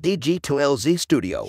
DG2LZ 0.00 0.96
Studio. 0.96 1.44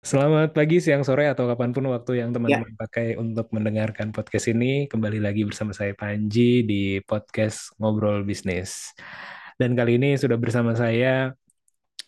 Selamat 0.00 0.56
pagi, 0.56 0.80
siang, 0.80 1.04
sore, 1.04 1.28
atau 1.28 1.44
kapan 1.52 1.76
pun 1.76 1.84
waktu 1.92 2.24
yang 2.24 2.32
teman-teman 2.32 2.72
pakai 2.80 3.20
untuk 3.20 3.52
mendengarkan 3.52 4.08
podcast 4.08 4.48
ini. 4.48 4.88
Kembali 4.88 5.20
lagi 5.20 5.44
bersama 5.44 5.76
saya 5.76 5.92
Panji 5.92 6.64
di 6.64 7.04
podcast 7.04 7.76
Ngobrol 7.76 8.24
Bisnis. 8.24 8.96
Dan 9.60 9.76
kali 9.76 10.00
ini 10.00 10.16
sudah 10.16 10.40
bersama 10.40 10.72
saya 10.72 11.36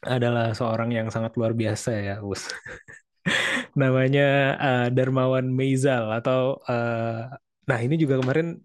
adalah 0.00 0.56
seorang 0.56 0.96
yang 0.96 1.12
sangat 1.12 1.36
luar 1.36 1.52
biasa 1.52 1.92
ya, 1.92 2.16
Us. 2.24 2.48
Namanya 3.80 4.28
uh, 4.58 4.86
Darmawan 4.90 5.50
Meizal 5.52 6.10
atau 6.12 6.58
uh, 6.66 7.30
nah 7.62 7.78
ini 7.78 7.94
juga 7.94 8.18
kemarin 8.18 8.58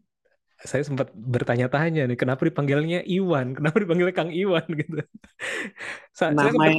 saya 0.57 0.81
sempat 0.81 1.13
bertanya-tanya 1.13 2.09
nih 2.09 2.17
kenapa 2.17 2.41
dipanggilnya 2.41 3.05
Iwan, 3.05 3.53
kenapa 3.53 3.77
dipanggilnya 3.77 4.15
Kang 4.17 4.33
Iwan 4.33 4.65
gitu. 4.65 5.05
Sa 6.17 6.33
Nama 6.33 6.73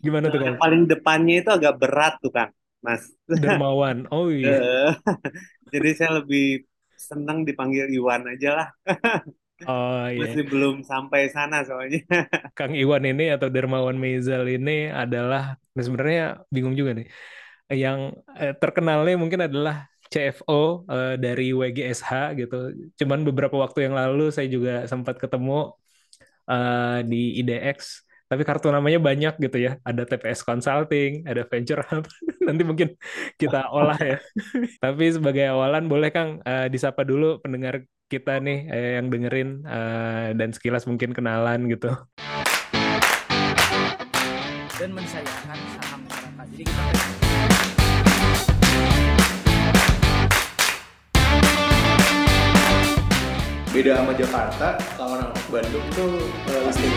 gimana 0.00 0.32
tuh 0.32 0.40
Kang? 0.40 0.56
Paling 0.56 0.88
depannya 0.88 1.44
itu 1.44 1.50
agak 1.52 1.76
berat 1.76 2.16
tuh 2.24 2.32
Kang, 2.32 2.48
Mas. 2.80 3.04
Darmawan. 3.28 4.08
Oh 4.08 4.32
iya. 4.32 4.96
Jadi 5.72 5.88
saya 5.92 6.24
lebih 6.24 6.64
senang 6.96 7.44
dipanggil 7.44 7.92
Iwan 7.92 8.24
aja 8.32 8.64
lah. 8.64 8.68
Oh 9.66 10.06
iya. 10.06 10.30
Masih 10.30 10.44
belum 10.46 10.86
sampai 10.86 11.32
sana 11.34 11.66
soalnya. 11.66 12.06
Kang 12.58 12.78
Iwan 12.78 13.02
ini 13.02 13.34
atau 13.34 13.50
Dermawan 13.50 13.98
Meizal 13.98 14.46
ini 14.46 14.86
adalah 14.86 15.58
nah 15.74 15.82
sebenarnya 15.82 16.46
bingung 16.54 16.78
juga 16.78 16.94
nih. 16.94 17.06
Yang 17.72 17.98
eh, 18.38 18.54
terkenalnya 18.54 19.16
mungkin 19.18 19.40
adalah 19.50 19.90
CFO 20.12 20.86
eh, 20.86 21.14
dari 21.18 21.50
WGSH 21.50 22.38
gitu. 22.38 22.70
Cuman 23.02 23.26
beberapa 23.26 23.58
waktu 23.58 23.90
yang 23.90 23.98
lalu 23.98 24.30
saya 24.30 24.46
juga 24.46 24.86
sempat 24.86 25.18
ketemu 25.18 25.74
eh, 26.46 26.98
di 27.02 27.42
IDX 27.42 28.08
tapi 28.28 28.44
kartu 28.44 28.68
namanya 28.68 29.00
banyak 29.00 29.40
gitu 29.40 29.56
ya. 29.56 29.80
Ada 29.80 30.04
TPS 30.04 30.44
Consulting, 30.44 31.24
ada 31.24 31.48
Venture 31.48 31.80
Hub. 31.88 32.04
Nanti 32.46 32.62
mungkin 32.62 32.92
kita 33.40 33.72
olah 33.72 33.96
ya. 33.96 34.20
Tapi 34.84 35.04
sebagai 35.16 35.48
awalan 35.48 35.88
boleh 35.88 36.12
Kang 36.12 36.44
uh, 36.44 36.68
disapa 36.68 37.08
dulu 37.08 37.40
pendengar 37.40 37.88
kita 38.08 38.40
nih 38.40 38.64
eh, 38.72 38.90
yang 38.96 39.12
dengerin 39.12 39.68
uh, 39.68 40.32
dan 40.32 40.48
sekilas 40.56 40.88
mungkin 40.88 41.12
kenalan 41.12 41.68
gitu. 41.68 41.92
Dan 44.80 44.96
mensayangkan 44.96 45.58
saham 45.76 46.00
masyarakat. 46.08 46.46
Jadi 46.56 46.64
kita 46.64 46.82
beda 53.76 53.92
sama 54.00 54.12
Jakarta 54.16 54.68
kalau 54.96 55.12
orang 55.20 55.32
Bandung 55.52 55.86
tuh 55.92 56.12
uh, 56.48 56.60
listing 56.64 56.96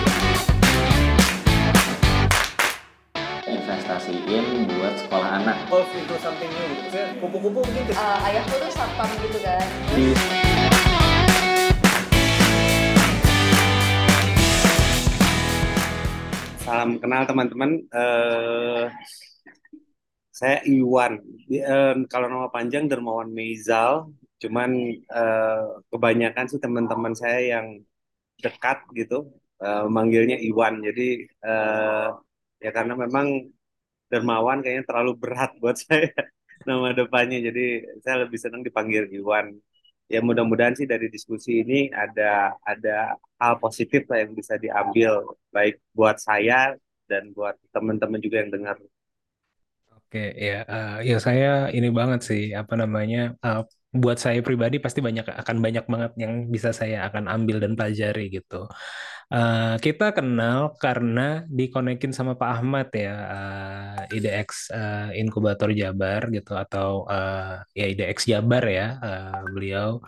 investasiin 3.52 4.64
buat 4.80 4.96
sekolah 4.96 5.44
anak. 5.44 5.60
Golf 5.68 5.92
itu 5.92 6.16
something 6.24 6.48
new 6.48 6.66
gitu. 6.72 6.88
Saya 6.96 7.20
kupu-kupu 7.20 7.60
mungkin 7.68 7.84
uh, 8.00 8.28
ayahku 8.32 8.56
tuh 8.56 8.72
satpam 8.72 9.12
gitu 9.20 9.44
kan. 9.44 9.68
Di 9.92 10.16
Salam 16.62 17.02
kenal 17.02 17.26
teman-teman. 17.26 17.82
Uh, 17.90 18.86
saya 20.30 20.62
Iwan. 20.70 21.18
Uh, 21.50 22.06
kalau 22.06 22.30
nama 22.30 22.54
panjang 22.54 22.86
Dermawan 22.86 23.34
Meizal. 23.34 24.14
Cuman 24.38 24.70
uh, 25.10 25.82
kebanyakan 25.90 26.46
sih 26.50 26.62
teman-teman 26.62 27.18
saya 27.18 27.58
yang 27.58 27.82
dekat 28.42 28.78
gitu 28.94 29.34
uh, 29.66 29.90
manggilnya 29.90 30.38
Iwan. 30.38 30.86
Jadi 30.86 31.26
uh, 31.42 32.14
ya 32.62 32.70
karena 32.70 32.94
memang 32.94 33.50
Dermawan 34.14 34.62
kayaknya 34.62 34.86
terlalu 34.86 35.18
berat 35.18 35.58
buat 35.58 35.82
saya 35.82 36.14
nama 36.70 36.94
depannya 36.94 37.42
jadi 37.50 37.66
saya 38.06 38.28
lebih 38.28 38.38
senang 38.38 38.62
dipanggil 38.62 39.10
Iwan 39.10 39.58
ya 40.12 40.20
mudah-mudahan 40.20 40.76
sih 40.76 40.84
dari 40.84 41.08
diskusi 41.08 41.64
ini 41.64 41.88
ada 41.90 42.52
ada 42.68 43.16
hal 43.40 43.56
positif 43.64 44.04
lah 44.12 44.20
yang 44.28 44.36
bisa 44.36 44.60
diambil 44.60 45.24
baik 45.56 45.80
buat 45.96 46.20
saya 46.20 46.76
dan 47.08 47.32
buat 47.32 47.56
teman-teman 47.72 48.20
juga 48.20 48.44
yang 48.44 48.52
dengar 48.52 48.76
Oke, 50.12 50.36
ya, 50.36 50.68
uh, 50.68 51.00
ya 51.00 51.24
saya 51.24 51.72
ini 51.72 51.88
banget 51.88 52.20
sih 52.28 52.52
apa 52.52 52.76
namanya 52.76 53.32
uh, 53.40 53.64
buat 53.96 54.20
saya 54.20 54.44
pribadi 54.44 54.76
pasti 54.84 55.00
banyak 55.00 55.24
akan 55.24 55.58
banyak 55.64 55.88
banget 55.88 56.12
yang 56.20 56.52
bisa 56.52 56.76
saya 56.76 57.08
akan 57.08 57.32
ambil 57.32 57.64
dan 57.64 57.80
pelajari 57.80 58.28
gitu. 58.28 58.68
Uh, 59.32 59.80
kita 59.80 60.12
kenal 60.12 60.76
karena 60.76 61.48
dikonekin 61.48 62.12
sama 62.12 62.36
Pak 62.36 62.50
Ahmad 62.60 62.92
ya 62.92 63.16
uh, 63.16 64.00
IDX 64.12 64.68
uh, 64.76 65.16
Inkubator 65.16 65.72
Jabar 65.72 66.28
gitu 66.28 66.52
atau 66.52 67.08
uh, 67.08 67.64
ya 67.72 67.86
IDX 67.88 68.28
Jabar 68.28 68.64
ya 68.68 69.00
uh, 69.00 69.40
beliau. 69.48 70.04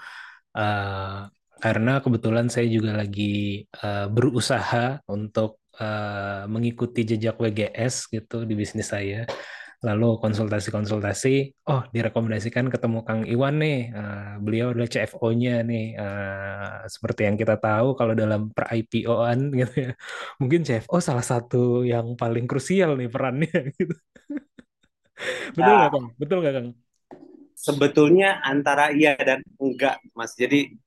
Uh, 0.51 1.31
karena 1.63 2.03
kebetulan 2.03 2.51
saya 2.51 2.67
juga 2.67 2.99
lagi 2.99 3.63
uh, 3.79 4.11
berusaha 4.11 4.99
untuk 5.07 5.63
uh, 5.79 6.43
mengikuti 6.51 7.07
jejak 7.07 7.39
WGS 7.39 8.11
gitu 8.11 8.43
di 8.43 8.59
bisnis 8.59 8.91
saya 8.91 9.23
lalu 9.83 10.15
konsultasi-konsultasi, 10.23 11.67
oh 11.67 11.83
direkomendasikan 11.91 12.71
ketemu 12.71 13.03
Kang 13.03 13.27
Iwan 13.27 13.59
nih, 13.59 13.91
uh, 13.91 14.33
beliau 14.39 14.71
adalah 14.71 14.87
CFO-nya 14.87 15.59
nih, 15.67 15.99
uh, 15.99 16.87
seperti 16.87 17.27
yang 17.27 17.35
kita 17.35 17.59
tahu 17.59 17.99
kalau 17.99 18.15
dalam 18.15 18.47
per 18.55 18.71
IPO-an 18.71 19.51
gitu 19.59 19.91
ya, 19.91 19.91
mungkin 20.39 20.63
CFO 20.63 21.03
salah 21.03 21.25
satu 21.27 21.83
yang 21.83 22.15
paling 22.15 22.47
krusial 22.47 22.95
nih 22.95 23.11
perannya 23.11 23.59
gitu. 23.77 23.95
Betul 25.51 25.73
nggak 25.75 25.91
nah, 25.91 25.91
Kang? 25.91 26.07
Betul 26.15 26.37
nggak 26.39 26.55
Kang? 26.55 26.67
Sebetulnya 27.53 28.29
antara 28.39 28.95
iya 28.95 29.19
dan 29.19 29.43
enggak, 29.59 29.99
Mas. 30.15 30.31
Jadi 30.35 30.79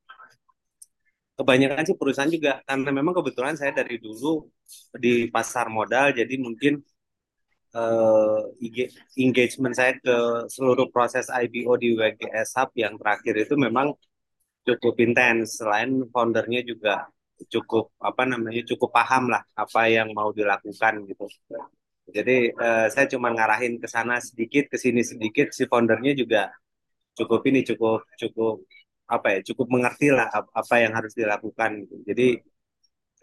kebanyakan 1.36 1.84
sih 1.84 1.96
perusahaan 2.00 2.32
juga 2.32 2.64
karena 2.64 2.90
memang 2.96 3.12
kebetulan 3.12 3.60
saya 3.60 3.76
dari 3.76 4.00
dulu 4.00 4.48
di 4.96 5.28
pasar 5.28 5.68
modal, 5.68 6.16
jadi 6.16 6.34
mungkin 6.40 6.80
uh, 7.74 8.40
engagement 9.18 9.74
saya 9.74 9.92
ke 9.98 10.16
seluruh 10.54 10.88
proses 10.94 11.26
IPO 11.32 11.72
di 11.82 11.88
WGS 11.98 12.48
Hub 12.58 12.70
yang 12.76 12.94
terakhir 13.00 13.34
itu 13.44 13.54
memang 13.58 13.94
cukup 14.66 14.94
intens. 15.02 15.58
Selain 15.58 15.90
foundernya 16.12 16.60
juga 16.66 17.06
cukup 17.52 17.92
apa 18.00 18.22
namanya 18.24 18.62
cukup 18.70 18.90
paham 18.96 19.28
lah 19.32 19.42
apa 19.54 19.80
yang 19.90 20.08
mau 20.16 20.30
dilakukan 20.32 21.04
gitu. 21.10 21.26
Jadi 22.06 22.54
uh, 22.54 22.86
saya 22.92 23.06
cuma 23.10 23.28
ngarahin 23.34 23.82
ke 23.82 23.88
sana 23.90 24.22
sedikit, 24.22 24.70
ke 24.72 24.76
sini 24.78 25.02
sedikit. 25.02 25.50
Si 25.56 25.66
foundernya 25.66 26.12
juga 26.14 26.52
cukup 27.18 27.40
ini 27.50 27.60
cukup 27.66 28.06
cukup 28.20 28.54
apa 29.06 29.38
ya 29.38 29.40
cukup 29.48 29.66
mengerti 29.70 30.10
lah 30.10 30.26
apa 30.32 30.74
yang 30.82 30.92
harus 30.98 31.12
dilakukan. 31.14 31.86
Jadi 32.08 32.26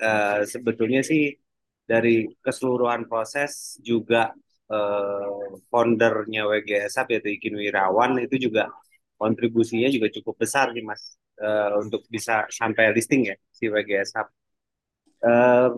uh, 0.04 0.42
sebetulnya 0.48 1.02
sih 1.04 1.43
dari 1.92 2.26
keseluruhan 2.46 3.06
proses 3.12 3.78
juga 3.84 4.32
eh, 4.72 5.30
foundernya 5.72 6.42
WGSAP 6.52 7.08
yaitu 7.14 7.30
Ikin 7.38 7.56
Wirawan 7.62 8.12
itu 8.26 8.36
juga 8.50 8.72
kontribusinya 9.20 9.88
juga 9.96 10.08
cukup 10.16 10.36
besar 10.44 10.72
nih 10.76 10.84
mas 10.90 11.04
eh, 11.44 11.72
untuk 11.84 12.02
bisa 12.16 12.48
sampai 12.60 12.92
listing 12.96 13.22
ya 13.32 13.36
si 13.58 13.66
WGSAP. 13.74 14.28
Eh, 15.24 15.70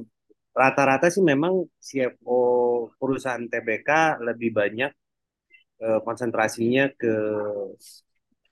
rata-rata 0.62 1.08
sih 1.14 1.24
memang 1.32 1.54
CFO 1.88 2.40
perusahaan 3.00 3.46
TBK 3.52 3.90
lebih 4.28 4.50
banyak 4.60 4.92
eh, 5.84 6.00
konsentrasinya 6.08 6.84
ke 7.02 7.14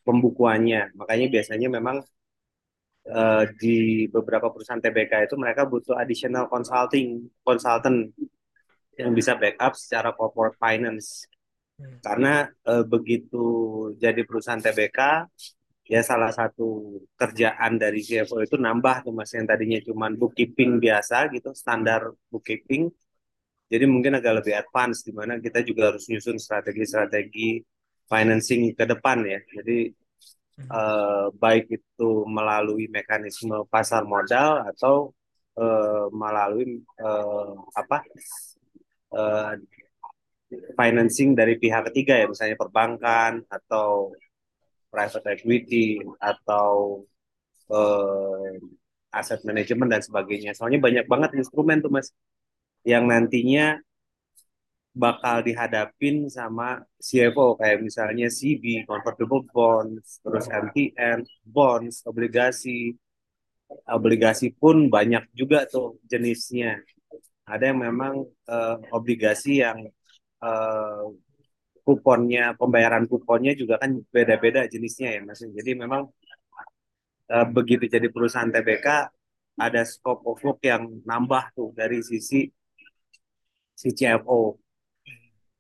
pembukuannya. 0.06 0.81
Makanya 1.00 1.28
biasanya 1.33 1.68
memang 1.78 1.98
uh, 3.10 3.44
di 3.60 4.08
beberapa 4.08 4.52
perusahaan 4.54 4.80
TBK 4.80 5.28
itu 5.28 5.36
mereka 5.36 5.68
butuh 5.68 5.96
additional 6.00 6.48
consulting 6.48 7.28
consultant 7.44 8.12
yang 8.96 9.12
bisa 9.12 9.34
backup 9.36 9.74
secara 9.74 10.14
corporate 10.14 10.56
finance. 10.62 11.26
Hmm. 11.80 11.98
Karena 12.00 12.46
uh, 12.70 12.86
begitu 12.86 13.46
jadi 13.98 14.22
perusahaan 14.24 14.62
TBK 14.62 15.00
ya 15.84 16.00
salah 16.00 16.32
satu 16.32 17.00
kerjaan 17.20 17.76
dari 17.76 18.00
CFO 18.00 18.40
itu 18.40 18.56
nambah 18.56 19.04
tuh 19.04 19.12
mas 19.12 19.32
yang 19.36 19.44
tadinya 19.44 19.80
cuma 19.84 20.08
bookkeeping 20.16 20.80
biasa 20.80 21.28
gitu 21.36 21.52
standar 21.52 22.08
bookkeeping 22.32 22.88
jadi 23.68 23.84
mungkin 23.84 24.16
agak 24.16 24.44
lebih 24.44 24.54
advance 24.56 25.04
di 25.04 25.12
mana 25.12 25.44
kita 25.44 25.60
juga 25.60 25.92
harus 25.92 26.08
nyusun 26.08 26.40
strategi-strategi 26.40 27.60
financing 28.08 28.72
ke 28.72 28.86
depan 28.88 29.28
ya 29.28 29.40
jadi 29.60 29.92
uh, 30.70 31.34
baik 31.34 31.70
itu 31.70 32.10
melalui 32.30 32.90
mekanisme 32.90 33.66
pasar 33.70 34.06
modal 34.06 34.64
atau 34.70 35.12
uh, 35.58 36.08
melalui 36.14 36.82
uh, 37.02 37.54
apa 37.74 37.98
uh, 39.14 39.54
financing 40.78 41.34
dari 41.34 41.58
pihak 41.58 41.90
ketiga 41.90 42.14
ya 42.22 42.26
misalnya 42.30 42.58
perbankan 42.58 43.42
atau 43.50 44.14
private 44.94 45.26
equity 45.34 45.98
atau 46.22 47.02
eh, 47.74 48.54
aset 49.10 49.42
manajemen 49.42 49.90
dan 49.90 50.02
sebagainya. 50.06 50.54
Soalnya 50.54 50.78
banyak 50.78 51.06
banget 51.10 51.34
instrumen 51.42 51.82
tuh 51.82 51.90
Mas 51.90 52.14
yang 52.86 53.10
nantinya 53.10 53.82
bakal 54.94 55.42
dihadapin 55.42 56.30
sama 56.30 56.86
CFO 57.01 57.57
kayak 57.57 57.81
misalnya 57.81 58.30
CB, 58.30 58.86
convertible 58.86 59.42
bonds, 59.50 60.22
terus 60.22 60.45
MTN, 60.50 61.25
bonds, 61.45 62.06
obligasi. 62.06 62.94
Obligasi 63.90 64.54
pun 64.54 64.86
banyak 64.94 65.34
juga 65.34 65.66
tuh 65.66 65.98
jenisnya. 66.06 66.78
Ada 67.50 67.74
yang 67.74 67.80
memang 67.81 68.13
eh, 68.45 68.75
obligasi 68.94 69.66
yang 69.66 69.90
eh, 70.45 71.04
kuponnya, 71.84 72.54
pembayaran 72.56 73.10
kuponnya 73.12 73.51
juga 73.57 73.75
kan 73.81 73.92
beda-beda 74.13 74.69
jenisnya 74.69 75.10
ya 75.18 75.19
Mas. 75.25 75.42
Jadi 75.42 75.72
memang 75.74 76.06
eh, 77.34 77.48
begitu 77.50 77.84
jadi 77.90 78.07
perusahaan 78.13 78.51
TBK 78.54 78.88
ada 79.57 79.81
scope 79.86 80.24
of 80.30 80.38
work 80.45 80.60
yang 80.66 80.84
nambah 81.06 81.44
tuh 81.57 81.69
dari 81.74 82.01
sisi 82.01 82.50
si 83.80 83.90
CFO. 83.98 84.62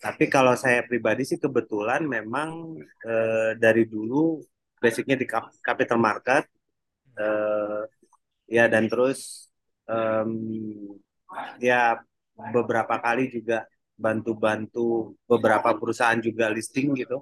Tapi 0.03 0.23
kalau 0.27 0.53
saya 0.59 0.83
pribadi 0.89 1.23
sih 1.29 1.39
kebetulan 1.39 2.01
memang 2.15 2.75
eh, 3.07 3.51
dari 3.63 3.83
dulu 3.87 4.43
basicnya 4.83 5.15
di 5.21 5.23
capital 5.67 5.99
market 6.07 6.43
eh, 7.19 7.81
ya 8.57 8.65
dan 8.73 8.85
terus 8.91 9.49
em, 9.89 10.31
ya 11.61 11.99
beberapa 12.55 12.95
kali 12.99 13.29
juga 13.31 13.65
bantu-bantu 13.95 15.13
beberapa 15.29 15.69
perusahaan 15.77 16.19
juga 16.19 16.49
listing 16.51 16.97
gitu. 16.97 17.17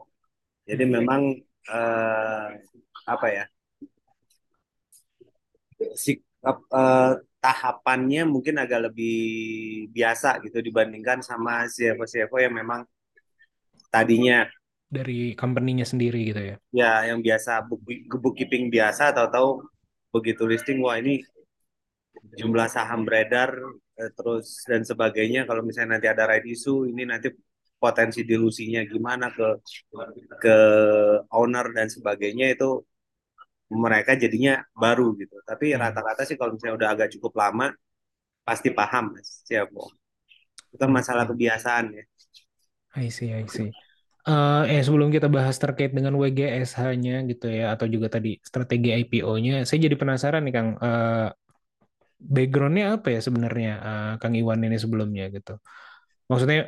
Jadi 0.69 0.83
memang 0.87 1.21
eh, 1.69 2.47
apa 3.07 3.27
ya 3.31 3.45
si 6.03 6.11
ap- 6.49 6.67
eh, 6.81 7.11
tahapannya 7.41 8.29
mungkin 8.29 8.61
agak 8.61 8.93
lebih 8.93 9.17
biasa 9.89 10.37
gitu 10.45 10.61
dibandingkan 10.61 11.25
sama 11.25 11.65
CFO-CFO 11.65 12.37
yang 12.37 12.53
memang 12.53 12.85
tadinya 13.89 14.45
dari 14.91 15.33
company-nya 15.33 15.87
sendiri 15.87 16.21
gitu 16.29 16.41
ya. 16.53 16.55
ya 16.69 16.93
yang 17.09 17.23
biasa 17.23 17.65
book, 17.65 17.81
bookkeeping 18.21 18.69
biasa 18.69 19.15
tahu-tahu 19.15 19.65
begitu 20.13 20.43
listing 20.45 20.83
wah 20.83 20.99
ini 20.99 21.23
jumlah 22.37 22.67
saham 22.67 23.07
beredar 23.07 23.55
eh, 23.97 24.11
terus 24.13 24.61
dan 24.67 24.83
sebagainya 24.83 25.47
kalau 25.49 25.63
misalnya 25.65 25.97
nanti 25.97 26.07
ada 26.11 26.27
right 26.27 26.45
issue 26.45 26.85
ini 26.85 27.07
nanti 27.07 27.31
potensi 27.81 28.21
dilusinya 28.21 28.85
gimana 28.85 29.33
ke 29.33 29.47
ke 30.37 30.57
owner 31.33 31.73
dan 31.73 31.89
sebagainya 31.89 32.53
itu 32.53 32.85
mereka 33.71 34.11
jadinya 34.23 34.53
baru 34.83 35.15
gitu 35.21 35.35
tapi 35.49 35.73
Hmm. 35.73 35.81
rata-rata 35.81 36.21
sih 36.27 36.35
kalau 36.39 36.51
misalnya 36.55 36.75
udah 36.79 36.89
agak 36.95 37.09
cukup 37.17 37.33
lama 37.41 37.65
pasti 38.47 38.69
paham 38.75 39.05
mas 39.17 39.29
siapa 39.47 39.81
itu 40.71 40.77
kan 40.83 40.91
masalah 40.91 41.25
kebiasaan 41.29 41.85
ya 41.97 42.03
I 42.95 43.07
see, 43.17 43.31
I 43.31 43.45
see. 43.47 43.69
Eh, 44.27 44.63
eh 44.73 44.81
sebelum 44.87 45.09
kita 45.15 45.27
bahas 45.37 45.57
terkait 45.63 45.91
dengan 45.97 46.13
WGSH-nya 46.21 47.13
gitu 47.31 47.45
ya, 47.51 47.63
atau 47.75 47.87
juga 47.95 48.07
tadi 48.15 48.29
strategi 48.49 48.89
IPO-nya, 49.01 49.53
saya 49.67 49.79
jadi 49.87 49.95
penasaran 50.01 50.41
nih 50.47 50.53
Kang, 50.57 50.69
eh, 50.85 51.27
background-nya 52.21 52.85
apa 52.99 53.07
ya 53.15 53.19
sebenarnya 53.27 53.71
eh, 53.87 54.11
Kang 54.21 54.33
Iwan 54.39 54.61
ini 54.67 54.77
sebelumnya 54.83 55.23
gitu. 55.35 55.51
Maksudnya 56.29 56.59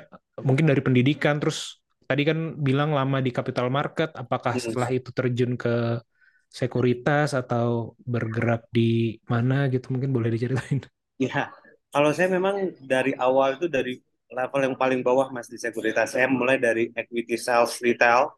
mungkin 0.48 0.66
dari 0.72 0.82
pendidikan, 0.88 1.36
terus 1.42 1.82
tadi 2.10 2.24
kan 2.30 2.40
bilang 2.68 2.92
lama 2.98 3.18
di 3.26 3.32
capital 3.38 3.68
market, 3.74 4.10
apakah 4.18 4.54
Hmm. 4.54 4.60
setelah 4.60 4.90
itu 4.94 5.10
terjun 5.18 5.54
ke 5.62 5.70
sekuritas 6.54 7.34
atau 7.34 7.98
bergerak 8.06 8.70
di 8.70 9.18
mana 9.26 9.66
gitu, 9.74 9.90
mungkin 9.90 10.14
boleh 10.14 10.30
diceritain. 10.30 10.86
Ya, 11.22 11.54
kalau 11.94 12.10
saya 12.10 12.26
memang 12.26 12.74
dari 12.84 13.14
awal 13.16 13.56
itu 13.56 13.70
dari 13.70 14.02
level 14.34 14.62
yang 14.66 14.76
paling 14.76 15.06
bawah 15.06 15.30
mas 15.30 15.46
di 15.46 15.62
sekuritas. 15.62 16.18
Saya 16.18 16.26
mulai 16.26 16.58
dari 16.58 16.90
equity 16.90 17.38
sales 17.38 17.78
retail, 17.80 18.34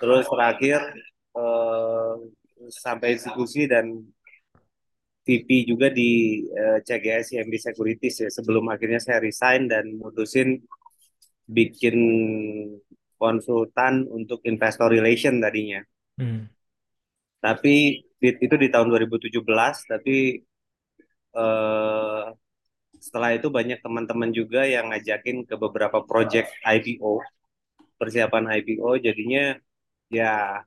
terus 0.00 0.24
terakhir 0.26 0.80
eh, 1.36 2.14
sampai 2.72 3.20
institusi 3.20 3.68
dan 3.68 3.92
VP 5.28 5.68
juga 5.68 5.92
di 5.92 6.42
eh, 6.48 6.80
CGS 6.80 7.36
CMB 7.36 7.54
Securities 7.60 8.16
ya. 8.24 8.30
Sebelum 8.32 8.64
akhirnya 8.72 8.98
saya 8.98 9.20
resign 9.20 9.68
dan 9.68 9.92
mutusin 10.00 10.56
bikin 11.44 11.96
konsultan 13.20 14.08
untuk 14.08 14.40
investor 14.48 14.88
relation 14.88 15.36
tadinya. 15.44 15.84
Hmm. 16.16 16.48
Tapi 17.44 17.74
di- 18.22 18.38
itu 18.46 18.54
di 18.62 18.68
tahun 18.72 18.86
2017, 18.90 19.76
tapi 19.90 20.16
eh, 21.36 22.22
setelah 23.06 23.30
itu 23.38 23.48
banyak 23.58 23.78
teman-teman 23.84 24.30
juga 24.38 24.60
yang 24.74 24.90
ngajakin 24.90 25.36
ke 25.48 25.54
beberapa 25.64 25.98
project 26.10 26.48
IPO, 26.66 27.22
persiapan 28.00 28.44
IPO, 28.58 28.90
jadinya 29.06 29.56
ya 30.12 30.62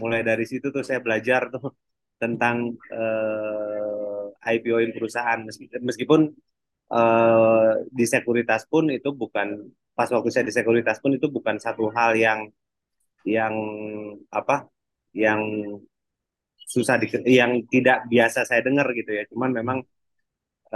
mulai 0.00 0.22
dari 0.30 0.44
situ 0.50 0.66
tuh 0.74 0.84
saya 0.88 1.00
belajar 1.06 1.42
tuh 1.54 1.72
tentang 2.22 2.56
eh, 2.94 4.24
IPO-in 4.54 4.92
perusahaan. 4.96 5.40
Meski- 5.48 5.70
Meskipun 5.88 6.20
eh, 6.94 7.70
di 7.98 8.04
sekuritas 8.12 8.62
pun 8.72 8.84
itu 8.92 9.10
bukan 9.22 9.48
pas 9.96 10.08
waktu 10.14 10.30
saya 10.32 10.44
di 10.48 10.54
sekuritas 10.56 10.98
pun 11.04 11.12
itu 11.18 11.28
bukan 11.36 11.56
satu 11.60 11.90
hal 11.96 12.12
yang 12.18 12.40
yang 13.26 13.54
apa 14.32 14.66
yang 15.14 15.40
susah 16.74 16.96
di, 17.02 17.06
yang 17.40 17.52
tidak 17.72 17.98
biasa 18.12 18.40
saya 18.48 18.62
dengar 18.66 18.86
gitu 18.98 19.10
ya. 19.18 19.24
Cuman 19.32 19.50
memang 19.58 19.78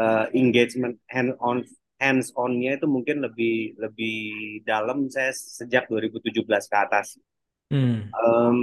eh, 0.03 0.25
engagement 0.43 0.95
hand 1.15 1.31
on 1.49 1.59
hands 2.03 2.29
on-nya 2.45 2.71
itu 2.79 2.87
mungkin 2.97 3.17
lebih 3.27 3.79
lebih 3.85 4.15
dalam 4.71 4.99
saya 5.15 5.31
sejak 5.59 5.83
2017 5.91 6.65
ke 6.73 6.77
atas. 6.85 7.07
Hmm. 7.71 8.15
Em, 8.15 8.59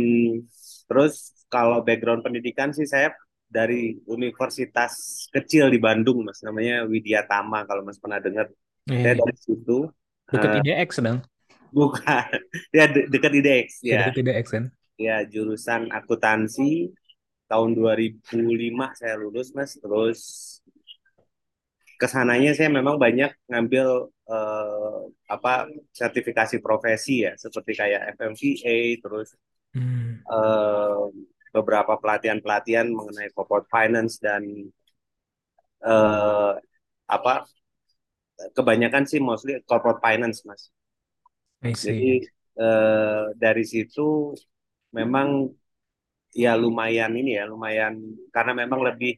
terus 0.87 1.13
kalau 1.51 1.83
background 1.87 2.23
pendidikan 2.25 2.69
sih 2.77 2.87
saya 2.87 3.11
dari 3.51 3.99
universitas 4.07 4.91
kecil 5.35 5.67
di 5.73 5.79
Bandung 5.85 6.23
mas 6.27 6.39
namanya 6.47 6.87
Widya 6.87 7.27
Tama 7.27 7.67
kalau 7.67 7.83
mas 7.87 7.99
pernah 7.99 8.19
dengar. 8.23 8.47
Saya 9.01 9.13
Eh, 9.13 9.19
dari 9.19 9.35
situ 9.45 9.77
dekat 10.33 10.51
eh, 10.55 10.59
IDX 10.59 10.89
sedang, 10.97 11.17
bukan 11.71 12.27
ya 12.77 12.85
de- 12.91 13.07
dekat 13.11 13.31
IDX 13.39 13.67
ya 13.83 14.03
dekat 14.05 14.13
IDX 14.21 14.45
kan? 14.55 14.65
ya 14.99 15.25
jurusan 15.27 15.89
akuntansi 15.91 16.91
tahun 17.51 17.69
2005 17.79 18.85
saya 18.99 19.15
lulus 19.21 19.47
mas. 19.57 19.71
Terus 19.83 20.19
ke 22.01 22.07
sananya 22.09 22.51
saya 22.57 22.69
memang 22.73 22.95
banyak 23.05 23.29
ngambil 23.49 23.87
eh, 24.33 24.99
apa 25.35 25.69
sertifikasi 25.99 26.55
profesi 26.65 27.13
ya 27.25 27.31
seperti 27.43 27.71
kayak 27.79 28.01
FMVA 28.17 28.77
terus 29.03 29.27
Hmm. 29.73 30.23
eh, 30.35 31.03
beberapa 31.55 31.93
pelatihan-pelatihan 32.01 32.87
mengenai 32.97 33.29
corporate 33.35 33.67
finance 33.69 34.17
dan 34.23 34.43
eh, 35.81 36.51
apa 37.07 37.45
kebanyakan 38.57 39.03
sih 39.11 39.19
mostly 39.27 39.53
corporate 39.69 40.01
finance 40.05 40.39
mas. 40.47 40.61
Jadi 41.85 42.05
eh, 42.61 43.23
dari 43.43 43.63
situ 43.71 44.35
memang 44.97 45.27
ya 46.35 46.51
lumayan 46.63 47.11
ini 47.19 47.29
ya 47.39 47.43
lumayan 47.51 47.93
karena 48.35 48.51
memang 48.61 48.81
lebih 48.87 49.11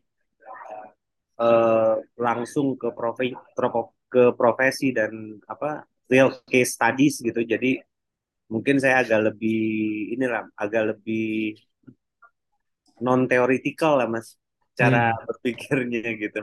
eh, 1.41 1.93
langsung 2.25 2.67
ke 2.81 2.89
profe 2.97 3.33
ke 4.13 4.23
profesi 4.37 4.93
dan 4.93 5.41
apa 5.49 5.85
real 6.11 6.29
case 6.45 6.77
studies 6.77 7.17
gitu 7.25 7.41
jadi 7.41 7.81
mungkin 8.53 8.77
saya 8.83 9.03
agak 9.03 9.21
lebih 9.33 9.57
inilah 10.15 10.43
agak 10.59 10.83
lebih 10.95 11.57
non 13.05 13.21
teoritikal 13.31 13.93
lah 13.99 14.07
mas 14.13 14.27
cara 14.79 14.97
Hmm. 14.99 15.23
berpikirnya 15.27 16.09
gitu 16.23 16.39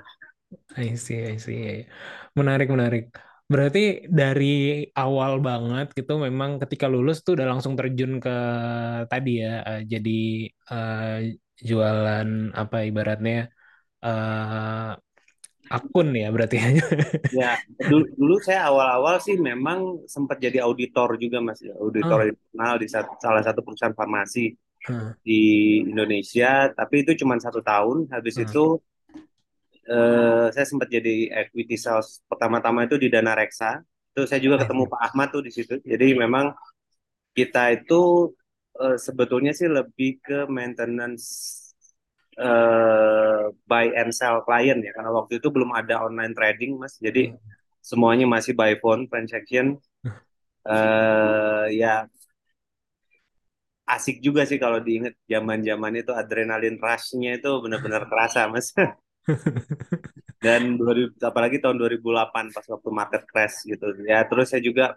I 0.76 0.94
see, 0.96 1.18
I 1.32 1.36
see. 1.38 1.86
Menarik, 2.36 2.68
menarik. 2.74 3.29
Berarti 3.52 3.80
dari 4.18 4.44
awal 5.00 5.32
banget 5.48 5.86
gitu 5.98 6.12
memang 6.26 6.50
ketika 6.62 6.86
lulus 6.92 7.16
tuh 7.24 7.32
udah 7.36 7.46
langsung 7.52 7.74
terjun 7.78 8.12
ke 8.24 8.30
tadi 9.10 9.30
ya, 9.42 9.48
eh, 9.68 9.80
jadi 9.92 10.10
eh, 10.70 11.04
jualan 11.68 12.28
apa 12.60 12.76
ibaratnya 12.88 13.34
eh, 14.06 14.88
akun 15.76 16.08
ya 16.22 16.26
berarti 16.34 16.56
ya. 16.62 16.68
ya 17.30 17.48
dulu, 17.90 18.04
dulu 18.18 18.34
saya 18.42 18.60
awal-awal 18.70 19.16
sih 19.22 19.36
memang 19.38 19.78
sempat 20.14 20.36
jadi 20.44 20.58
auditor 20.66 21.08
juga 21.22 21.38
mas 21.38 21.60
auditor 21.62 22.18
Ah, 22.18 22.30
internal 22.30 22.76
di 22.82 22.88
sat- 22.90 23.14
salah 23.22 23.42
satu 23.46 23.60
perusahaan 23.62 23.94
farmasi 23.94 24.50
ah, 24.88 25.16
di 25.26 25.40
Indonesia 25.90 26.70
tapi 26.78 27.04
itu 27.04 27.12
cuma 27.22 27.36
satu 27.40 27.60
tahun 27.64 28.08
habis 28.14 28.36
ah. 28.36 28.44
itu 28.46 28.80
eh, 29.90 30.46
saya 30.54 30.66
sempat 30.70 30.88
jadi 30.96 31.10
equity 31.46 31.76
sales 31.84 32.08
pertama-tama 32.30 32.86
itu 32.86 32.96
di 33.02 33.08
Dana 33.14 33.32
Reksa. 33.40 33.70
Itu 34.14 34.22
saya 34.30 34.40
juga 34.44 34.56
ketemu 34.62 34.82
see. 34.84 34.90
Pak 34.92 35.00
Ahmad 35.10 35.28
tuh 35.34 35.42
di 35.46 35.50
situ. 35.56 35.74
Jadi 35.92 36.06
memang 36.22 36.46
kita 37.38 37.62
itu 37.76 38.00
eh, 38.82 38.96
sebetulnya 39.06 39.52
sih 39.58 39.68
lebih 39.78 40.10
ke 40.26 40.38
maintenance 40.56 41.26
eh, 42.38 43.42
buy 43.68 43.86
and 44.00 44.10
sell 44.18 44.42
client 44.46 44.80
ya 44.86 44.90
karena 44.96 45.10
waktu 45.18 45.32
itu 45.42 45.48
belum 45.54 45.70
ada 45.80 45.94
online 46.06 46.32
trading 46.36 46.72
Mas. 46.80 46.94
Jadi 47.00 47.34
semuanya 47.82 48.26
masih 48.28 48.52
by 48.58 48.76
phone 48.82 49.06
transaction. 49.10 49.78
eh 50.70 51.66
ya 51.80 52.04
asik 53.94 54.16
juga 54.26 54.42
sih 54.50 54.58
kalau 54.64 54.78
diinget 54.86 55.14
zaman-zaman 55.32 55.92
itu 56.00 56.12
adrenalin 56.20 56.76
rush-nya 56.84 57.30
itu 57.38 57.48
benar-benar 57.64 58.02
terasa 58.10 58.40
Mas. 58.52 58.68
Dan 60.44 60.80
2000, 60.80 61.20
apalagi 61.20 61.60
tahun 61.60 61.76
2008 61.76 62.52
pas 62.54 62.66
waktu 62.66 62.88
market 62.90 63.22
crash 63.28 63.68
gitu. 63.68 63.86
Ya 64.08 64.24
terus 64.24 64.50
saya 64.50 64.64
juga 64.64 64.96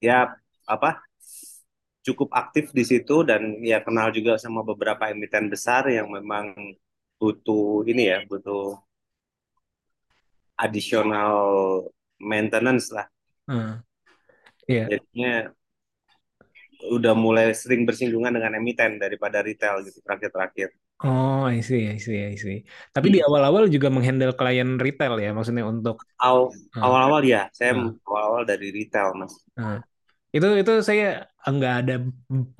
ya 0.00 0.32
apa 0.64 1.02
cukup 2.00 2.32
aktif 2.32 2.72
di 2.72 2.84
situ 2.86 3.26
dan 3.26 3.60
ya 3.60 3.84
kenal 3.84 4.08
juga 4.14 4.40
sama 4.40 4.64
beberapa 4.64 5.12
emiten 5.12 5.52
besar 5.52 5.84
yang 5.92 6.08
memang 6.08 6.54
butuh 7.20 7.84
ini 7.84 8.08
ya, 8.08 8.24
butuh 8.24 8.80
additional 10.56 11.32
maintenance 12.20 12.88
lah. 12.92 13.06
Hmm. 13.44 13.84
Iya. 14.64 14.96
Jadinya 14.96 15.52
udah 16.88 17.12
mulai 17.12 17.52
sering 17.52 17.84
bersinggungan 17.84 18.32
dengan 18.32 18.56
emiten 18.56 18.96
daripada 18.96 19.44
retail 19.44 19.84
gitu 19.84 20.00
terakhir-terakhir. 20.00 20.72
Oh, 21.02 21.40
I 21.48 21.60
see, 21.68 21.88
I 21.88 21.96
see, 22.04 22.18
I 22.32 22.34
see. 22.44 22.56
Tapi 22.94 23.06
di 23.14 23.18
awal-awal 23.26 23.64
juga 23.74 23.88
menghandle 23.94 24.32
klien 24.38 24.68
retail 24.84 25.14
ya, 25.24 25.28
maksudnya 25.36 25.64
untuk 25.72 25.96
Aw- 26.28 26.52
Hmm. 26.76 26.84
Awal-awal 26.84 27.22
ya, 27.32 27.42
saya 27.56 27.72
Hmm. 27.72 27.96
awal-awal 28.06 28.42
dari 28.50 28.68
retail 28.76 29.08
mas. 29.20 29.34
Itu 30.34 30.46
itu 30.60 30.72
saya 30.88 31.04
nggak 31.52 31.72
ada 31.80 31.92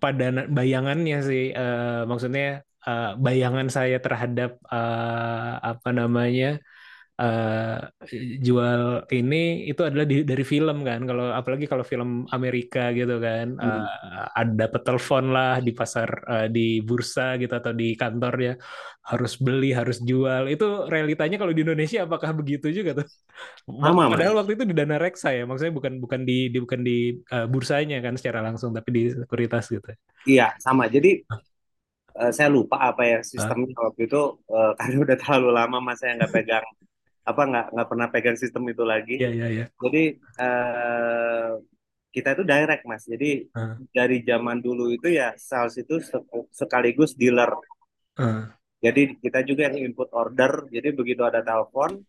pada 0.03 0.25
bayangannya 0.57 1.17
sih. 1.29 1.43
Eh, 1.59 2.01
maksudnya 2.11 2.43
eh, 2.87 3.05
bayangan 3.25 3.69
saya 3.77 3.97
terhadap 4.05 4.51
eh, 4.75 5.51
apa 5.71 5.89
namanya 5.99 6.47
eh, 7.21 7.77
jual 8.47 8.81
ini 9.17 9.37
itu 9.71 9.81
adalah 9.89 10.07
di- 10.11 10.27
dari 10.31 10.45
film 10.53 10.77
kan. 10.89 11.01
Kalau 11.09 11.25
apalagi 11.39 11.65
kalau 11.73 11.85
film 11.93 12.11
Amerika 12.37 12.81
gitu 12.99 13.15
kan, 13.27 13.47
Hmm. 13.61 13.91
eh, 13.97 14.25
ada 14.41 14.53
dapat 14.67 14.81
telepon 14.87 15.25
lah 15.37 15.53
di 15.67 15.71
pasar 15.81 16.09
eh, 16.33 16.47
di 16.57 16.61
bursa 16.89 17.23
gitu 17.41 17.53
atau 17.61 17.73
di 17.81 17.87
kantor 18.01 18.35
ya 18.47 18.53
harus 19.11 19.33
beli 19.45 19.67
harus 19.79 19.97
jual. 20.11 20.43
Itu 20.53 20.65
realitanya 20.93 21.37
kalau 21.41 21.53
di 21.57 21.61
Indonesia 21.67 21.99
apakah 22.07 22.31
begitu 22.41 22.67
juga 22.79 22.91
tuh? 22.99 23.07
Sama, 23.83 24.09
Mas. 24.11 24.31
Padahal 24.31 24.35
waktu 24.39 24.53
itu 24.59 24.65
di 24.71 24.75
dana 24.81 24.97
reksa 25.05 25.29
ya, 25.37 25.43
maksudnya 25.49 25.75
bukan 25.79 25.93
bukan 26.05 26.21
di, 26.29 26.33
di 26.53 26.59
bukan 26.65 26.81
di 26.89 26.93
uh, 27.35 27.47
bursanya 27.53 27.97
kan 28.05 28.15
secara 28.19 28.41
langsung, 28.47 28.71
tapi 28.77 28.89
di 28.97 29.03
sekuritas 29.15 29.65
gitu. 29.73 29.89
Iya 30.31 30.47
sama. 30.65 30.85
Jadi 30.95 31.09
saya 32.37 32.49
lupa 32.57 32.77
apa 32.91 33.03
ya 33.13 33.19
sistemnya 33.33 33.73
waktu 33.87 34.01
itu 34.09 34.19
eh, 34.55 34.71
karena 34.79 34.97
udah 35.05 35.17
terlalu 35.21 35.49
lama 35.59 35.77
mas 35.87 35.97
saya 36.01 36.13
nggak 36.19 36.33
pegang 36.35 36.67
apa 37.27 37.43
nggak 37.47 37.67
nggak 37.77 37.89
pernah 37.89 38.09
pegang 38.09 38.39
sistem 38.39 38.65
itu 38.73 38.85
lagi. 38.85 39.17
Iya 39.21 39.31
iya 39.31 39.47
iya. 39.49 39.65
Jadi 39.77 40.03
eh, 40.19 41.51
kita 42.11 42.29
itu 42.35 42.43
direct 42.43 42.83
mas. 42.91 43.07
Jadi 43.07 43.47
Ah. 43.55 43.79
dari 43.95 44.23
zaman 44.27 44.59
dulu 44.59 44.91
itu 44.91 45.09
ya 45.11 45.35
sales 45.39 45.79
itu 45.79 46.03
se- 46.03 46.27
sekaligus 46.51 47.15
dealer. 47.15 47.55
Ah. 48.19 48.51
Jadi 48.81 49.21
kita 49.21 49.45
juga 49.45 49.71
yang 49.71 49.93
input 49.93 50.09
order. 50.17 50.67
Jadi 50.73 50.89
begitu 50.97 51.23
ada 51.23 51.45
telepon, 51.45 52.01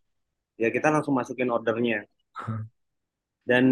ya 0.55 0.71
kita 0.71 0.87
langsung 0.89 1.13
masukin 1.13 1.51
ordernya. 1.51 2.07
Hmm. 2.31 2.63
Dan 3.41 3.65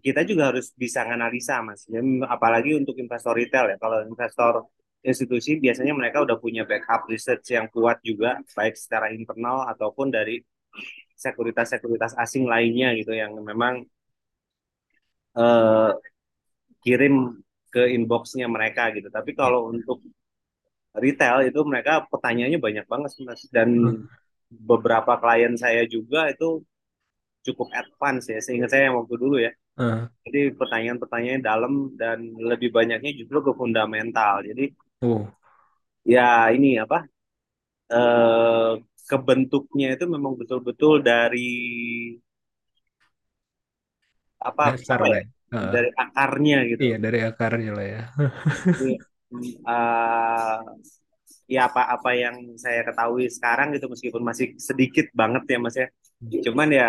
kita 0.00 0.22
juga 0.24 0.54
harus 0.54 0.72
bisa 0.72 1.04
analisa, 1.04 1.60
mas. 1.60 1.84
Ya, 1.90 2.00
apalagi 2.30 2.78
untuk 2.78 2.96
investor 2.96 3.34
retail 3.36 3.74
ya. 3.74 3.76
Kalau 3.76 3.98
investor 4.06 4.64
institusi 5.02 5.58
biasanya 5.58 5.92
mereka 5.98 6.22
udah 6.22 6.38
punya 6.38 6.62
backup 6.62 7.10
research 7.10 7.50
yang 7.50 7.66
kuat 7.74 7.98
juga, 8.06 8.38
baik 8.54 8.78
secara 8.78 9.10
internal 9.10 9.66
ataupun 9.66 10.14
dari 10.14 10.38
sekuritas-sekuritas 11.24 12.12
asing 12.22 12.44
lainnya 12.52 12.88
gitu 12.98 13.12
yang 13.14 13.32
memang 13.50 13.74
eh, 15.36 15.90
kirim 16.84 17.14
ke 17.74 17.82
inboxnya 17.96 18.46
mereka 18.56 18.82
gitu. 18.96 19.08
Tapi 19.16 19.30
kalau 19.40 19.60
untuk 19.72 19.98
retail 21.04 21.38
itu 21.48 21.60
mereka 21.70 21.92
pertanyaannya 22.12 22.60
banyak 22.66 22.86
banget 22.92 23.10
mas 23.26 23.42
dan 23.56 23.68
Hmm. 23.72 24.04
beberapa 24.70 25.12
klien 25.22 25.54
saya 25.56 25.82
juga 25.94 26.28
itu 26.32 26.60
cukup 27.46 27.68
advance 27.80 28.24
ya 28.34 28.38
seingat 28.46 28.70
saya 28.72 28.82
yang 28.92 28.96
waktu 29.00 29.14
dulu 29.22 29.36
ya 29.46 29.52
Ah. 29.76 30.10
jadi 30.26 30.40
pertanyaan-pertanyaan 30.60 31.42
dalam 31.50 31.72
dan 32.00 32.18
lebih 32.50 32.70
banyaknya 32.78 33.10
justru 33.18 33.38
ke 33.46 33.52
fundamental 33.60 34.34
jadi 34.48 34.64
Oh. 35.02 35.32
ya 36.14 36.50
ini 36.54 36.68
apa 36.84 36.96
eh 37.92 38.70
kebentuknya 39.10 39.86
itu 39.94 40.04
memang 40.14 40.32
betul-betul 40.40 40.92
dari 41.10 41.38
apa 44.48 44.64
Dasar 44.66 44.98
apa 44.98 45.04
ya, 45.06 45.12
lah. 45.12 45.20
ya. 45.22 45.26
Ah. 45.52 45.72
dari 45.74 45.88
akarnya 46.04 46.58
gitu 46.70 46.84
Iya 46.84 46.96
dari 47.04 47.18
akarnya 47.28 47.70
lah 47.76 47.86
ya. 47.94 48.00
Jadi, 48.78 48.92
eh, 49.68 50.58
ya 51.54 51.60
apa-apa 51.68 52.10
yang 52.16 52.36
saya 52.64 52.80
ketahui 52.88 53.26
sekarang 53.36 53.68
gitu 53.76 53.86
meskipun 53.92 54.22
masih 54.24 54.46
sedikit 54.68 55.06
banget 55.20 55.42
ya 55.52 55.58
mas 55.64 55.76
ya 55.82 55.86
cuman 56.46 56.68
ya 56.80 56.88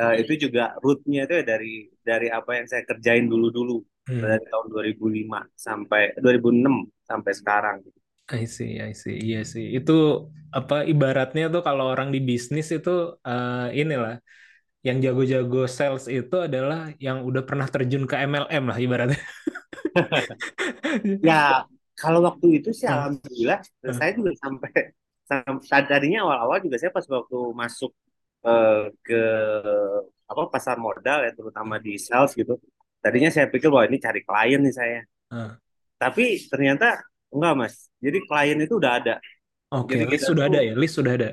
eh, 0.00 0.14
itu 0.22 0.32
juga 0.48 0.62
rootnya 0.82 1.20
itu 1.26 1.34
ya 1.40 1.44
dari 1.52 1.72
dari 2.08 2.28
apa 2.38 2.50
yang 2.58 2.66
saya 2.70 2.82
kerjain 2.90 3.26
dulu-dulu 3.32 3.78
Hmm. 4.08 4.24
dari 4.24 4.40
tahun 4.48 4.66
2005 4.72 5.40
sampai 5.66 6.02
2006 6.24 6.76
sampai 7.04 7.32
sekarang 7.40 7.76
I 8.28 8.44
see, 8.56 8.70
I 8.88 8.92
see. 9.02 9.14
Iya 9.26 9.38
sih. 9.52 9.64
Itu 9.76 9.92
apa 10.56 10.74
ibaratnya 10.92 11.42
tuh 11.54 11.60
kalau 11.66 11.84
orang 11.92 12.08
di 12.14 12.18
bisnis 12.28 12.66
itu 12.76 12.90
eh, 13.28 13.66
inilah 13.80 14.12
yang 14.86 14.98
jago-jago 15.04 15.58
sales 15.78 16.04
itu 16.16 16.36
adalah 16.48 16.78
yang 17.06 17.18
udah 17.28 17.42
pernah 17.48 17.66
terjun 17.74 18.04
ke 18.10 18.16
MLM 18.30 18.64
lah 18.70 18.78
ibaratnya. 18.84 19.20
ya 21.28 21.64
kalau 21.98 22.20
waktu 22.28 22.46
itu 22.62 22.68
sih 22.78 22.86
Hmm. 22.86 22.94
alhamdulillah 22.94 23.58
Hmm. 23.84 23.98
saya 23.98 24.10
juga 24.18 24.30
sampai 24.42 24.70
sam- 25.28 25.62
tadinya 25.90 26.18
awal-awal 26.24 26.58
juga 26.64 26.76
saya 26.80 26.92
pas 26.94 27.06
waktu 27.16 27.36
masuk 27.60 27.90
eh, 28.46 28.78
ke 29.06 29.14
apa 30.28 30.42
pasar 30.52 30.76
modal 30.76 31.18
ya 31.26 31.30
terutama 31.32 31.74
di 31.80 31.96
sales 31.96 32.32
gitu 32.36 32.54
tadinya 33.00 33.30
saya 33.32 33.46
pikir 33.48 33.68
wah 33.72 33.84
ini 33.88 33.96
cari 34.06 34.20
klien 34.26 34.60
nih 34.60 34.74
saya 34.74 35.00
Ah. 35.30 35.58
tapi 35.98 36.24
ternyata 36.50 37.02
enggak 37.34 37.52
mas 37.60 37.74
jadi 38.04 38.18
klien 38.28 38.58
itu 38.64 38.74
udah 38.80 38.92
ada 38.98 39.14
Oke, 39.78 39.98
Jadi 39.98 40.04
list 40.10 40.24
sudah 40.28 40.44
ada 40.48 40.60
ya, 40.68 40.74
list 40.80 40.94
sudah 41.00 41.12
ada. 41.18 41.28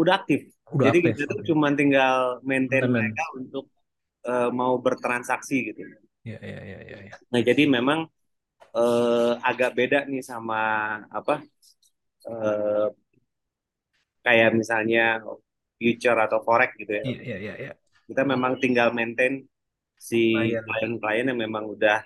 udah 0.00 0.14
aktif 0.20 0.40
Udah 0.74 0.88
jadi 0.88 0.98
aktif. 0.98 1.16
kita 1.16 1.32
tuh 1.38 1.44
cuma 1.50 1.68
tinggal 1.78 2.16
maintain 2.50 2.84
Maintenance. 2.84 2.92
mereka 2.94 3.22
untuk 3.38 3.64
eh, 4.30 4.50
mau 4.58 4.74
bertransaksi 4.84 5.56
gitu 5.72 5.80
Ya, 6.24 6.38
ya, 6.42 6.64
ya, 6.64 6.78
ya, 6.82 6.98
ya. 7.06 7.14
nah 7.32 7.40
jadi 7.48 7.62
memang 7.76 7.98
eh, 8.76 9.32
agak 9.50 9.70
beda 9.78 9.98
nih 10.10 10.22
sama 10.30 10.56
apa 11.18 11.32
eh, 12.28 12.86
kayak 14.24 14.50
misalnya 14.60 15.00
future 15.80 16.18
atau 16.26 16.38
forex 16.46 16.70
gitu 16.80 16.92
ya 17.00 17.04
Iya, 17.04 17.18
iya, 17.26 17.36
iya, 17.44 17.52
iya. 17.62 17.70
kita 18.08 18.22
memang 18.32 18.52
tinggal 18.62 18.88
maintain 18.98 19.34
si 20.08 20.16
Klien. 20.32 20.64
klien-klien 20.64 21.26
yang 21.30 21.38
memang 21.44 21.64
udah 21.74 21.98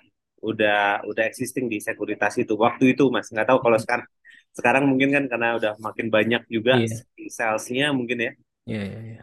udah 0.49 1.05
udah 1.09 1.23
existing 1.29 1.65
di 1.73 1.77
sekuritas 1.87 2.33
itu 2.41 2.53
waktu 2.65 2.83
itu 2.93 3.03
mas 3.13 3.27
nggak 3.33 3.47
tahu 3.49 3.59
kalau 3.65 3.77
sekarang 3.83 4.07
sekarang 4.57 4.83
mungkin 4.91 5.09
kan 5.15 5.23
karena 5.31 5.47
udah 5.59 5.71
makin 5.85 6.07
banyak 6.15 6.41
juga 6.55 6.73
si 6.87 7.29
salesnya 7.37 7.85
mungkin 7.97 8.17
ya 8.27 8.31
Iya, 8.67 8.79
iya, 8.87 8.99
iya. 9.09 9.21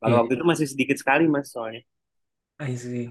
kalau 0.00 0.14
Iya. 0.14 0.20
waktu 0.22 0.32
itu 0.38 0.44
masih 0.50 0.66
sedikit 0.72 0.96
sekali 1.02 1.24
mas 1.34 1.46
soalnya 1.54 1.82
I 2.60 2.72
see. 2.84 3.04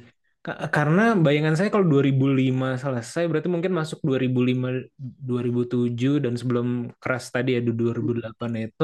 Ka- 0.44 0.60
Karena 0.76 1.02
bayangan 1.26 1.56
saya 1.58 1.70
kalau 1.74 1.88
2005 1.88 2.68
selesai 2.84 3.24
berarti 3.32 3.48
mungkin 3.54 3.72
masuk 3.80 4.00
2005 4.08 4.68
2007 5.00 6.14
dan 6.24 6.34
sebelum 6.40 6.68
crash 7.02 7.28
tadi 7.36 7.50
ya 7.56 7.62
di 7.68 7.72
2008 7.82 8.52
itu 8.68 8.84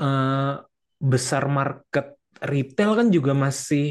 eh, 0.00 0.52
besar 1.12 1.42
market 1.58 2.06
retail 2.52 2.90
kan 2.98 3.06
juga 3.16 3.32
masih 3.44 3.84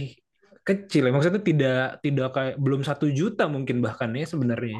kecil 0.67 1.01
ya. 1.07 1.11
Maksudnya 1.15 1.41
tidak 1.49 1.75
tidak 2.05 2.27
kayak 2.35 2.53
belum 2.63 2.81
satu 2.89 3.05
juta 3.19 3.43
mungkin 3.55 3.77
bahkan 3.85 4.09
ya 4.19 4.25
sebenarnya. 4.33 4.77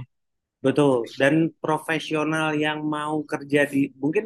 betul 0.66 1.06
dan 1.22 1.34
profesional 1.64 2.48
yang 2.66 2.80
mau 2.96 3.16
kerja 3.32 3.62
di 3.74 3.82
mungkin 4.02 4.26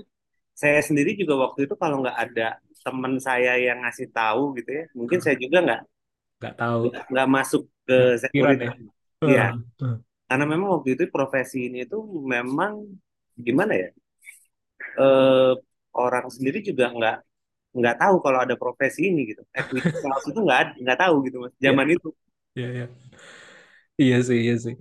saya 0.61 0.79
sendiri 0.87 1.11
juga 1.21 1.33
waktu 1.49 1.59
itu 1.67 1.75
kalau 1.83 1.95
nggak 2.03 2.17
ada 2.25 2.47
teman 2.85 3.13
saya 3.27 3.51
yang 3.59 3.77
ngasih 3.83 4.07
tahu 4.15 4.43
gitu 4.57 4.69
ya 4.79 4.83
mungkin 4.99 5.19
saya 5.23 5.35
juga 5.43 5.57
nggak 5.65 5.81
Nggak 6.39 6.53
tahu. 6.59 6.81
nggak 7.11 7.27
masuk 7.35 7.61
ke 7.87 7.97
sekuritas 8.21 8.73
ya. 8.77 8.89
Iya. 9.29 9.43
Heeh. 9.79 9.95
karena 10.29 10.45
memang 10.53 10.69
waktu 10.75 10.89
itu 10.95 11.03
profesi 11.15 11.57
ini 11.69 11.77
itu 11.87 11.97
memang 12.33 12.73
gimana 13.47 13.73
ya 13.83 13.89
eh 14.99 15.51
orang 16.03 16.25
sendiri 16.35 16.57
juga 16.69 16.83
nggak 16.95 17.15
nggak 17.77 17.95
tahu 18.01 18.15
kalau 18.25 18.39
ada 18.45 18.55
profesi 18.61 18.99
ini 19.09 19.21
gitu 19.31 19.41
equity 19.59 19.91
sales 20.01 20.25
itu 20.31 20.39
nggak 20.45 20.59
nggak 20.83 20.97
tahu 21.01 21.15
gitu 21.25 21.37
mas 21.43 21.53
zaman 21.65 21.87
itu 21.95 22.07
Iya, 22.55 22.67
iya. 22.75 22.85
Iya 24.01 24.15
sih, 24.27 24.37
iya 24.45 24.53
sih. 24.65 24.73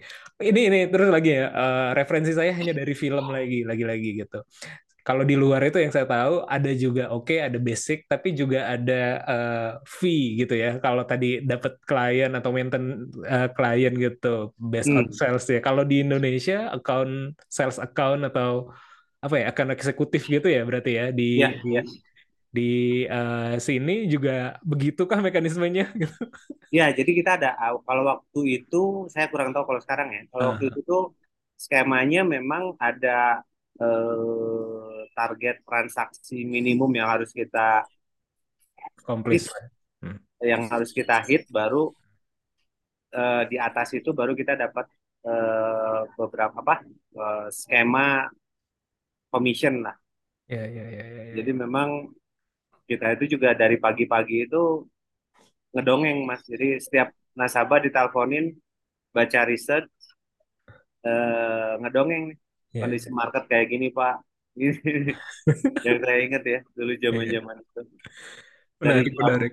Ini 0.47 0.59
ini 0.69 0.79
terus 0.93 1.09
lagi 1.15 1.29
ya, 1.39 1.43
eh, 1.59 1.79
referensi 1.99 2.31
saya 2.39 2.51
hanya 2.59 2.73
dari 2.81 2.93
film 3.03 3.25
lagi, 3.35 3.57
lagi-lagi 3.71 4.09
gitu. 4.21 4.37
Kalau 5.07 5.25
di 5.31 5.35
luar 5.43 5.61
itu 5.69 5.79
yang 5.85 5.93
saya 5.97 6.07
tahu 6.13 6.35
ada 6.55 6.71
juga 6.85 7.03
oke, 7.15 7.35
ada 7.47 7.59
basic, 7.69 7.99
tapi 8.13 8.29
juga 8.41 8.59
ada 8.75 8.95
eh, 9.31 9.59
fee 10.01 10.21
gitu 10.41 10.55
ya. 10.65 10.69
Kalau 10.85 11.03
tadi 11.11 11.27
dapat 11.51 11.73
klien 11.89 12.31
atau 12.39 12.51
maintain 12.57 12.85
eh, 13.35 13.47
klien 13.57 13.93
gitu, 14.05 14.27
based 14.73 14.93
on 14.99 15.05
Hmm. 15.05 15.19
sales 15.21 15.45
ya. 15.55 15.59
Kalau 15.67 15.83
di 15.91 15.95
Indonesia 16.05 16.55
account 16.77 17.13
sales 17.57 17.79
account 17.87 18.21
atau 18.29 18.51
apa 19.25 19.35
ya, 19.41 19.45
account 19.51 19.71
eksekutif 19.77 20.23
gitu 20.35 20.47
ya 20.57 20.61
berarti 20.69 20.91
ya 21.01 21.05
di 21.19 21.25
Ya, 21.35 21.49
di 21.65 21.69
ya. 21.75 21.83
Di 22.57 22.63
eh, 23.15 23.57
sini 23.67 23.93
juga 24.13 24.31
begitukah 24.71 25.19
mekanismenya. 25.27 25.85
Ya, 26.77 26.85
jadi 26.99 27.11
kita 27.19 27.31
ada 27.41 27.49
kalau 27.87 28.03
waktu 28.13 28.39
itu 28.61 28.77
saya 29.13 29.27
kurang 29.33 29.49
tahu 29.55 29.65
kalau 29.69 29.81
sekarang 29.85 30.09
ya. 30.17 30.21
Kalau 30.31 30.45
waktu 30.53 30.65
Ah, 30.65 30.71
itu 30.71 30.81
tuh 30.91 31.01
skemanya 31.65 32.19
memang 32.35 32.63
ada 32.87 33.09
eh, 33.81 34.99
target 35.17 35.55
transaksi 35.69 36.35
minimum 36.55 36.91
yang 36.99 37.09
harus 37.13 37.31
kita 37.41 37.59
Accomplish. 38.99 39.49
Hmm. 40.03 40.19
yang 40.51 40.63
harus 40.73 40.91
kita 40.95 41.17
hit 41.29 41.43
baru 41.51 41.95
eh, 43.15 43.43
di 43.51 43.57
atas 43.67 43.89
itu 43.99 44.11
baru 44.19 44.33
kita 44.41 44.53
dapat 44.63 44.87
eh, 45.29 46.01
beberapa 46.19 46.57
apa 46.63 46.75
eh, 47.19 47.47
skema 47.53 48.29
commission 49.33 49.81
lah. 49.85 49.97
Ya, 50.49 50.67
ya, 50.67 50.85
ya, 50.91 51.05
ya, 51.09 51.25
ya. 51.37 51.37
Jadi 51.37 51.51
memang 51.63 51.89
kita 52.89 53.07
itu 53.17 53.25
juga 53.39 53.49
dari 53.53 53.77
pagi-pagi 53.85 54.37
itu 54.49 54.63
ngedongeng 55.75 56.19
Mas. 56.29 56.43
Jadi 56.49 56.81
setiap 56.85 57.09
nasabah 57.39 57.79
diteleponin 57.85 58.57
baca 59.15 59.41
riset 59.49 59.85
eh, 61.07 61.73
ngedongeng 61.81 62.23
nih 62.31 62.39
Ya, 62.73 62.85
kondisi 62.85 63.09
market 63.21 63.43
kayak 63.51 63.67
gini 63.73 63.87
Pak. 63.99 64.15
Yang 65.87 65.99
saya 66.05 66.19
ingat 66.27 66.43
ya 66.53 66.59
dulu 66.77 66.93
ya, 66.93 67.09
ya. 67.09 67.09
zaman-zaman 67.11 67.57
itu 67.63 67.81
dari 68.83 69.07
Menarik, 69.07 69.13
jam 69.19 69.33
menarik. 69.33 69.53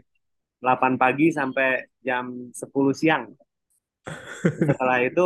8 0.63 0.93
pagi 1.01 1.27
sampai 1.33 1.67
jam 2.07 2.25
10 2.53 2.93
siang. 2.97 3.25
Setelah 4.69 4.97
itu 5.07 5.25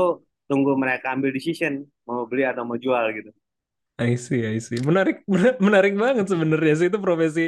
tunggu 0.49 0.73
mereka 0.79 1.13
ambil 1.15 1.31
decision 1.35 1.85
mau 2.07 2.25
beli 2.29 2.43
atau 2.47 2.63
mau 2.67 2.77
jual 2.79 3.05
gitu. 3.17 3.31
I 3.99 4.15
see, 4.15 4.39
I 4.47 4.57
see. 4.63 4.79
Menarik, 4.89 5.15
mena- 5.33 5.59
menarik 5.59 5.93
banget 6.03 6.25
sebenarnya 6.31 6.73
sih 6.79 6.87
itu 6.89 6.99
profesi. 7.05 7.41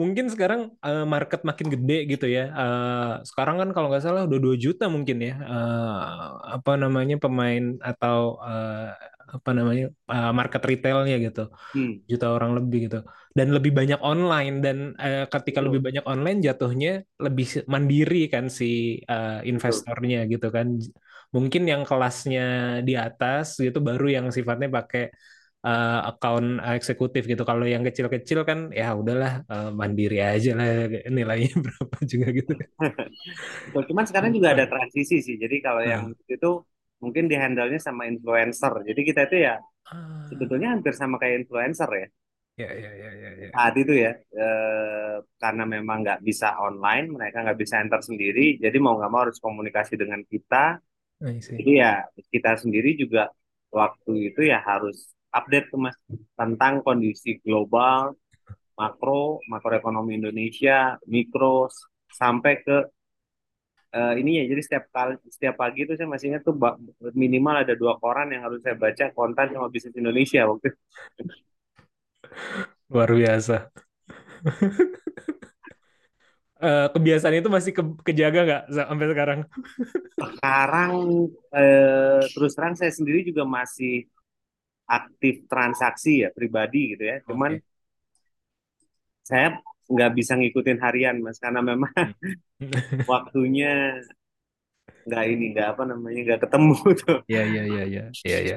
Mungkin 0.00 0.26
sekarang 0.32 0.60
eh, 0.84 1.04
market 1.14 1.40
makin 1.48 1.68
gede 1.74 1.94
gitu 2.12 2.26
ya. 2.36 2.42
Eh, 2.60 3.10
sekarang 3.28 3.56
kan 3.60 3.68
kalau 3.74 3.86
nggak 3.88 4.04
salah 4.04 4.22
udah 4.28 4.38
2 4.44 4.56
juta 4.64 4.84
mungkin 4.94 5.16
ya. 5.28 5.32
eh, 5.52 6.24
apa 6.56 6.70
namanya 6.82 7.14
pemain 7.22 7.64
atau 7.88 8.18
eh, 8.44 8.92
apa 9.36 9.50
namanya 9.58 9.84
eh, 10.12 10.30
market 10.38 10.62
retailnya 10.68 11.14
gitu. 11.26 11.40
Hmm, 11.74 12.00
Juta 12.10 12.26
orang 12.36 12.52
lebih 12.58 12.78
gitu. 12.86 12.98
Dan 13.38 13.48
lebih 13.56 13.72
banyak 13.78 14.00
online 14.10 14.54
dan 14.64 14.76
eh, 15.02 15.24
ketika 15.32 15.60
lebih 15.66 15.80
betul, 15.80 15.86
banyak 15.86 16.04
online 16.12 16.38
jatuhnya 16.46 16.90
lebih 17.24 17.46
mandiri 17.74 18.18
kan 18.34 18.44
si 18.58 18.64
betul. 19.66 19.86
investornya 19.90 20.18
gitu 20.32 20.46
kan. 20.56 20.66
Mungkin 21.34 21.62
yang 21.72 21.82
kelasnya 21.88 22.42
di 22.86 22.92
atas 22.96 23.44
gitu 23.64 23.78
baru 23.88 24.06
yang 24.16 24.26
sifatnya 24.36 24.68
pakai 24.76 25.02
eh, 25.66 26.00
account 26.10 26.46
eksekutif 26.78 27.22
gitu. 27.30 27.42
Kalau 27.50 27.64
yang 27.74 27.82
kecil-kecil 27.88 28.38
kan 28.48 28.58
ya 28.80 28.86
udahlah 29.00 29.32
eh, 29.52 29.70
mandiri 29.80 30.16
aja 30.22 30.50
lah 30.58 30.66
nilainya 31.16 31.52
berapa 31.64 31.96
juga 32.12 32.26
gitu. 32.38 32.52
Betul. 33.66 33.82
Cuman 33.90 34.04
sekarang 34.08 34.30
juga 34.36 34.48
ada 34.54 34.64
transisi 34.72 35.16
sih. 35.26 35.36
Jadi 35.42 35.56
kalau 35.64 35.82
yang 35.82 36.02
Nah, 36.02 36.14
itu 36.30 36.50
mungkin 37.02 37.24
dihandle-nya 37.30 37.80
sama 37.82 38.02
influencer. 38.10 38.72
Jadi 38.88 39.00
kita 39.08 39.20
itu 39.28 39.36
ya 39.46 39.54
ah, 39.86 40.26
sebetulnya 40.30 40.68
hampir 40.74 40.92
sama 40.96 41.16
kayak 41.20 41.46
influencer 41.46 41.90
ya. 42.02 42.06
ya 42.56 42.68
ya 42.72 42.90
ya 43.02 43.10
ya 43.22 43.30
ya. 43.42 43.48
Saat 43.52 43.74
itu 43.82 43.92
ya, 44.04 44.10
eh, 44.16 45.16
karena 45.42 45.64
memang 45.74 45.98
nggak 46.04 46.20
bisa 46.28 46.46
online, 46.60 47.06
mereka 47.16 47.36
nggak 47.44 47.58
bisa 47.62 47.74
enter 47.84 48.00
sendiri. 48.08 48.60
Jadi 48.64 48.76
mau 48.84 48.96
nggak 48.98 49.10
mau 49.12 49.20
harus 49.24 49.38
komunikasi 49.40 49.94
dengan 50.02 50.20
kita. 50.32 50.80
Jadi 51.56 51.70
ya 51.80 52.04
kita 52.32 52.50
sendiri 52.60 52.88
juga 53.02 53.32
waktu 53.72 54.12
itu 54.32 54.40
ya 54.52 54.58
harus 54.60 55.15
update 55.38 55.66
tuh 55.72 55.80
Mas 55.84 55.96
tentang 56.40 56.74
kondisi 56.86 57.30
global, 57.44 58.16
makro, 58.80 59.40
makroekonomi 59.52 60.12
Indonesia, 60.20 60.96
mikro 61.14 61.68
sampai 62.20 62.54
ke 62.66 62.76
eh, 63.96 64.12
ini 64.20 64.30
ya. 64.40 64.44
Jadi 64.50 64.60
setiap 64.66 64.84
kali 64.94 65.12
setiap 65.34 65.54
pagi 65.62 65.78
itu 65.84 65.92
saya 65.98 66.08
masih 66.12 66.26
ingat 66.34 66.42
tuh 66.48 66.54
minimal 67.22 67.54
ada 67.62 67.74
dua 67.80 67.92
koran 68.02 68.26
yang 68.34 68.42
harus 68.46 68.60
saya 68.64 68.76
baca 68.78 69.04
konten 69.16 69.46
sama 69.54 69.66
bisnis 69.72 69.94
Indonesia 70.00 70.40
waktu 70.50 70.66
itu. 70.72 70.78
Luar 72.90 73.10
biasa. 73.14 73.70
Eh, 76.56 76.86
kebiasaan 76.94 77.36
itu 77.36 77.48
masih 77.52 77.72
ke, 77.76 77.82
kejaga 78.08 78.40
nggak 78.48 78.62
sa- 78.72 78.88
sampai 78.88 79.06
sekarang? 79.12 79.40
Sekarang 80.16 80.92
eh, 81.52 82.22
terus 82.32 82.52
terang 82.56 82.72
saya 82.72 82.88
sendiri 82.88 83.20
juga 83.28 83.44
masih 83.44 84.08
aktif 84.86 85.34
transaksi 85.50 86.24
ya 86.24 86.28
pribadi 86.36 86.78
gitu 86.94 87.04
ya. 87.10 87.16
Cuman 87.28 87.52
Oke. 87.52 87.62
saya 89.28 89.46
nggak 89.92 90.10
bisa 90.18 90.32
ngikutin 90.38 90.78
harian 90.84 91.16
Mas 91.24 91.38
karena 91.42 91.60
memang 91.70 91.92
Hmm. 92.60 92.70
waktunya 93.10 93.66
nggak 95.06 95.24
ini 95.32 95.44
nggak 95.52 95.66
apa 95.72 95.82
namanya 95.90 96.18
nggak 96.26 96.40
ketemu 96.44 96.74
tuh. 97.00 97.18
Ya 97.28 97.42
ya 97.46 97.62
ya 97.66 97.84
ya 97.86 98.38
ya 98.48 98.56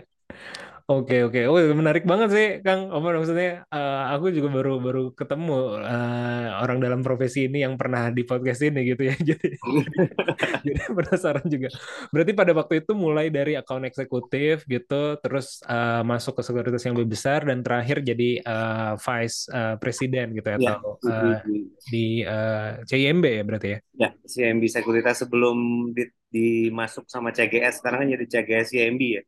Oke 0.90 1.22
oke, 1.22 1.38
oh 1.46 1.62
menarik 1.78 2.02
banget 2.02 2.30
sih 2.34 2.48
Kang. 2.66 2.90
Apa 2.90 3.14
maksudnya? 3.14 3.62
eh, 3.70 4.02
aku 4.10 4.34
juga 4.34 4.50
baru 4.58 4.82
baru 4.82 5.02
ketemu 5.14 5.54
eh, 5.86 6.46
orang 6.66 6.78
dalam 6.82 7.06
profesi 7.06 7.46
ini 7.46 7.62
yang 7.62 7.78
pernah 7.78 8.10
di 8.10 8.26
podcast 8.26 8.66
ini 8.66 8.82
gitu 8.90 9.06
ya. 9.06 9.14
Jadi 9.30 9.48
jadi 10.66 10.82
penasaran 10.90 11.46
juga. 11.46 11.70
Berarti 12.10 12.32
pada 12.34 12.52
waktu 12.58 12.74
itu 12.82 12.92
mulai 12.98 13.30
dari 13.30 13.54
account 13.54 13.86
eksekutif 13.86 14.66
gitu, 14.66 15.22
terus 15.22 15.62
eh, 15.70 16.02
masuk 16.02 16.42
ke 16.42 16.42
sekuritas 16.42 16.82
yang 16.82 16.98
lebih 16.98 17.14
besar 17.14 17.46
dan 17.46 17.62
terakhir 17.62 18.02
jadi 18.02 18.30
eh, 18.42 18.92
vice 18.98 19.46
eh, 19.54 19.76
presiden 19.78 20.34
gitu 20.34 20.48
ya, 20.50 20.58
Ya, 20.58 20.74
atau 20.74 20.98
di, 21.06 21.12
eh, 21.14 21.38
di- 21.86 22.24
eh, 22.26 22.70
CIMB 22.90 23.26
ya 23.30 23.44
berarti 23.46 23.68
ya. 23.78 23.80
ya 23.94 24.10
CMB 24.26 24.64
Sekuritas 24.66 25.22
sebelum 25.22 25.58
di, 25.94 26.04
dimasuk 26.34 27.06
sama 27.06 27.30
CGS 27.30 27.78
sekarang 27.78 28.06
kan 28.06 28.08
jadi 28.18 28.26
CGS 28.26 28.74
CMB 28.74 29.04
ya. 29.22 29.24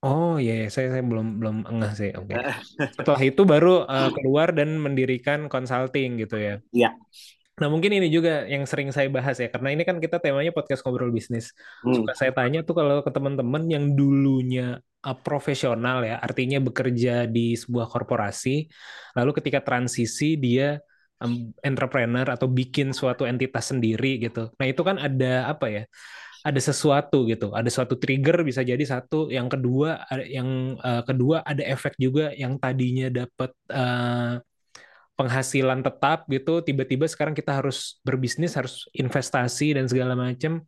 Oh 0.00 0.40
iya, 0.40 0.52
iya. 0.64 0.66
Saya 0.72 0.96
saya 0.96 1.04
belum 1.04 1.40
belum 1.40 1.56
enggak 1.68 1.92
sih. 1.98 2.10
Oke. 2.16 2.32
Setelah 2.96 3.20
itu 3.20 3.42
baru 3.44 3.84
eh, 3.84 4.08
keluar 4.16 4.48
dan 4.56 4.80
mendirikan 4.80 5.46
consulting 5.52 6.16
gitu 6.22 6.40
ya. 6.40 6.56
Ya, 6.72 6.96
Nah, 7.60 7.68
mungkin 7.68 7.92
ini 7.92 8.08
juga 8.08 8.48
yang 8.48 8.64
sering 8.64 8.88
saya 8.88 9.12
bahas 9.12 9.36
ya, 9.36 9.52
karena 9.52 9.76
ini 9.76 9.84
kan 9.84 10.00
kita 10.00 10.16
temanya 10.16 10.48
podcast 10.48 10.80
ngobrol 10.80 11.12
bisnis. 11.12 11.52
hmm, 11.84 11.92
Suka 11.92 12.12
saya 12.16 12.32
tanya 12.32 12.64
tuh 12.64 12.72
kalau 12.72 13.04
ke 13.04 13.12
teman-teman 13.12 13.68
yang 13.68 13.84
dulunya 13.92 14.80
uh, 15.04 15.16
profesional 15.20 16.00
ya, 16.00 16.16
artinya 16.24 16.56
bekerja 16.56 17.28
di 17.28 17.52
sebuah 17.60 17.92
korporasi, 17.92 18.64
lalu 19.12 19.30
ketika 19.36 19.60
transisi 19.60 20.40
dia 20.40 20.80
um, 21.20 21.52
entrepreneur 21.60 22.24
atau 22.32 22.48
bikin 22.48 22.96
suatu 22.96 23.28
entitas 23.28 23.68
sendiri 23.68 24.24
gitu. 24.24 24.48
Nah, 24.56 24.64
itu 24.64 24.80
kan 24.80 24.96
ada 24.96 25.52
apa 25.52 25.68
ya? 25.68 25.82
Ada 26.40 26.72
sesuatu 26.72 27.28
gitu, 27.28 27.52
ada 27.52 27.68
suatu 27.68 28.00
trigger 28.00 28.40
bisa 28.40 28.64
jadi 28.64 28.80
satu, 28.80 29.28
yang 29.28 29.52
kedua 29.52 30.08
ada 30.08 30.24
yang 30.24 30.76
uh, 30.80 31.04
kedua 31.04 31.44
ada 31.44 31.60
efek 31.60 32.00
juga 32.00 32.32
yang 32.32 32.56
tadinya 32.56 33.12
dapat 33.12 33.52
uh, 33.68 34.40
penghasilan 35.20 35.84
tetap 35.84 36.24
gitu, 36.32 36.64
tiba-tiba 36.64 37.04
sekarang 37.04 37.36
kita 37.36 37.60
harus 37.60 38.00
berbisnis, 38.00 38.56
harus 38.56 38.88
investasi 38.96 39.76
dan 39.76 39.84
segala 39.84 40.16
macam. 40.16 40.64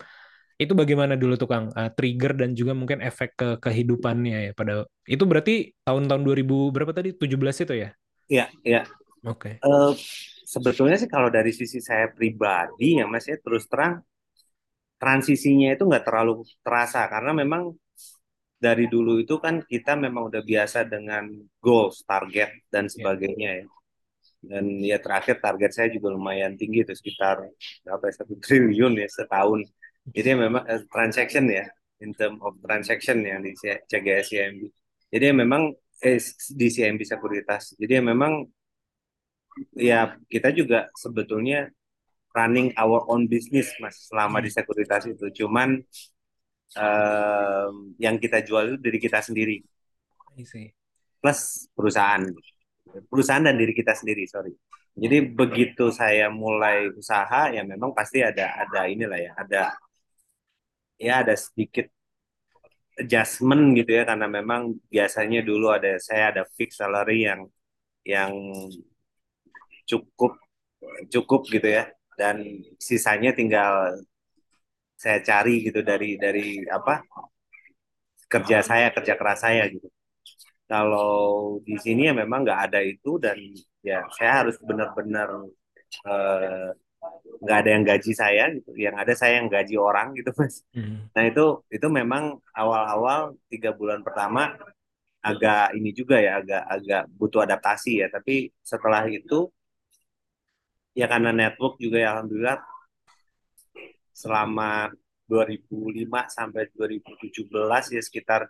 Itu 0.60 0.76
bagaimana 0.76 1.16
dulu 1.16 1.40
tuh 1.40 1.48
Kang? 1.48 1.72
Uh, 1.72 1.88
trigger 1.96 2.36
dan 2.36 2.52
juga 2.52 2.76
mungkin 2.76 3.00
efek 3.00 3.32
ke 3.32 3.48
kehidupannya 3.64 4.38
ya 4.48 4.52
pada 4.52 4.84
itu 5.08 5.24
berarti 5.24 5.72
tahun-tahun 5.88 6.22
2000 6.22 6.68
berapa 6.68 6.92
tadi? 6.92 7.16
17 7.16 7.64
itu 7.64 7.74
ya? 7.80 7.90
ya, 8.28 8.46
ya. 8.60 8.82
Oke. 9.24 9.56
Eh, 9.56 9.92
sebetulnya 10.46 11.00
sih 11.00 11.08
kalau 11.08 11.32
dari 11.32 11.54
sisi 11.54 11.78
saya 11.80 12.10
pribadi 12.10 13.00
ya 13.00 13.08
Mas 13.08 13.24
ya 13.24 13.38
terus 13.38 13.64
terang 13.70 14.04
transisinya 15.02 15.68
itu 15.74 15.82
nggak 15.90 16.04
terlalu 16.08 16.32
terasa 16.64 17.00
karena 17.12 17.32
memang 17.42 17.62
dari 18.64 18.84
dulu 18.86 19.12
itu 19.22 19.34
kan 19.44 19.54
kita 19.72 19.92
memang 20.04 20.22
udah 20.30 20.42
biasa 20.50 20.78
dengan 20.86 21.24
goals, 21.64 21.96
target 22.06 22.50
dan 22.72 22.84
Ya. 22.86 22.90
sebagainya 22.94 23.50
ya. 23.60 23.66
Dan 24.42 24.64
ya 24.90 24.98
terakhir 25.04 25.36
target 25.44 25.70
saya 25.76 25.88
juga 25.94 26.08
lumayan 26.16 26.54
tinggi 26.60 26.78
itu 26.86 26.94
sekitar 27.00 27.36
berapa 27.86 28.04
ya, 28.10 28.14
satu 28.20 28.34
triliun 28.44 28.94
ya 29.02 29.08
setahun. 29.18 29.60
Jadi 30.16 30.30
memang 30.44 30.62
eh, 30.70 30.82
transaction 30.90 31.44
ya, 31.50 31.66
in 32.04 32.10
term 32.18 32.34
of 32.46 32.54
transaction 32.66 33.18
yang 33.22 33.40
di 33.46 33.52
CGS 33.90 34.26
CIMB. 34.30 34.62
Jadi 35.14 35.26
memang 35.42 35.62
eh, 36.02 36.18
di 36.60 36.66
CIMB 36.74 37.02
Sekuritas. 37.06 37.64
Jadi 37.78 37.94
memang 38.02 38.32
ya 39.76 40.16
kita 40.32 40.48
juga 40.58 40.88
sebetulnya 40.96 41.68
running 42.32 42.72
our 42.80 43.04
own 43.12 43.28
business 43.28 43.72
mas 43.82 44.08
selama 44.08 44.40
di 44.44 44.50
sekuritas 44.52 45.04
itu. 45.08 45.26
Cuman 45.44 45.80
em, 46.76 47.74
yang 48.00 48.16
kita 48.16 48.40
jual 48.44 48.74
itu 48.74 48.78
diri 48.80 48.98
kita 49.00 49.20
sendiri. 49.20 49.60
Plus 51.22 51.40
perusahaan. 51.76 52.22
Perusahaan 53.08 53.44
dan 53.44 53.56
diri 53.56 53.72
kita 53.76 53.92
sendiri 53.96 54.24
sorry. 54.28 54.52
Jadi 54.92 55.16
begitu 55.32 55.88
saya 55.88 56.28
mulai 56.28 56.92
usaha 56.92 57.48
ya 57.48 57.64
memang 57.64 57.96
pasti 57.96 58.20
ada 58.20 58.44
ada 58.60 58.80
inilah 58.92 59.16
ya 59.16 59.32
ada 59.40 59.62
ya 61.00 61.12
ada 61.24 61.34
sedikit 61.36 61.88
adjustment 63.00 63.62
gitu 63.78 63.90
ya. 63.98 64.02
Karena 64.08 64.26
memang 64.28 64.76
biasanya 64.92 65.40
dulu 65.44 65.72
ada 65.72 65.96
saya 66.00 66.32
ada 66.32 66.42
fix 66.56 66.80
salary 66.80 67.28
yang 67.28 67.40
yang 68.04 68.32
cukup 69.88 70.32
cukup 71.12 71.40
gitu 71.50 71.68
ya 71.78 71.84
dan 72.20 72.36
sisanya 72.76 73.30
tinggal 73.32 73.96
saya 75.02 75.18
cari 75.18 75.66
gitu 75.66 75.82
dari 75.82 76.14
dari 76.14 76.62
apa 76.70 77.02
kerja 78.32 78.58
saya 78.64 78.88
kerja 78.94 79.14
keras 79.18 79.40
saya 79.44 79.66
gitu. 79.68 79.88
Kalau 80.70 81.60
di 81.60 81.76
sini 81.76 82.08
ya 82.08 82.14
memang 82.16 82.46
nggak 82.46 82.60
ada 82.70 82.80
itu 82.80 83.20
dan 83.20 83.36
ya 83.84 84.06
saya 84.16 84.46
harus 84.46 84.56
benar-benar 84.62 85.28
eh, 86.08 86.70
nggak 87.42 87.58
ada 87.60 87.70
yang 87.74 87.84
gaji 87.84 88.12
saya 88.14 88.44
gitu. 88.56 88.70
Yang 88.78 88.96
ada 89.02 89.12
saya 89.18 89.34
yang 89.42 89.48
gaji 89.52 89.74
orang 89.76 90.14
gitu 90.16 90.30
mas. 90.38 90.64
Hmm. 90.72 91.10
nah 91.12 91.22
itu 91.28 91.60
itu 91.68 91.86
memang 91.90 92.40
awal-awal 92.56 93.36
tiga 93.52 93.74
bulan 93.76 94.00
pertama 94.06 94.54
agak 95.22 95.76
ini 95.78 95.90
juga 95.94 96.16
ya 96.18 96.40
agak 96.40 96.62
agak 96.64 97.02
butuh 97.18 97.44
adaptasi 97.44 97.92
ya. 98.00 98.08
Tapi 98.08 98.48
setelah 98.64 99.04
itu 99.10 99.50
ya 100.92 101.06
karena 101.08 101.30
network 101.32 101.80
juga 101.80 101.96
ya 102.00 102.08
alhamdulillah. 102.16 102.58
Selama 104.12 104.92
2005 105.26 106.28
sampai 106.28 106.68
2017 106.76 107.96
ya 107.96 108.02
sekitar 108.04 108.40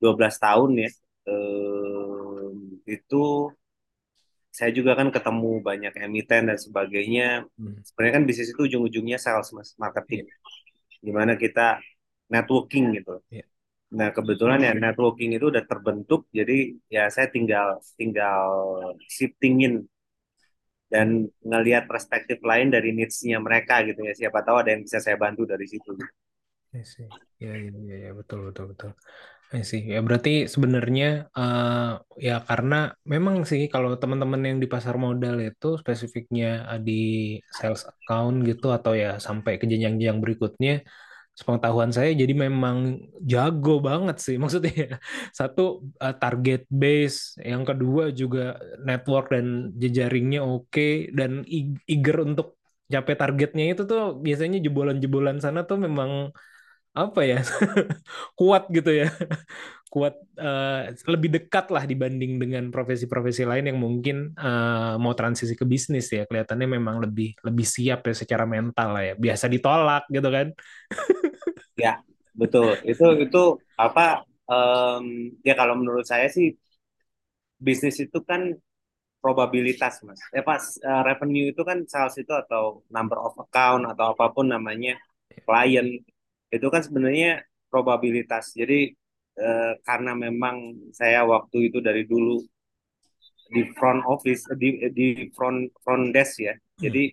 12 0.00 0.36
tahun 0.40 0.70
ya 0.84 0.90
eh, 1.28 2.48
itu 2.88 3.52
saya 4.54 4.70
juga 4.70 4.94
kan 4.94 5.10
ketemu 5.10 5.60
banyak 5.60 5.92
emiten 5.98 6.42
dan 6.48 6.58
sebagainya. 6.58 7.42
Hmm. 7.58 7.82
sebenarnya 7.82 8.14
kan 8.22 8.24
bisnis 8.24 8.54
itu 8.54 8.62
ujung-ujungnya 8.70 9.18
sales 9.18 9.50
mas 9.50 9.74
marketing. 9.76 10.30
Di 11.04 11.12
mana 11.12 11.34
kita 11.34 11.82
networking 12.30 12.86
gitu. 12.98 13.20
Iya. 13.28 13.46
nah 13.94 14.10
kebetulan 14.10 14.58
ya 14.58 14.74
networking 14.74 15.38
itu 15.38 15.54
udah 15.54 15.62
terbentuk 15.70 16.26
jadi 16.34 16.74
ya 16.90 17.06
saya 17.14 17.30
tinggal 17.30 17.78
tinggal 17.94 18.42
shiftingin 19.06 19.86
dan 20.94 21.26
ngelihat 21.50 21.84
perspektif 21.90 22.38
lain 22.50 22.68
dari 22.74 22.90
needs-nya 22.94 23.38
mereka 23.46 23.74
gitu 23.88 24.00
ya 24.08 24.14
siapa 24.20 24.38
tahu 24.46 24.56
ada 24.62 24.70
yang 24.74 24.82
bisa 24.86 24.98
saya 25.02 25.18
bantu 25.18 25.42
dari 25.52 25.66
situ 25.66 25.90
I 26.74 26.82
see. 26.82 27.06
Ya, 27.42 27.54
ya, 27.54 27.70
ya, 27.90 27.96
ya, 28.06 28.10
betul, 28.18 28.50
betul, 28.50 28.64
betul. 28.74 28.90
See. 29.62 29.86
Ya, 29.86 30.02
berarti 30.02 30.50
sebenarnya 30.50 31.30
eh, 31.38 31.90
ya 32.26 32.32
karena 32.48 32.74
memang 33.12 33.36
sih 33.50 33.62
kalau 33.70 33.94
teman-teman 34.02 34.42
yang 34.48 34.58
di 34.58 34.66
pasar 34.74 34.98
modal 34.98 35.36
itu 35.46 35.66
spesifiknya 35.82 36.46
di 36.86 36.92
sales 37.58 37.86
account 37.86 38.42
gitu 38.48 38.66
atau 38.76 38.92
ya 39.02 39.22
sampai 39.26 39.52
ke 39.60 39.64
jenjang-jenjang 39.70 40.18
berikutnya, 40.24 40.72
sepengetahuan 41.34 41.90
saya 41.90 42.10
jadi 42.14 42.30
memang 42.46 42.78
jago 43.22 43.82
banget 43.82 44.16
sih. 44.24 44.36
Maksudnya 44.42 44.98
satu 45.34 45.82
eh, 46.02 46.14
target 46.22 46.60
base, 46.70 47.18
yang 47.42 47.62
kedua 47.68 48.14
juga 48.14 48.58
network 48.86 49.26
dan 49.34 49.74
jejaringnya 49.82 50.40
oke 50.46 51.10
dan 51.18 51.42
ig- 51.50 51.82
eager 51.90 52.16
untuk 52.26 52.56
capai 52.92 53.14
targetnya 53.20 53.64
itu 53.74 53.82
tuh 53.90 54.00
biasanya 54.24 54.58
jebolan-jebolan 54.64 55.36
sana 55.44 55.60
tuh 55.68 55.78
memang 55.86 56.30
apa 56.94 57.20
ya 57.26 57.38
kuat 58.38 58.70
gitu 58.70 58.90
ya. 58.94 59.10
Kuat 59.94 60.18
eh, 60.42 60.90
lebih 61.06 61.30
dekat 61.38 61.70
lah 61.70 61.86
dibanding 61.86 62.34
dengan 62.42 62.66
profesi-profesi 62.74 63.46
lain 63.46 63.70
yang 63.70 63.78
mungkin 63.78 64.34
eh, 64.34 64.94
mau 64.98 65.14
transisi 65.14 65.54
ke 65.54 65.62
bisnis 65.62 66.10
ya. 66.10 66.26
Kelihatannya 66.26 66.66
memang 66.66 66.98
lebih 66.98 67.38
lebih 67.46 67.62
siap 67.62 68.02
ya 68.10 68.14
secara 68.14 68.42
mental 68.42 68.90
lah 68.90 69.02
ya. 69.06 69.14
Biasa 69.14 69.46
ditolak 69.46 70.02
gitu 70.10 70.28
kan. 70.34 70.50
Ya 71.74 71.92
betul. 72.34 72.78
Itu 72.86 73.04
itu 73.24 73.38
apa 73.74 74.22
em, 74.50 75.04
ya 75.46 75.54
kalau 75.58 75.74
menurut 75.78 76.06
saya 76.06 76.26
sih 76.30 76.54
bisnis 77.66 77.96
itu 78.04 78.18
kan 78.28 78.40
probabilitas 79.24 79.94
mas. 80.06 80.20
Ya 80.36 80.42
pas 80.50 80.62
eh, 80.88 81.02
revenue 81.08 81.46
itu 81.52 81.62
kan 81.68 81.78
sales 81.92 82.16
itu 82.22 82.32
atau 82.42 82.64
number 82.94 83.18
of 83.26 83.34
account 83.44 83.82
atau 83.90 84.04
apa 84.14 84.26
pun 84.34 84.46
namanya 84.54 84.92
client 85.46 85.90
itu 86.56 86.66
kan 86.74 86.82
sebenarnya 86.86 87.42
probabilitas. 87.72 88.54
Jadi 88.54 88.94
eh, 89.38 89.72
karena 89.86 90.12
memang 90.14 90.56
saya 90.94 91.26
waktu 91.26 91.70
itu 91.70 91.78
dari 91.82 92.02
dulu 92.06 92.38
di 93.54 93.62
front 93.76 94.02
office 94.08 94.42
di 94.56 94.68
di 94.90 95.06
front 95.36 95.70
front 95.84 96.04
desk 96.14 96.34
ya. 96.46 96.54
Jadi 96.78 97.04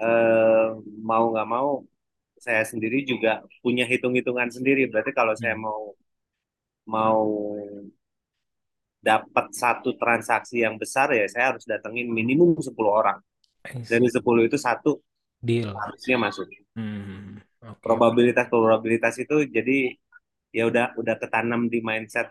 eh, 0.00 0.68
mau 1.10 1.24
nggak 1.32 1.48
mau 1.48 1.82
saya 2.44 2.62
sendiri 2.68 3.08
juga 3.08 3.40
punya 3.64 3.84
hitung-hitungan 3.88 4.50
sendiri. 4.52 4.86
Berarti 4.92 5.10
kalau 5.16 5.34
saya 5.36 5.56
mau 5.56 5.96
mau 6.84 7.24
dapat 9.04 9.52
satu 9.52 9.96
transaksi 10.00 10.64
yang 10.64 10.80
besar 10.80 11.12
ya 11.12 11.28
saya 11.28 11.52
harus 11.52 11.64
datengin 11.68 12.08
minimum 12.08 12.56
10 12.56 12.72
orang. 12.88 13.20
Dari 13.64 14.08
10 14.08 14.48
itu 14.48 14.56
satu 14.60 15.00
deal. 15.40 15.72
harusnya 15.76 16.16
masuk. 16.16 16.48
Hmm, 16.76 17.40
probabilitas 17.84 18.46
probabilitas 18.52 19.14
itu 19.22 19.34
jadi 19.56 19.72
ya 20.56 20.62
udah 20.70 20.84
udah 21.00 21.14
ketanam 21.22 21.62
di 21.72 21.78
mindset 21.88 22.28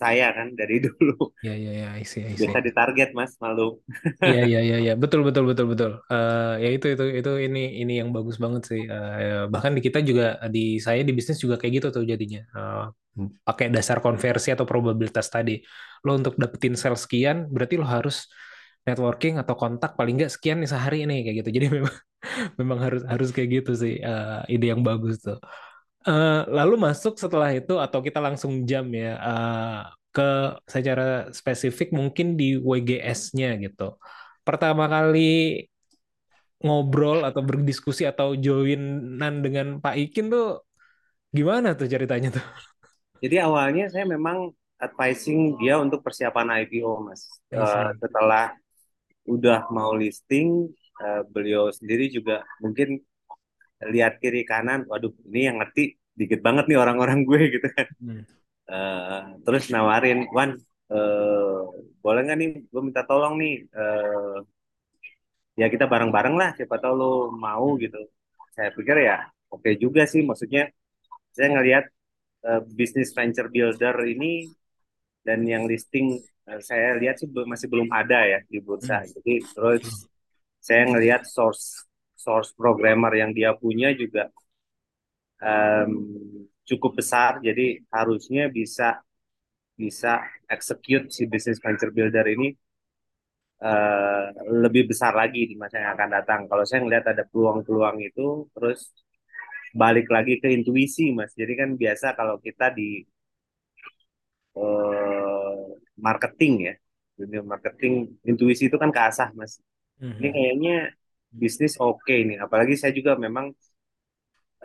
saya 0.00 0.26
kan 0.36 0.48
dari 0.60 0.76
dulu 0.86 1.12
ya 1.44 1.54
ya 1.56 1.72
ya 1.72 1.88
I 2.00 2.04
see, 2.04 2.24
I 2.24 2.36
see. 2.36 2.36
biasa 2.38 2.58
ditarget 2.66 3.08
mas 3.18 3.32
malu 3.42 3.80
Iya 4.26 4.38
iya 4.48 4.58
iya 4.66 4.76
iya 4.84 4.92
betul 5.02 5.20
betul 5.26 5.44
betul 5.50 5.66
betul. 5.72 5.90
Eh 6.12 6.52
ya 6.62 6.68
itu 6.74 6.86
itu 6.94 7.04
itu 7.18 7.30
ini 7.46 7.58
ini 7.80 7.92
yang 8.00 8.08
bagus 8.16 8.36
banget 8.44 8.62
sih. 8.70 8.80
Eh 8.92 9.46
bahkan 9.52 9.72
di 9.76 9.80
kita 9.86 9.98
juga 10.08 10.24
di 10.54 10.60
saya 10.86 11.00
di 11.08 11.12
bisnis 11.18 11.38
juga 11.44 11.54
kayak 11.60 11.72
gitu 11.78 11.88
tuh 11.96 12.04
jadinya. 12.12 12.40
Eh, 12.56 12.82
pakai 13.48 13.66
dasar 13.76 13.98
konversi 14.04 14.48
atau 14.54 14.66
probabilitas 14.70 15.26
tadi. 15.34 15.52
Lo 16.04 16.10
untuk 16.20 16.34
dapetin 16.42 16.74
sales 16.82 17.00
sekian 17.06 17.36
berarti 17.54 17.74
lo 17.82 17.86
harus 17.94 18.16
networking 18.86 19.36
atau 19.42 19.58
kontak 19.58 19.98
paling 19.98 20.14
nggak 20.16 20.32
sekian 20.32 20.62
nih 20.62 20.70
sehari 20.70 21.04
ini 21.04 21.26
kayak 21.26 21.36
gitu. 21.42 21.50
Jadi 21.58 21.66
memang 21.76 21.96
memang 22.56 22.78
harus 22.80 23.02
harus 23.04 23.28
kayak 23.34 23.48
gitu 23.62 23.72
sih. 23.74 23.98
Eh, 23.98 24.40
ide 24.54 24.66
yang 24.70 24.86
bagus 24.86 25.20
tuh. 25.20 25.38
Eh, 26.06 26.40
lalu 26.48 26.78
masuk 26.78 27.18
setelah 27.18 27.50
itu 27.50 27.82
atau 27.82 27.98
kita 27.98 28.22
langsung 28.22 28.62
jam 28.62 28.86
ya 28.94 29.18
eh, 29.18 29.80
ke 30.14 30.30
secara 30.64 31.28
spesifik 31.34 31.90
mungkin 31.90 32.38
di 32.38 32.56
WGS-nya 32.56 33.58
gitu. 33.60 33.98
Pertama 34.46 34.86
kali 34.86 35.66
ngobrol 36.62 37.20
atau 37.26 37.44
berdiskusi 37.44 38.08
atau 38.08 38.32
joinan 38.32 39.44
dengan 39.44 39.76
Pak 39.82 39.94
Ikin 40.08 40.32
tuh 40.32 40.64
gimana 41.34 41.76
tuh 41.76 41.84
ceritanya 41.90 42.32
tuh? 42.32 42.46
jadi 43.22 43.44
awalnya 43.44 43.92
saya 43.92 44.08
memang 44.08 44.56
advising 44.80 45.56
dia 45.60 45.76
untuk 45.76 46.00
persiapan 46.00 46.64
IPO 46.64 47.04
mas. 47.04 47.28
Eh, 47.52 47.90
setelah 48.00 48.56
udah 49.34 49.68
mau 49.76 49.92
listing 49.94 50.70
eh, 51.02 51.22
beliau 51.34 51.68
sendiri 51.74 52.08
juga 52.16 52.42
mungkin 52.62 53.02
lihat 53.92 54.18
kiri 54.22 54.42
kanan 54.48 54.88
waduh 54.88 55.12
ini 55.28 55.40
yang 55.52 55.56
ngerti 55.60 56.00
dikit 56.16 56.40
banget 56.40 56.64
nih 56.70 56.78
orang-orang 56.80 57.18
gue 57.28 57.40
gitu 57.54 57.68
kan. 57.76 57.86
Hmm. 58.00 58.22
Eh, 58.66 59.20
terus 59.44 59.64
nawarin 59.70 60.26
Wan 60.34 60.50
eh, 60.90 61.60
boleh 62.02 62.20
nggak 62.24 62.38
nih 62.40 62.50
gue 62.72 62.82
minta 62.82 63.02
tolong 63.04 63.34
nih 63.38 63.54
eh, 63.68 64.36
ya 65.60 65.66
kita 65.72 65.84
bareng-bareng 65.88 66.34
lah 66.40 66.50
siapa 66.56 66.76
tahu 66.82 66.94
lo 67.00 67.12
mau 67.32 67.76
gitu. 67.80 68.00
Saya 68.56 68.72
pikir 68.72 68.96
ya 69.04 69.16
oke 69.52 69.70
juga 69.76 70.02
sih 70.08 70.24
maksudnya 70.24 70.72
saya 71.36 71.48
ngelihat 71.54 71.84
eh, 72.48 72.60
bisnis 72.78 73.12
venture 73.16 73.48
builder 73.52 73.96
ini 74.08 74.48
dan 75.26 75.42
yang 75.44 75.64
listing 75.66 76.22
saya 76.68 76.94
lihat 77.00 77.14
sih 77.20 77.28
masih 77.52 77.66
belum 77.72 77.88
ada 77.90 78.18
ya 78.32 78.38
di 78.46 78.58
bursa 78.62 79.02
jadi 79.18 79.34
terus 79.54 80.06
saya 80.62 80.82
ngelihat 80.90 81.22
source 81.26 81.86
source 82.14 82.50
programmer 82.54 83.12
yang 83.18 83.30
dia 83.34 83.50
punya 83.58 83.90
juga 83.94 84.30
em, 85.42 85.90
cukup 86.68 86.92
besar 87.00 87.38
jadi 87.46 87.66
harusnya 87.94 88.44
bisa 88.50 89.00
bisa 89.80 90.12
execute 90.56 91.06
si 91.16 91.22
bisnis 91.32 91.58
venture 91.64 91.92
builder 91.96 92.26
ini 92.36 92.48
eh, 93.68 94.24
lebih 94.64 94.82
besar 94.90 95.12
lagi 95.20 95.40
di 95.50 95.54
masa 95.62 95.76
yang 95.82 95.92
akan 95.96 96.10
datang. 96.16 96.40
Kalau 96.50 96.64
saya 96.68 96.80
ngelihat 96.84 97.06
ada 97.12 97.24
peluang-peluang 97.30 97.96
itu, 98.08 98.26
terus 98.54 98.80
balik 99.82 100.06
lagi 100.14 100.34
ke 100.42 100.48
intuisi, 100.56 101.04
Mas. 101.18 101.32
Jadi 101.40 101.52
kan 101.60 101.70
biasa 101.82 102.06
kalau 102.18 102.36
kita 102.46 102.66
di 102.78 102.88
eh, 104.56 105.85
marketing 105.98 106.54
ya, 106.68 106.74
dunia 107.18 107.40
marketing, 107.52 107.92
intuisi 108.28 108.68
itu 108.68 108.76
kan 108.82 108.90
keasah, 108.92 109.28
Mas. 109.38 109.58
Ini 110.20 110.28
Mhm. 110.28 110.34
kayaknya 110.34 110.74
bisnis 111.32 111.74
oke 111.80 112.14
nih. 112.28 112.38
Apalagi 112.44 112.74
saya 112.80 112.92
juga 112.96 113.12
memang 113.16 113.52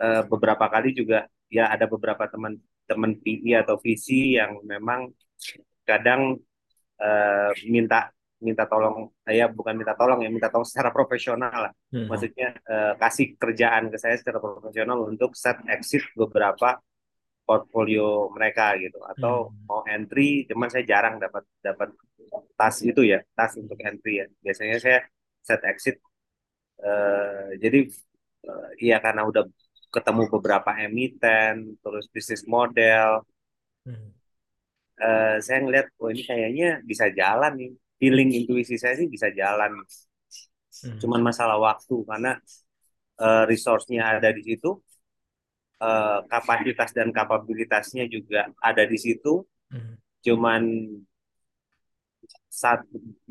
eh, 0.00 0.22
beberapa 0.30 0.64
kali 0.68 0.92
juga 0.96 1.26
ya 1.52 1.68
ada 1.74 1.84
beberapa 1.88 2.24
teman-teman 2.28 3.12
PI 3.22 3.50
atau 3.62 3.76
VC 3.80 4.36
yang 4.40 4.60
memang 4.64 5.12
kadang 5.88 6.38
eh, 7.02 7.52
minta 7.70 8.10
minta 8.42 8.64
tolong 8.66 9.10
ya 9.28 9.46
bukan 9.50 9.74
minta 9.78 9.94
tolong 9.98 10.20
ya 10.24 10.30
minta 10.30 10.48
tolong 10.52 10.66
secara 10.66 10.90
profesional 10.94 11.70
lah 11.70 11.72
Hmm. 11.92 12.08
maksudnya 12.10 12.48
eh, 12.72 12.94
kasih 13.02 13.26
kerjaan 13.38 13.84
ke 13.92 13.96
saya 14.00 14.16
secara 14.20 14.38
profesional 14.42 14.98
untuk 15.10 15.32
set 15.38 15.58
exit 15.70 16.02
beberapa 16.18 16.78
portfolio 17.46 18.02
mereka 18.36 18.62
gitu 18.82 18.98
atau 19.12 19.34
Hmm. 19.50 19.68
mau 19.68 19.80
entry 19.94 20.22
cuman 20.50 20.68
saya 20.72 20.84
jarang 20.92 21.14
dapat 21.24 21.44
dapat 21.66 21.88
tas 22.58 22.76
itu 22.90 23.00
ya 23.12 23.18
tas 23.36 23.52
untuk 23.62 23.78
entry 23.88 24.10
ya 24.20 24.26
biasanya 24.44 24.76
saya 24.84 24.98
set 25.48 25.60
exit 25.72 25.96
eh, 26.84 27.48
jadi 27.62 27.78
eh, 28.48 28.66
iya 28.84 28.96
karena 29.04 29.22
udah 29.30 29.42
ketemu 29.94 30.22
beberapa 30.34 30.70
emiten 30.84 31.54
terus 31.82 32.04
bisnis 32.14 32.42
model 32.54 33.10
Hmm. 33.86 34.12
eh, 35.02 35.34
saya 35.44 35.58
ngeliat 35.64 35.86
oh 36.00 36.08
ini 36.12 36.22
kayaknya 36.30 36.66
bisa 36.90 37.06
jalan 37.18 37.52
nih 37.60 37.70
feeling 38.00 38.28
intuisi 38.38 38.74
saya 38.82 38.94
sih 39.00 39.08
bisa 39.14 39.28
jalan 39.40 39.70
Hmm. 40.82 40.98
cuman 41.00 41.20
masalah 41.28 41.56
waktu 41.66 41.94
karena 42.10 42.30
eh, 43.22 43.42
resource-nya 43.50 44.02
ada 44.18 44.28
di 44.36 44.42
situ 44.48 44.68
eh, 45.82 46.18
kapasitas 46.32 46.90
dan 46.96 47.08
kapabilitasnya 47.18 48.04
juga 48.14 48.40
ada 48.62 48.84
di 48.92 48.98
situ 49.04 49.42
Hmm. 49.70 49.94
cuman 50.26 50.62
saat 52.60 52.80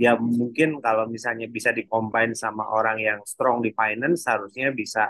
ya 0.05 0.11
mungkin 0.39 0.69
kalau 0.85 1.05
misalnya 1.15 1.47
bisa 1.55 1.69
dikombin 1.77 2.31
sama 2.43 2.63
orang 2.77 2.97
yang 3.07 3.19
strong 3.31 3.57
di 3.65 3.71
finance 3.79 4.21
harusnya 4.31 4.67
bisa 4.79 5.03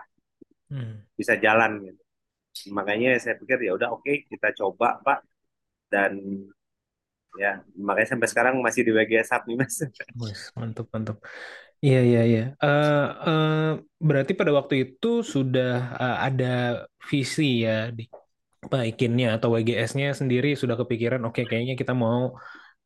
Hmm. 0.69 1.03
bisa 1.19 1.33
jalan 1.45 1.71
gitu 1.87 2.01
makanya 2.77 3.09
saya 3.23 3.35
pikir 3.41 3.57
ya 3.67 3.71
udah 3.77 3.89
oke 3.95 4.13
kita 4.31 4.49
coba 4.59 4.87
pak 5.05 5.19
dan 5.93 6.13
ya 7.39 7.63
makanya 7.79 8.09
sampai 8.15 8.27
sekarang 8.31 8.55
masih 8.59 8.81
di 8.87 8.91
WGS 8.91 9.31
Hub 9.33 9.43
nih 9.47 9.57
mas 9.59 9.75
mantap, 10.55 10.87
mantap. 10.93 11.17
Iya, 11.85 11.97
iya, 12.07 12.19
iya. 12.29 12.39
Eh, 12.63 13.01
eh, 13.27 13.49
berarti 14.07 14.31
pada 14.39 14.51
waktu 14.57 14.73
itu 14.83 15.07
sudah 15.33 15.67
eh, 16.01 16.15
ada 16.25 16.45
visi 17.09 17.43
ya 17.65 17.71
di 17.97 18.01
Pak 18.71 18.83
Ikinnya 18.91 19.27
atau 19.35 19.47
WGS-nya 19.55 20.07
sendiri 20.19 20.47
sudah 20.61 20.75
kepikiran, 20.81 21.21
oke 21.27 21.41
kayaknya 21.49 21.73
kita 21.81 21.93
mau 22.05 22.21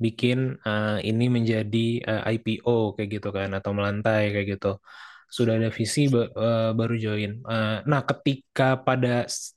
bikin 0.03 0.37
eh, 0.67 0.87
ini 1.09 1.23
menjadi 1.37 1.77
eh, 2.09 2.21
IPO 2.33 2.71
kayak 2.95 3.09
gitu 3.15 3.27
kan, 3.37 3.49
atau 3.57 3.71
melantai 3.77 4.21
kayak 4.33 4.47
gitu. 4.53 4.67
Sudah 5.37 5.53
ada 5.59 5.69
visi 5.79 6.01
ba- 6.13 6.29
baru 6.79 6.93
join. 7.05 7.31
Eh, 7.51 7.69
nah, 7.91 8.01
ketika 8.09 8.63
pada 8.87 9.09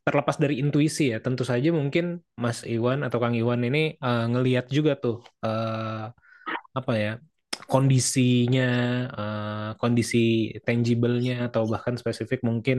terlepas 0.07 0.37
dari 0.43 0.55
intuisi 0.63 1.03
ya, 1.13 1.19
tentu 1.25 1.43
saja 1.51 1.69
mungkin 1.81 2.05
Mas 2.45 2.59
Iwan 2.75 2.99
atau 3.07 3.19
Kang 3.23 3.37
Iwan 3.41 3.61
ini 3.69 3.79
eh, 4.07 4.23
ngelihat 4.33 4.67
juga 4.77 4.93
tuh 5.03 5.17
eh, 5.47 6.03
apa 6.79 6.93
ya 7.05 7.11
kondisinya, 7.73 8.63
eh, 9.19 9.69
kondisi 9.81 10.19
tangible-nya 10.67 11.33
atau 11.49 11.63
bahkan 11.73 11.95
spesifik 12.01 12.41
mungkin 12.51 12.79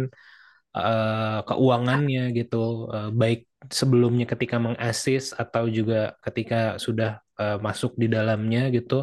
eh, 0.77 1.37
keuangannya 1.47 2.21
gitu, 2.37 2.57
eh, 2.95 3.07
baik 3.21 3.39
sebelumnya 3.79 4.25
ketika 4.33 4.57
mengasis 4.65 5.23
atau 5.41 5.63
juga 5.77 5.95
ketika 6.25 6.55
sudah 6.85 7.09
eh, 7.41 7.57
masuk 7.67 7.91
di 8.01 8.07
dalamnya 8.15 8.61
gitu. 8.75 8.95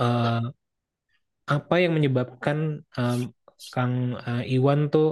Eh, 0.00 0.54
apa 1.50 1.74
yang 1.82 1.92
menyebabkan 1.96 2.58
em, 2.98 3.20
Kang 3.74 3.94
eh, 4.22 4.42
Iwan 4.54 4.80
tuh, 4.92 5.06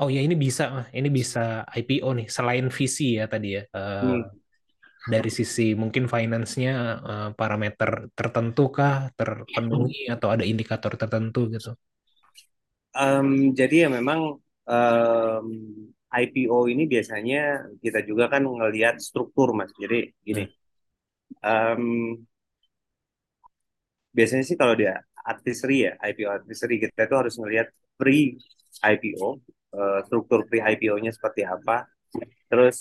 oh 0.00 0.08
ya 0.14 0.20
ini 0.26 0.34
bisa, 0.44 0.62
ini 0.96 1.08
bisa 1.18 1.40
IPO 1.78 2.08
nih, 2.18 2.26
selain 2.36 2.66
visi 2.72 3.04
ya 3.20 3.24
tadi 3.32 3.46
ya. 3.56 3.62
Eh, 3.76 4.02
Hmm. 4.02 4.36
Dari 5.12 5.30
sisi 5.38 5.62
mungkin 5.82 6.04
finance-nya 6.14 6.70
eh, 7.10 7.28
parameter 7.38 7.90
tertentu 8.18 8.60
kah 8.76 8.94
terpenuhi 9.18 9.96
atau 10.14 10.28
ada 10.34 10.44
indikator 10.52 10.92
tertentu 11.00 11.38
gitu. 11.54 11.70
Em, 12.96 13.28
jadi 13.58 13.74
ya 13.84 13.88
memang 13.98 14.20
em, 14.72 15.46
IPO 16.22 16.58
ini 16.72 16.82
biasanya 16.92 17.36
kita 17.84 17.98
juga 18.08 18.24
kan 18.32 18.42
ngelihat 18.58 18.94
struktur 19.08 19.48
mas. 19.58 19.70
Jadi 19.82 19.96
gini 20.26 20.42
em, 21.44 21.82
biasanya 24.16 24.44
sih 24.48 24.56
kalau 24.60 24.74
dia 24.80 24.92
advisory 25.32 25.76
ya 25.86 25.92
IPO 26.08 26.30
advisory 26.38 26.74
kita 26.82 27.00
itu 27.06 27.14
harus 27.20 27.34
ngelihat 27.40 27.66
pre 27.98 28.38
IPO 28.92 29.28
eh, 29.76 29.98
struktur 30.06 30.38
pre 30.48 30.58
IPO-nya 30.72 31.10
seperti 31.16 31.42
apa 31.44 31.86
terus 32.50 32.76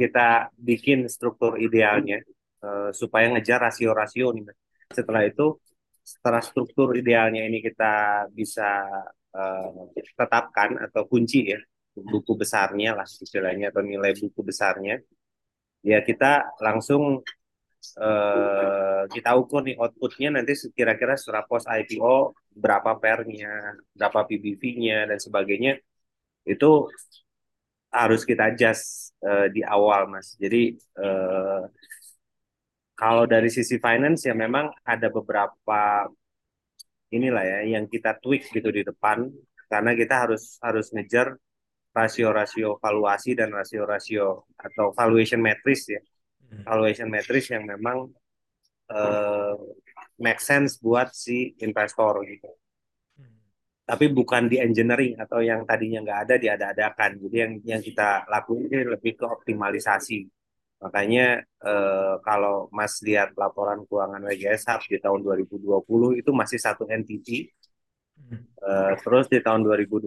kita 0.00 0.52
bikin 0.54 1.08
struktur 1.08 1.56
idealnya 1.56 2.20
eh, 2.64 2.90
supaya 2.92 3.26
ngejar 3.32 3.58
rasio-rasio 3.66 4.26
nih 4.36 4.44
setelah 4.92 5.22
itu 5.24 5.56
setelah 6.04 6.42
struktur 6.42 6.92
idealnya 6.98 7.42
ini 7.48 7.58
kita 7.64 8.26
bisa 8.32 8.84
eh, 9.36 9.70
tetapkan 10.18 10.70
atau 10.84 11.02
kunci 11.10 11.52
ya 11.52 11.60
buku 11.96 12.32
besarnya 12.38 12.96
lah 12.98 13.06
istilahnya 13.06 13.74
atau 13.74 13.82
nilai 13.82 14.12
buku 14.16 14.40
besarnya 14.46 15.00
ya 15.80 15.98
kita 16.04 16.56
langsung 16.60 17.24
eh, 18.06 19.02
kita 19.14 19.30
ukur 19.40 19.60
nih 19.66 19.76
outputnya 19.80 20.28
nanti 20.36 20.52
kira-kira 20.76 21.16
setelah 21.16 21.44
post 21.48 21.66
IPO 21.68 22.36
berapa 22.50 22.98
pernya, 22.98 23.78
berapa 23.96 24.26
PBV-nya 24.28 25.08
dan 25.10 25.18
sebagainya 25.22 25.72
itu 26.44 26.70
harus 27.90 28.22
kita 28.22 28.54
adjust 28.54 29.14
eh, 29.22 29.46
di 29.54 29.60
awal 29.66 30.06
mas. 30.10 30.38
Jadi 30.38 30.74
eh, 30.78 31.62
kalau 32.94 33.24
dari 33.24 33.48
sisi 33.48 33.80
finance 33.80 34.28
ya 34.28 34.34
memang 34.36 34.70
ada 34.84 35.08
beberapa 35.08 36.06
inilah 37.10 37.42
ya 37.42 37.58
yang 37.78 37.90
kita 37.90 38.20
tweak 38.22 38.46
gitu 38.54 38.70
di 38.70 38.86
depan 38.86 39.26
karena 39.66 39.92
kita 39.98 40.14
harus 40.26 40.58
harus 40.62 40.92
ngejar 40.94 41.34
rasio-rasio 41.90 42.78
valuasi 42.78 43.34
dan 43.34 43.50
rasio-rasio 43.50 44.46
atau 44.54 44.94
valuation 44.94 45.42
matrix 45.42 45.90
ya 45.90 46.00
valuation 46.62 47.08
matrix 47.10 47.50
yang 47.50 47.66
memang 47.66 48.10
eh, 48.94 49.54
make 50.20 50.38
sense 50.42 50.78
buat 50.78 51.10
si 51.16 51.56
investor 51.64 52.20
gitu. 52.28 52.50
Tapi 53.90 54.06
bukan 54.14 54.46
di 54.46 54.62
engineering 54.62 55.18
atau 55.18 55.42
yang 55.42 55.66
tadinya 55.66 55.98
nggak 56.06 56.20
ada 56.22 56.34
diada-adakan. 56.38 57.10
Jadi 57.26 57.36
yang 57.42 57.52
yang 57.66 57.82
kita 57.82 58.22
lakukan 58.30 58.70
ini 58.70 58.86
lebih 58.86 59.18
ke 59.18 59.26
optimalisasi. 59.26 60.30
Makanya 60.78 61.42
eh, 61.42 62.14
kalau 62.22 62.70
Mas 62.70 63.02
lihat 63.02 63.34
laporan 63.34 63.82
keuangan 63.90 64.22
WGS 64.30 64.62
Hub 64.70 64.82
di 64.86 64.98
tahun 65.02 65.20
2020 65.26 66.22
itu 66.22 66.30
masih 66.30 66.58
satu 66.62 66.86
entity. 66.86 67.50
Eh, 68.60 68.94
terus 69.02 69.26
di 69.26 69.42
tahun 69.42 69.66
2021 69.66 70.06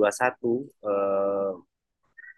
eh, 0.88 1.54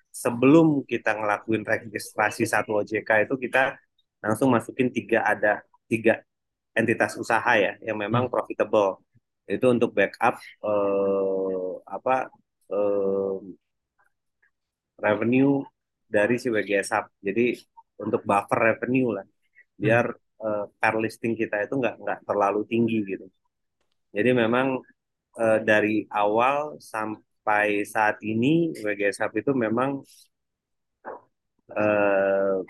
sebelum 0.10 0.82
kita 0.88 1.12
ngelakuin 1.14 1.62
registrasi 1.62 2.50
satu 2.50 2.82
OJK 2.82 3.30
itu 3.30 3.36
kita 3.38 3.78
langsung 4.24 4.50
masukin 4.50 4.90
tiga 4.90 5.22
ada 5.28 5.62
tiga 5.86 6.24
entitas 6.74 7.20
usaha 7.22 7.54
ya 7.60 7.78
yang 7.84 8.00
memang 8.00 8.32
profitable 8.32 9.05
itu 9.54 9.66
untuk 9.76 9.90
backup 9.98 10.36
eh, 10.66 11.70
apa 11.96 12.14
eh, 12.74 13.36
revenue 15.00 15.64
dari 16.06 16.36
si 16.42 16.48
WGS 16.52 16.90
Hub. 16.96 17.06
Jadi 17.20 17.56
untuk 18.04 18.22
buffer 18.28 18.60
revenue 18.74 19.10
lah. 19.16 19.26
Biar 19.76 20.06
eh, 20.46 20.66
per 20.80 20.94
listing 21.04 21.34
kita 21.36 21.66
itu 21.66 21.74
nggak 21.82 21.96
nggak 22.04 22.20
terlalu 22.28 22.62
tinggi 22.68 22.98
gitu. 23.06 23.26
Jadi 24.16 24.30
memang 24.36 24.68
eh, 25.42 25.60
dari 25.64 26.06
awal 26.12 26.80
sampai 26.82 27.84
saat 27.88 28.18
ini 28.24 28.74
WGS 28.84 29.20
Hub 29.26 29.34
itu 29.38 29.52
memang 29.56 30.02
eh, 31.70 32.66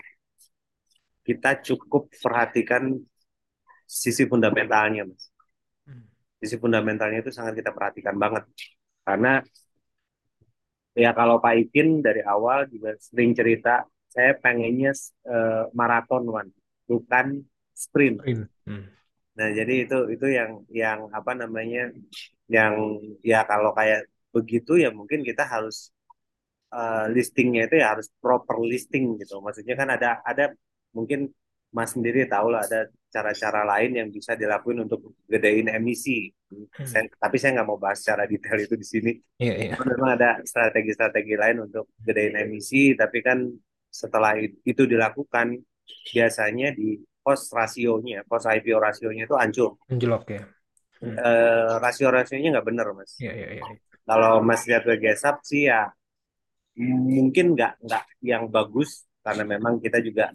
kita 1.26 1.50
cukup 1.66 2.08
perhatikan 2.22 2.82
sisi 3.86 4.24
fundamentalnya, 4.30 5.02
Mas. 5.08 5.35
Sisi 6.40 6.56
fundamentalnya 6.60 7.24
itu 7.24 7.32
sangat 7.32 7.56
kita 7.60 7.70
perhatikan 7.72 8.16
banget. 8.20 8.44
Karena 9.06 9.40
ya 10.96 11.10
kalau 11.12 11.36
Pak 11.44 11.54
Ikin 11.68 12.00
dari 12.00 12.20
awal 12.24 12.68
juga 12.72 12.96
sering 13.00 13.32
cerita, 13.36 13.84
saya 14.08 14.32
pengennya 14.40 14.92
eh, 15.28 15.64
maraton, 15.76 16.24
Wan, 16.28 16.48
bukan 16.88 17.44
sprint. 17.76 18.24
Hmm. 18.24 18.84
Nah, 19.36 19.48
jadi 19.52 19.84
itu 19.84 19.96
itu 20.16 20.26
yang 20.32 20.64
yang 20.72 20.98
apa 21.12 21.36
namanya? 21.36 21.92
yang 22.46 23.02
ya 23.26 23.42
kalau 23.42 23.74
kayak 23.74 24.06
begitu 24.30 24.78
ya 24.78 24.94
mungkin 24.94 25.26
kita 25.26 25.42
harus 25.44 25.90
eh, 26.72 27.06
listingnya 27.12 27.66
itu 27.66 27.76
ya 27.82 27.86
harus 27.92 28.08
proper 28.22 28.56
listing 28.64 29.20
gitu. 29.20 29.42
Maksudnya 29.44 29.74
kan 29.76 29.88
ada 29.92 30.08
ada 30.24 30.44
mungkin 30.96 31.28
Mas 31.76 31.92
sendiri 31.92 32.24
tahu 32.24 32.48
lah 32.54 32.64
ada 32.64 32.88
cara-cara 33.16 33.64
lain 33.64 33.90
yang 33.96 34.08
bisa 34.12 34.36
dilakuin 34.36 34.84
untuk 34.84 35.16
gedein 35.24 35.72
emisi. 35.72 36.28
Saya- 36.84 37.08
tapi 37.16 37.36
saya 37.40 37.56
nggak 37.56 37.68
mau 37.68 37.80
bahas 37.80 38.04
secara 38.04 38.28
detail 38.28 38.60
itu 38.60 38.76
di 38.76 38.86
sini. 38.86 39.12
Iya, 39.40 39.54
iya. 39.56 39.74
Memang 39.80 40.10
ada 40.20 40.30
strategi-strategi 40.44 41.34
lain 41.34 41.64
untuk 41.64 41.88
gedein 42.04 42.36
emisi, 42.36 42.92
tapi 42.92 43.24
kan 43.24 43.48
setelah 43.88 44.36
itu 44.42 44.82
dilakukan 44.84 45.56
biasanya 46.12 46.76
di 46.76 47.00
cost 47.24 47.56
rasionya, 47.56 48.20
cost 48.28 48.46
IPO 48.52 48.78
rasionya 48.78 49.24
itu 49.24 49.34
hancur. 49.34 49.80
Menjelok 49.88 50.24
ya. 50.36 50.42
Hmm. 51.00 51.16
Eh, 51.16 51.72
rasio-rasionya 51.80 52.48
nggak 52.56 52.66
bener, 52.68 52.86
Mas. 52.92 53.16
Iya, 53.16 53.32
iya, 53.32 53.48
iya. 53.56 53.62
Kalau 54.06 54.44
Mas 54.44 54.62
lihat 54.68 54.84
WGSAP 54.86 55.36
sih 55.42 55.66
ya 55.72 55.88
mungkin 56.76 57.56
nggak 57.56 57.72
nggak 57.88 58.04
yang 58.20 58.52
bagus 58.52 59.08
karena 59.24 59.42
memang 59.56 59.80
kita 59.80 59.98
juga 60.04 60.28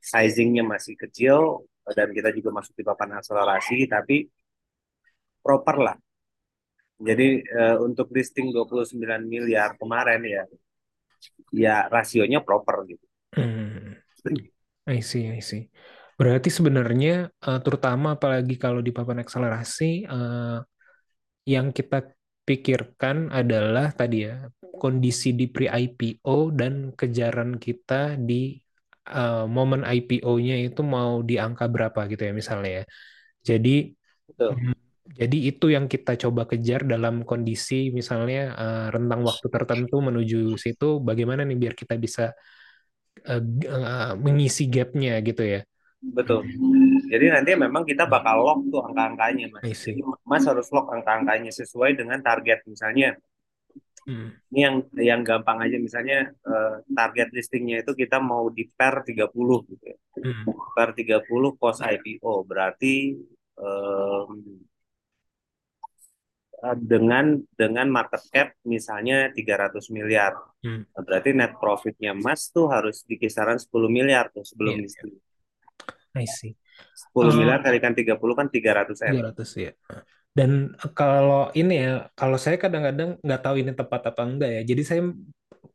sizingnya 0.00 0.64
masih 0.64 0.94
kecil 0.96 1.66
dan 1.96 2.08
kita 2.14 2.30
juga 2.34 2.50
masuk 2.60 2.74
di 2.78 2.84
papan 2.86 3.18
akselerasi 3.18 3.86
tapi 3.90 4.26
proper 5.40 5.76
lah. 5.80 5.96
Jadi 7.00 7.40
eh, 7.40 7.76
untuk 7.80 8.12
listing 8.12 8.52
29 8.52 9.00
miliar 9.24 9.74
kemarin 9.80 10.20
ya 10.20 10.44
ya 11.50 11.76
rasionya 11.88 12.44
proper 12.44 12.84
gitu. 12.86 13.06
Hmm. 13.36 13.96
I 14.84 15.00
see, 15.00 15.30
I 15.32 15.40
see. 15.40 15.68
Berarti 16.20 16.52
sebenarnya 16.52 17.32
eh, 17.32 17.60
terutama 17.64 18.20
apalagi 18.20 18.60
kalau 18.60 18.84
di 18.84 18.92
papan 18.92 19.24
akselerasi 19.24 20.04
eh, 20.04 20.58
yang 21.48 21.72
kita 21.72 22.04
pikirkan 22.44 23.32
adalah 23.32 23.94
tadi 23.96 24.28
ya 24.28 24.44
kondisi 24.80 25.36
di 25.36 25.48
pre-IPO 25.48 26.36
dan 26.56 26.92
kejaran 26.96 27.60
kita 27.60 28.16
di 28.16 28.56
eh, 29.18 29.44
momen 29.56 29.82
IPO-nya 29.94 30.54
itu 30.66 30.80
mau 30.94 31.12
di 31.28 31.34
angka 31.44 31.64
berapa 31.74 32.00
gitu 32.10 32.22
ya 32.28 32.32
misalnya 32.40 32.70
ya. 32.78 32.84
Jadi 33.48 33.70
Betul. 34.28 34.52
mm, 34.52 34.74
jadi 35.20 35.36
itu 35.50 35.66
yang 35.76 35.86
kita 35.94 36.12
coba 36.22 36.42
kejar 36.50 36.80
dalam 36.92 37.14
kondisi 37.30 37.74
misalnya 37.98 38.38
eh, 38.62 38.80
rentang 38.94 39.20
waktu 39.28 39.46
tertentu 39.54 39.94
menuju 40.08 40.36
situ 40.64 40.86
bagaimana 41.08 41.42
nih 41.48 41.56
biar 41.62 41.74
kita 41.80 41.94
bisa 42.04 42.22
g- 43.60 43.68
eh, 43.68 44.12
mengisi 44.24 44.62
gapnya 44.74 45.12
gitu 45.26 45.42
ya. 45.54 45.60
Betul. 46.00 46.48
Jadi 47.12 47.26
nanti 47.28 47.50
memang 47.58 47.84
kita 47.84 48.08
bakal 48.08 48.40
lock 48.46 48.60
tuh 48.72 48.80
angka-angkanya, 48.88 49.46
Mas. 49.52 49.68
Jadi 49.84 50.00
Mas 50.24 50.44
harus 50.48 50.66
lock 50.72 50.88
angka-angkanya 50.96 51.52
sesuai 51.52 51.92
dengan 52.00 52.18
target. 52.24 52.64
Misalnya, 52.64 53.08
Hmm. 54.08 54.32
ini 54.48 54.60
yang 54.64 54.76
yang 54.96 55.20
gampang 55.20 55.60
aja 55.60 55.76
misalnya 55.76 56.32
eh, 56.32 56.74
target 56.88 57.28
listingnya 57.36 57.84
itu 57.84 57.92
kita 57.92 58.16
mau 58.16 58.48
di 58.48 58.64
per 58.64 59.04
30 59.04 59.58
gitu 59.68 59.84
ya. 59.84 59.96
Hmm. 60.24 60.44
Per 60.76 60.88
30 60.96 61.50
post 61.60 61.80
IPO. 61.84 62.48
Berarti 62.48 62.94
eh, 63.60 64.24
dengan 66.76 67.40
dengan 67.56 67.88
market 67.88 68.20
cap 68.28 68.48
misalnya 68.68 69.32
300 69.32 69.88
miliar. 69.96 70.36
Hmm. 70.60 70.84
Nah, 70.84 71.02
berarti 71.04 71.32
net 71.32 71.56
profitnya 71.56 72.12
Mas 72.12 72.52
tuh 72.52 72.68
harus 72.68 73.00
di 73.08 73.16
kisaran 73.16 73.56
10 73.56 73.88
miliar 73.88 74.28
tuh 74.28 74.44
sebelum 74.44 74.76
iya. 74.76 74.84
listing. 74.84 75.12
I 76.16 76.26
see. 76.28 76.52
10 77.12 77.32
Eh, 77.32 77.36
miliar 77.36 77.60
kalikan 77.64 77.92
30 77.96 78.34
kan 78.36 78.46
300 78.52 79.00
M. 79.08 79.14
300 79.24 79.56
ya. 79.56 79.72
Dan 80.38 80.50
kalau 80.98 81.50
ini 81.58 81.72
ya, 81.84 81.90
kalau 82.18 82.38
saya 82.44 82.56
kadang-kadang 82.62 83.08
nggak 83.24 83.40
tahu 83.44 83.54
ini 83.62 83.72
tepat 83.80 84.00
apa 84.10 84.20
enggak 84.28 84.50
ya. 84.56 84.60
Jadi 84.70 84.82
saya 84.88 85.00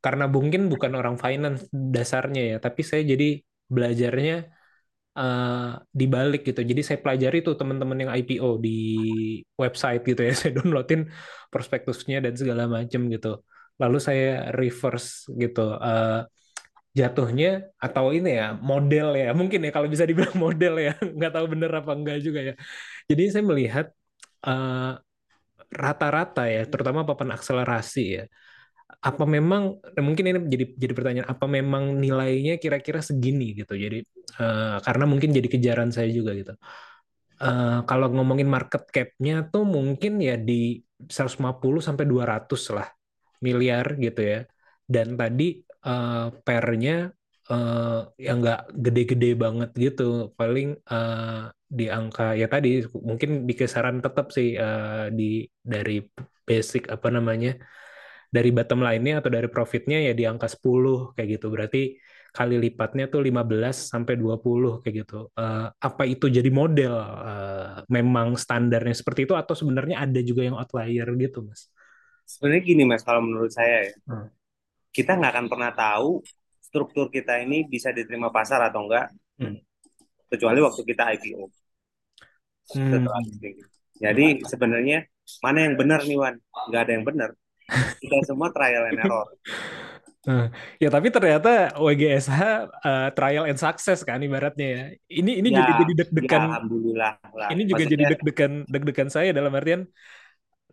karena 0.06 0.26
mungkin 0.36 0.62
bukan 0.72 0.92
orang 1.00 1.16
finance 1.24 1.60
dasarnya 1.74 2.42
ya, 2.52 2.58
tapi 2.66 2.82
saya 2.90 3.02
jadi 3.12 3.26
belajarnya 3.76 4.34
eh, 5.20 5.70
dibalik 6.00 6.42
gitu. 6.48 6.62
Jadi 6.72 6.82
saya 6.88 7.00
pelajari 7.04 7.38
tuh 7.48 7.56
teman-teman 7.60 7.98
yang 8.04 8.12
IPO 8.20 8.50
di 8.66 8.70
website 9.62 10.02
gitu 10.10 10.22
ya. 10.28 10.32
Saya 10.40 10.52
downloadin 10.58 11.02
prospektusnya 11.54 12.18
dan 12.26 12.34
segala 12.40 12.64
macam 12.76 13.02
gitu. 13.14 13.30
Lalu 13.82 13.98
saya 14.08 14.56
reverse 14.60 15.28
gitu. 15.42 15.62
Eh, 15.86 16.20
jatuhnya 17.00 17.48
atau 17.76 18.06
ini 18.16 18.30
ya 18.40 18.46
model 18.56 19.08
ya 19.20 19.28
mungkin 19.40 19.60
ya 19.68 19.72
kalau 19.76 19.88
bisa 19.94 20.08
dibilang 20.10 20.32
model 20.46 20.74
ya 20.80 20.92
nggak 21.18 21.32
tahu 21.36 21.46
bener 21.54 21.72
apa 21.80 21.92
enggak 21.92 22.18
juga 22.24 22.40
ya 22.50 22.54
jadi 23.12 23.24
saya 23.36 23.44
melihat 23.52 23.86
eh, 24.48 24.92
rata-rata 25.84 26.42
ya 26.56 26.62
terutama 26.72 27.02
papan 27.10 27.30
akselerasi 27.36 28.02
ya. 28.20 28.24
Apa 29.10 29.24
memang 29.36 29.64
mungkin 30.08 30.26
ini 30.30 30.40
jadi 30.54 30.66
jadi 30.84 30.94
pertanyaan 30.98 31.30
apa 31.34 31.46
memang 31.58 31.84
nilainya 32.04 32.54
kira-kira 32.64 33.00
segini 33.10 33.46
gitu? 33.60 33.74
Jadi 33.78 33.98
eh, 34.42 34.78
karena 34.86 35.06
mungkin 35.12 35.32
jadi 35.38 35.48
kejaran 35.54 35.90
saya 35.96 36.10
juga 36.14 36.32
gitu. 36.40 36.54
Eh, 37.44 37.78
kalau 37.90 38.08
ngomongin 38.16 38.48
market 38.56 38.84
cap-nya 38.96 39.34
tuh 39.52 39.64
mungkin 39.76 40.14
ya 40.28 40.36
di 40.40 40.80
150 41.18 41.82
sampai 41.88 42.06
200 42.12 42.62
lah 42.76 42.88
miliar 43.46 43.86
gitu 44.06 44.22
ya. 44.32 44.40
Dan 44.94 45.08
tadi 45.20 45.44
eh, 45.88 46.26
pernya 46.46 46.94
eh, 47.52 48.00
yang 48.26 48.36
nggak 48.44 48.60
gede-gede 48.86 49.28
banget 49.44 49.70
gitu. 49.84 50.04
Paling 50.40 50.68
eh, 50.94 51.44
di 51.66 51.86
angka 51.90 52.24
ya 52.40 52.46
tadi 52.54 52.70
mungkin 53.10 53.30
di 53.50 53.54
kisaran 53.60 53.98
tetap 54.06 54.26
sih 54.36 54.48
eh, 54.64 55.10
di 55.18 55.24
dari 55.74 55.94
basic 56.48 56.84
apa 56.96 57.08
namanya 57.16 57.50
dari 58.36 58.50
bottom 58.56 58.80
line-nya 58.84 59.14
atau 59.24 59.32
dari 59.32 59.48
profitnya 59.48 59.98
ya 60.08 60.12
di 60.20 60.24
angka 60.28 60.48
10 60.52 61.16
kayak 61.16 61.30
gitu. 61.40 61.48
Berarti 61.54 61.80
kali 62.36 62.56
lipatnya 62.60 63.06
tuh 63.14 63.22
15 63.28 63.76
sampai 63.92 64.14
20 64.20 64.84
kayak 64.84 64.96
gitu. 65.08 65.16
Eh, 65.40 65.66
apa 65.88 66.04
itu 66.10 66.26
jadi 66.38 66.50
model? 66.52 66.94
Eh, 67.30 67.76
memang 67.96 68.36
standarnya 68.36 68.96
seperti 68.98 69.22
itu 69.28 69.34
atau 69.40 69.56
sebenarnya 69.56 70.04
ada 70.06 70.20
juga 70.30 70.42
yang 70.48 70.58
outlier 70.60 71.08
gitu 71.24 71.40
mas? 71.48 71.72
Sebenarnya 72.32 72.64
gini 72.70 72.84
Mas, 72.90 73.04
kalau 73.08 73.22
menurut 73.26 73.52
saya 73.58 73.76
ya, 73.90 73.94
Hmm. 74.08 74.28
kita 74.96 75.12
nggak 75.18 75.32
akan 75.34 75.48
pernah 75.52 75.72
tahu 75.76 76.10
struktur 76.68 77.06
kita 77.16 77.34
ini 77.46 77.58
bisa 77.74 77.90
diterima 77.98 78.30
pasar 78.38 78.60
atau 78.68 78.82
enggak, 78.88 79.06
Hmm. 79.40 79.56
Kecuali 80.32 80.60
waktu 80.62 80.82
kita 80.86 81.04
IPO 81.16 81.44
Hmm. 82.74 83.06
Jadi 84.02 84.42
sebenarnya 84.42 85.06
mana 85.46 85.60
yang 85.70 85.78
benar 85.78 86.02
nih 86.02 86.18
Wan? 86.18 86.36
Nggak 86.66 86.82
ada 86.82 86.92
yang 86.98 87.06
benar. 87.06 87.30
Kita 88.02 88.16
semua 88.26 88.50
trial 88.50 88.90
and 88.90 89.00
error. 89.06 89.26
Nah, 90.26 90.50
ya 90.82 90.90
tapi 90.90 91.14
ternyata 91.14 91.78
WGSH 91.78 92.42
uh, 92.82 93.10
trial 93.14 93.46
and 93.46 93.62
success 93.62 94.02
kan 94.02 94.18
ibaratnya 94.18 94.68
ya. 94.74 94.84
Ini 95.22 95.32
ini 95.38 95.50
Ya, 95.54 95.62
juga 95.62 95.72
jadi 95.86 95.94
Ya, 95.94 95.98
deg-degan. 96.02 96.42
alhamdulillah 96.50 97.14
lah. 97.30 97.48
Ini 97.54 97.62
juga 97.70 97.84
jadi 97.86 97.94
Maksudnya, 97.94 98.10
deg-degan 98.18 98.52
deg-degan 98.66 99.10
saya 99.14 99.30
dalam 99.38 99.54
artian 99.54 99.86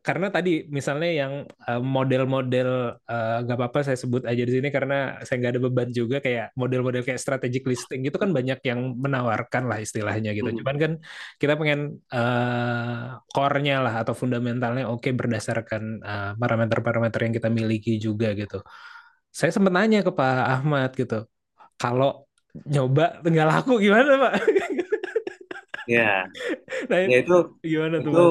karena 0.02 0.34
tadi 0.34 0.66
misalnya 0.66 1.10
yang 1.14 1.32
uh, 1.46 1.78
model-model 1.78 2.98
uh, 3.06 3.36
nggak 3.46 3.54
apa-apa 3.54 3.86
saya 3.86 3.94
sebut 3.94 4.26
aja 4.26 4.42
di 4.42 4.50
sini 4.50 4.68
karena 4.74 5.22
saya 5.22 5.38
nggak 5.38 5.52
ada 5.54 5.62
beban 5.62 5.88
juga 5.94 6.18
kayak 6.18 6.58
model-model 6.58 7.06
kayak 7.06 7.22
strategic 7.22 7.62
listing 7.70 8.02
itu 8.02 8.18
kan 8.18 8.34
banyak 8.34 8.58
yang 8.66 8.98
menawarkan 8.98 9.70
lah 9.70 9.78
istilahnya 9.78 10.34
gitu. 10.34 10.50
Hmm. 10.50 10.58
Cuman 10.58 10.76
kan 10.82 10.92
kita 11.38 11.54
pengen 11.54 12.02
uh, 12.10 13.22
core-nya 13.30 13.78
lah 13.78 14.02
atau 14.02 14.10
fundamentalnya 14.10 14.90
oke 14.90 15.06
berdasarkan 15.14 16.02
uh, 16.02 16.32
parameter-parameter 16.34 17.22
yang 17.22 17.34
kita 17.38 17.46
miliki 17.46 18.02
juga 18.02 18.34
gitu. 18.34 18.58
Saya 19.30 19.54
sempat 19.54 19.70
nanya 19.70 20.02
ke 20.02 20.10
Pak 20.10 20.44
Ahmad 20.60 20.90
gitu, 20.98 21.24
kalau 21.78 22.26
nyoba 22.66 23.22
nggak 23.22 23.48
laku 23.48 23.78
gimana 23.78 24.18
Pak? 24.18 24.34
ya, 25.88 26.26
Nah 26.90 26.98
ya 27.06 27.18
itu 27.22 27.36
gimana 27.62 27.98
tuh 28.02 28.10
itu 28.12 28.26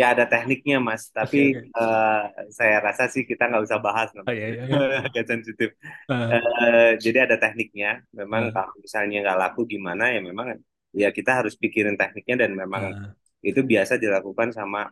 ya 0.00 0.14
ada 0.14 0.24
tekniknya 0.26 0.78
Mas. 0.82 1.08
Tapi 1.10 1.54
Oke, 1.54 1.70
oke. 1.70 1.80
eh, 1.82 2.22
saya 2.50 2.76
rasa 2.82 3.06
sih 3.10 3.22
kita 3.22 3.46
nggak 3.46 3.64
usah 3.66 3.78
bahas 3.78 4.10
Oh 4.16 4.34
iya 4.34 4.46
iya. 4.50 4.62
iya. 4.66 4.98
agak 5.06 5.24
sensitif. 5.26 5.70
Eh, 6.10 6.90
jadi 6.98 7.30
ada 7.30 7.36
tekniknya. 7.38 8.02
Memang 8.14 8.50
ah, 8.50 8.66
kalau 8.66 8.74
misalnya 8.82 9.18
nggak 9.22 9.38
laku 9.38 9.60
gimana 9.66 10.10
ya 10.10 10.20
memang 10.22 10.58
ya 10.96 11.08
kita 11.12 11.44
harus 11.44 11.54
pikirin 11.54 11.94
tekniknya 11.94 12.46
dan 12.46 12.50
memang 12.56 12.82
ah. 12.90 13.10
itu 13.44 13.60
biasa 13.62 14.00
dilakukan 14.00 14.50
sama 14.54 14.88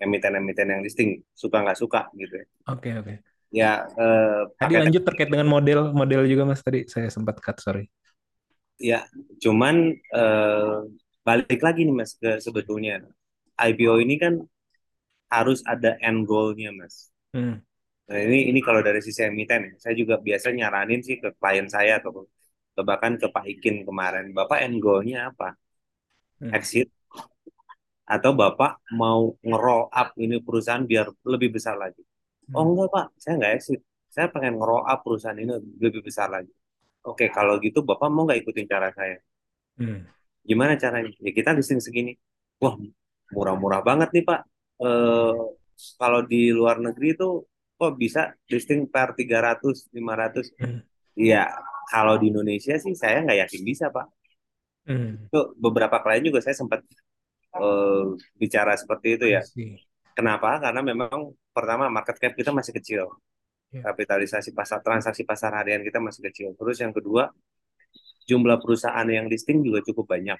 emiten-emiten 0.00 0.66
yang 0.72 0.80
listing 0.80 1.20
suka 1.36 1.60
nggak 1.60 1.78
suka 1.78 2.08
gitu 2.16 2.40
ya. 2.40 2.46
Oke 2.72 2.90
oke. 2.96 3.14
Ya 3.50 3.84
eh, 3.84 4.42
Tadi 4.56 4.74
lanjut 4.78 5.02
terkait 5.02 5.28
dengan 5.28 5.46
model 5.50 5.90
model 5.90 6.22
juga 6.26 6.46
Mas 6.46 6.62
tadi 6.62 6.86
saya 6.86 7.10
sempat 7.10 7.38
cut 7.38 7.58
sorry. 7.60 7.86
ya 8.80 9.04
cuman 9.44 9.92
eh, 9.92 10.78
balik 11.26 11.60
lagi 11.66 11.80
nih 11.86 11.94
Mas 12.00 12.12
ke 12.20 12.30
sebetulnya 12.46 12.92
IPO 13.68 13.94
ini 14.04 14.14
kan 14.22 14.34
harus 15.34 15.58
ada 15.72 15.90
end 16.06 16.20
goal-nya 16.30 16.70
Mas. 16.78 17.10
Hmm. 17.34 17.62
Nah, 18.08 18.18
ini 18.26 18.38
ini 18.50 18.60
kalau 18.66 18.80
dari 18.88 19.00
sisi 19.06 19.20
emiten 19.30 19.60
ya, 19.68 19.72
saya 19.82 19.94
juga 20.00 20.14
biasa 20.26 20.46
nyaranin 20.58 21.00
sih 21.06 21.16
ke 21.22 21.28
klien 21.40 21.66
saya 21.74 21.92
atau 22.00 22.10
ke 22.76 22.82
bahkan 22.88 23.12
ke 23.20 23.26
Pak 23.34 23.44
Ikin 23.52 23.76
kemarin, 23.88 24.24
Bapak 24.38 24.58
end 24.66 24.76
goal-nya 24.84 25.18
apa? 25.30 25.46
Hmm. 26.40 26.54
Exit 26.58 26.90
atau 28.14 28.32
Bapak 28.40 28.72
mau 29.00 29.20
nge-roll 29.48 29.84
up 30.00 30.08
ini 30.24 30.36
perusahaan 30.46 30.84
biar 30.90 31.06
lebih 31.32 31.50
besar 31.56 31.74
lagi? 31.82 32.02
Oh 32.56 32.62
Hmm. 32.62 32.70
enggak 32.70 32.88
Pak, 32.94 33.06
saya 33.22 33.32
nggak 33.38 33.52
exit. 33.58 33.80
Saya 34.14 34.26
pengen 34.34 34.54
nge-roll 34.58 34.82
up 34.92 34.98
perusahaan 35.06 35.38
ini 35.42 35.52
lebih 35.84 36.02
besar 36.08 36.28
lagi. 36.34 36.52
Oke, 37.08 37.24
kalau 37.36 37.54
gitu 37.64 37.78
Bapak 37.88 38.08
mau 38.14 38.22
nggak 38.26 38.40
ikutin 38.44 38.66
cara 38.72 38.88
saya? 38.98 39.16
Hmm. 39.78 40.04
Gimana 40.50 40.74
caranya? 40.74 41.14
Ya 41.22 41.30
kita 41.30 41.54
listing 41.54 41.78
segini. 41.78 42.18
Wah, 42.58 42.74
murah-murah 43.30 43.86
banget 43.86 44.10
nih 44.10 44.24
Pak. 44.26 44.40
Eh, 44.82 45.34
kalau 45.94 46.20
di 46.26 46.50
luar 46.50 46.82
negeri 46.82 47.14
itu 47.14 47.46
kok 47.78 47.94
bisa 47.94 48.34
listing 48.50 48.90
per 48.90 49.14
300, 49.14 49.86
500? 49.94 50.50
Hmm. 50.58 50.82
Iya, 51.14 51.46
kalau 51.86 52.18
di 52.18 52.34
Indonesia 52.34 52.74
sih 52.82 52.98
saya 52.98 53.22
nggak 53.22 53.38
yakin 53.46 53.62
bisa 53.62 53.94
Pak. 53.94 54.06
Hmm, 54.90 55.30
Itu 55.30 55.54
beberapa 55.54 56.02
klien 56.02 56.26
juga 56.26 56.42
saya 56.42 56.58
sempat 56.58 56.82
eh, 57.54 58.04
bicara 58.34 58.74
seperti 58.74 59.08
itu 59.14 59.26
ya. 59.30 59.40
I 59.40 59.46
see. 59.46 59.72
Kenapa? 60.18 60.58
Karena 60.58 60.82
memang 60.82 61.32
pertama 61.54 61.86
market 61.86 62.18
cap 62.18 62.34
kita 62.34 62.50
masih 62.50 62.74
kecil. 62.74 63.06
Ya. 63.70 63.86
Kapitalisasi 63.86 64.50
pasar 64.50 64.82
transaksi 64.82 65.22
pasar 65.22 65.54
harian 65.54 65.86
kita 65.86 66.02
masih 66.02 66.26
kecil. 66.26 66.48
Terus 66.58 66.76
yang 66.82 66.90
kedua, 66.90 67.30
jumlah 68.30 68.56
perusahaan 68.62 69.08
yang 69.16 69.26
listing 69.32 69.58
juga 69.66 69.80
cukup 69.88 70.06
banyak. 70.14 70.38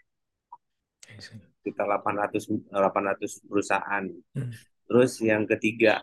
Kita 1.60 1.82
800 1.84 2.44
800 2.72 3.44
perusahaan. 3.44 4.04
Hmm. 4.34 4.52
Terus 4.88 5.12
yang 5.20 5.42
ketiga, 5.50 6.00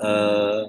eh, 0.00 0.64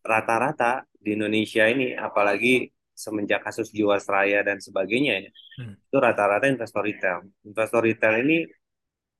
rata-rata 0.00 0.84
di 0.96 1.16
Indonesia 1.16 1.64
ini, 1.68 1.96
apalagi 1.96 2.68
semenjak 2.92 3.40
kasus 3.46 3.72
Jiwasraya 3.72 4.44
dan 4.44 4.60
sebagainya, 4.60 5.14
ya, 5.24 5.30
Hmm. 5.60 5.74
itu 5.76 5.96
rata-rata 5.96 6.46
investor 6.52 6.84
retail. 6.84 7.18
Investor 7.48 7.80
retail 7.84 8.14
ini 8.24 8.36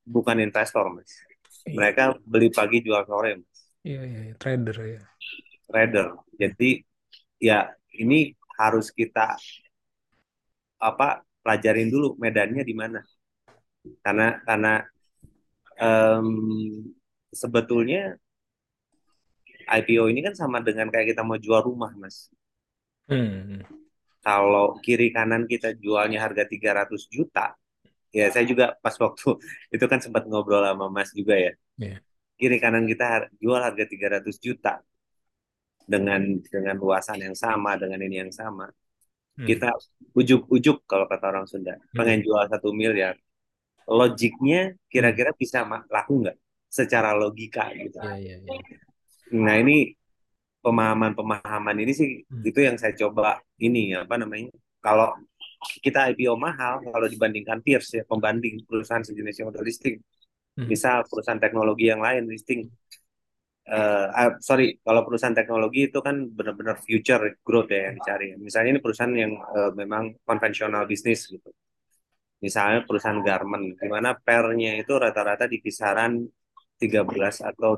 bukan 0.05 0.37
investor, 0.41 0.85
mas. 0.93 1.09
Iya, 1.65 1.77
Mereka 1.77 2.03
beli 2.25 2.49
pagi 2.53 2.79
jual 2.85 3.03
sore, 3.09 3.31
mas. 3.41 3.59
iya, 3.85 4.01
iya, 4.05 4.21
iya. 4.29 4.35
trader 4.37 4.77
ya. 4.85 5.01
trader. 5.71 6.07
Jadi 6.41 6.71
ya 7.41 7.71
ini 8.01 8.35
harus 8.61 8.87
kita 8.99 9.27
apa 10.89 11.07
pelajarin 11.45 11.89
dulu 11.95 12.09
medannya 12.23 12.63
di 12.65 12.75
mana. 12.77 13.01
Karena 14.05 14.27
karena 14.47 14.73
em, 15.79 16.29
sebetulnya 17.33 18.19
IPO 19.77 20.05
ini 20.13 20.21
kan 20.27 20.35
sama 20.41 20.59
dengan 20.67 20.87
kayak 20.93 21.07
kita 21.11 21.23
mau 21.29 21.39
jual 21.45 21.61
rumah, 21.69 21.91
Mas. 22.01 22.17
Hmm, 23.09 23.61
Kalau 24.27 24.67
kiri 24.85 25.09
kanan 25.17 25.43
kita 25.53 25.69
jualnya 25.83 26.19
harga 26.25 26.45
300 26.53 27.03
juta, 27.15 27.57
ya 28.19 28.27
saya 28.35 28.45
juga 28.53 28.67
pas 28.85 28.97
waktu 29.05 29.29
itu 29.77 29.85
kan 29.93 30.01
sempat 30.05 30.25
ngobrol 30.31 30.63
sama 30.69 30.87
Mas 30.97 31.11
juga 31.17 31.35
ya. 31.47 31.53
Iya. 31.79 32.03
Kiri 32.41 32.59
kanan 32.65 32.85
kita 32.91 33.05
jual 33.43 33.61
harga 33.67 33.85
300 33.93 34.37
juta 34.47 34.73
dengan 35.93 36.21
dengan 36.55 36.77
luasan 36.83 37.19
yang 37.27 37.37
sama, 37.45 37.71
dengan 37.83 38.01
ini 38.07 38.17
yang 38.23 38.33
sama. 38.41 38.67
hmm, 39.37 39.47
Kita 39.49 39.69
ujuk-ujuk 40.21 40.77
kalau 40.91 41.07
kata 41.11 41.25
orang 41.33 41.47
Sunda, 41.51 41.75
pengen 41.99 42.21
jual 42.27 42.45
satu 42.53 42.69
miliar. 42.81 43.15
Logiknya 43.91 44.61
kira-kira 44.93 45.31
bisa 45.43 45.59
laku 45.95 46.13
nggak? 46.23 46.37
Secara 46.79 47.11
logika 47.23 47.65
gitu. 47.83 47.99
Iya, 48.03 48.15
iya, 48.23 48.37
iya. 48.47 48.81
Nah 49.45 49.55
ini 49.63 49.95
pemahaman-pemahaman 50.65 51.77
ini 51.83 51.93
sih 52.01 52.11
Hmm. 52.31 52.43
itu 52.49 52.61
yang 52.67 52.77
saya 52.83 52.93
coba 53.01 53.41
ini 53.65 53.97
apa 53.97 54.15
namanya 54.21 54.51
kalau 54.85 55.09
kita 55.85 56.11
IPO 56.13 56.35
mahal 56.37 56.85
kalau 56.85 57.07
dibandingkan 57.09 57.59
peers 57.65 57.89
ya 57.97 58.03
pembanding 58.11 58.61
perusahaan 58.69 59.05
sejenis 59.05 59.37
yang 59.41 59.49
udah 59.53 59.63
listing 59.65 59.97
Hmm. 60.57 60.73
misal 60.73 61.05
perusahaan 61.09 61.41
teknologi 61.41 61.89
yang 61.93 62.01
lain 62.07 62.29
listing 62.33 62.69
ah, 63.69 64.31
sorry 64.41 64.81
kalau 64.81 65.05
perusahaan 65.05 65.37
teknologi 65.37 65.93
itu 65.93 65.99
kan 66.01 66.17
benar-benar 66.33 66.81
future 66.81 67.37
growth 67.45 67.71
ya 67.71 67.93
yang 67.93 67.95
dicari 68.01 68.27
misalnya 68.41 68.69
ini 68.79 68.81
perusahaan 68.81 69.15
yang 69.15 69.33
eh, 69.37 69.73
memang 69.77 70.17
konvensional 70.25 70.89
bisnis 70.89 71.29
gitu 71.29 71.51
misalnya 72.41 72.89
perusahaan 72.89 73.21
garment 73.21 73.77
di 73.77 73.89
mana 73.89 74.17
pernya 74.17 74.73
itu 74.81 74.93
rata-rata 74.97 75.45
di 75.45 75.61
kisaran 75.61 76.25
13 76.81 77.45
atau 77.45 77.77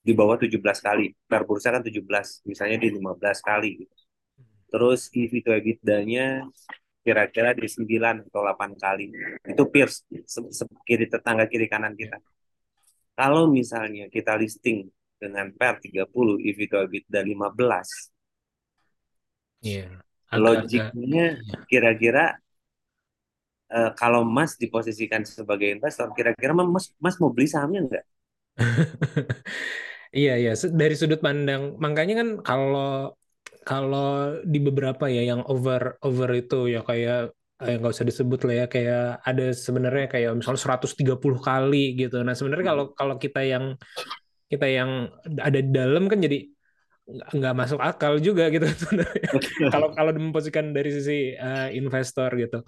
di 0.00 0.12
bawah 0.16 0.36
17 0.40 0.80
kali. 0.82 1.12
Per 1.14 1.42
bursa 1.46 1.68
kan 1.74 1.82
17, 1.84 2.42
misalnya 2.48 2.76
di 2.80 2.88
15 2.96 3.38
kali 3.44 3.68
gitu. 3.84 3.96
Terus 4.70 5.00
EV 5.14 5.32
to 5.44 5.50
EBITDA-nya 5.54 6.46
kira-kira 7.04 7.50
di 7.54 7.66
9 7.68 8.26
atau 8.26 8.40
8 8.42 8.74
kali. 8.78 9.04
Itu 9.46 9.62
peers 9.72 10.06
kiri 10.86 11.06
tetangga 11.06 11.44
kiri 11.46 11.66
kanan 11.70 11.94
kita. 11.94 12.18
Kalau 13.18 13.50
misalnya 13.50 14.08
kita 14.08 14.34
listing 14.40 14.88
dengan 15.22 15.46
per 15.58 15.74
30, 15.84 16.36
EV 16.48 16.58
to 16.72 16.76
EBITDA 16.86 17.20
15, 17.30 17.88
Iya. 19.60 20.00
Agak-agak 20.30 20.94
logiknya 20.96 21.24
kira-kira 21.70 22.24
eh, 23.76 23.90
kalau 24.00 24.22
Mas 24.36 24.52
diposisikan 24.62 25.22
sebagai 25.26 25.68
investor, 25.74 26.08
kira-kira 26.16 26.52
Mas 26.56 26.86
Mas 27.04 27.16
mau 27.20 27.30
beli 27.34 27.46
sahamnya 27.50 27.80
nggak? 27.86 28.04
Iya, 30.18 30.32
iya. 30.42 30.50
Dari 30.80 30.94
sudut 30.98 31.20
pandang, 31.26 31.62
makanya 31.84 32.14
kan 32.20 32.28
kalau 32.42 33.14
kalau 33.62 34.34
di 34.52 34.58
beberapa 34.66 35.04
ya 35.06 35.22
yang 35.30 35.42
over 35.52 35.82
over 36.02 36.28
itu 36.34 36.56
ya 36.74 36.80
kayak 36.82 37.30
eh, 37.62 37.74
nggak 37.78 37.92
usah 37.94 38.06
disebut 38.10 38.40
lah 38.46 38.54
ya 38.60 38.66
kayak 38.74 39.00
ada 39.28 39.44
sebenarnya 39.54 40.06
kayak 40.12 40.30
misalnya 40.38 40.62
130 40.66 41.38
kali 41.38 41.94
gitu. 42.00 42.14
Nah 42.26 42.34
sebenarnya 42.38 42.66
kalau 42.74 42.84
kalau 42.98 43.14
kita 43.24 43.40
yang 43.46 43.64
kita 44.50 44.66
yang 44.66 44.90
ada 45.38 45.58
di 45.62 45.70
dalam 45.70 46.10
kan 46.10 46.18
jadi 46.18 46.50
nggak 47.10 47.54
masuk 47.58 47.80
akal 47.82 48.22
juga 48.22 48.50
gitu. 48.54 48.66
Kalau 49.72 49.90
kalau 49.94 50.10
memposisikan 50.14 50.70
dari 50.70 50.90
sisi 50.94 51.34
eh, 51.34 51.68
investor 51.74 52.30
gitu. 52.38 52.62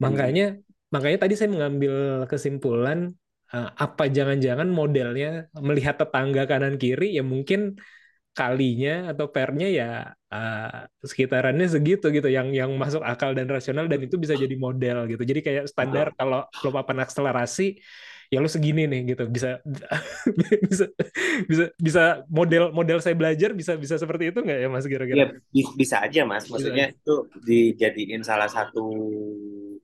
Makanya 0.00 0.56
makanya 0.92 1.24
tadi 1.24 1.34
saya 1.36 1.50
mengambil 1.52 2.24
kesimpulan 2.28 3.12
eh, 3.52 3.70
apa 3.84 4.08
jangan-jangan 4.08 4.68
modelnya 4.68 5.52
melihat 5.60 6.00
tetangga 6.00 6.48
kanan 6.48 6.76
kiri 6.80 7.16
ya 7.16 7.22
mungkin 7.24 7.76
kalinya 8.32 9.12
atau 9.12 9.28
pernya 9.28 9.68
ya 9.68 9.88
eh, 10.32 10.88
sekitarannya 11.04 11.66
segitu 11.68 12.08
gitu 12.16 12.28
yang 12.32 12.48
yang 12.56 12.72
masuk 12.80 13.04
akal 13.04 13.36
dan 13.36 13.44
rasional 13.44 13.84
dan 13.92 14.00
itu 14.00 14.16
bisa 14.16 14.32
jadi 14.32 14.56
model 14.56 15.04
gitu. 15.12 15.20
Jadi 15.20 15.40
kayak 15.44 15.64
standar 15.68 16.16
kalau 16.16 16.48
lo 16.48 16.68
papan 16.72 17.04
akselerasi 17.04 17.76
ya 18.32 18.40
lo 18.40 18.48
segini 18.48 18.88
nih 18.88 19.12
gitu 19.12 19.28
bisa 19.28 19.60
bisa 20.72 20.84
bisa 21.44 21.64
bisa 21.76 22.02
model 22.32 22.72
model 22.72 22.98
saya 23.04 23.12
belajar 23.12 23.52
bisa 23.52 23.76
bisa 23.76 24.00
seperti 24.00 24.32
itu 24.32 24.40
nggak 24.40 24.58
ya 24.64 24.68
mas 24.72 24.84
Ya 24.88 24.90
kira-kira? 24.96 25.24
bi- 25.52 25.74
bisa 25.76 25.96
aja 26.00 26.20
mas, 26.24 26.48
maksudnya 26.48 26.96
itu 26.96 27.14
dijadiin 27.44 28.24
salah 28.24 28.48
satu 28.48 28.88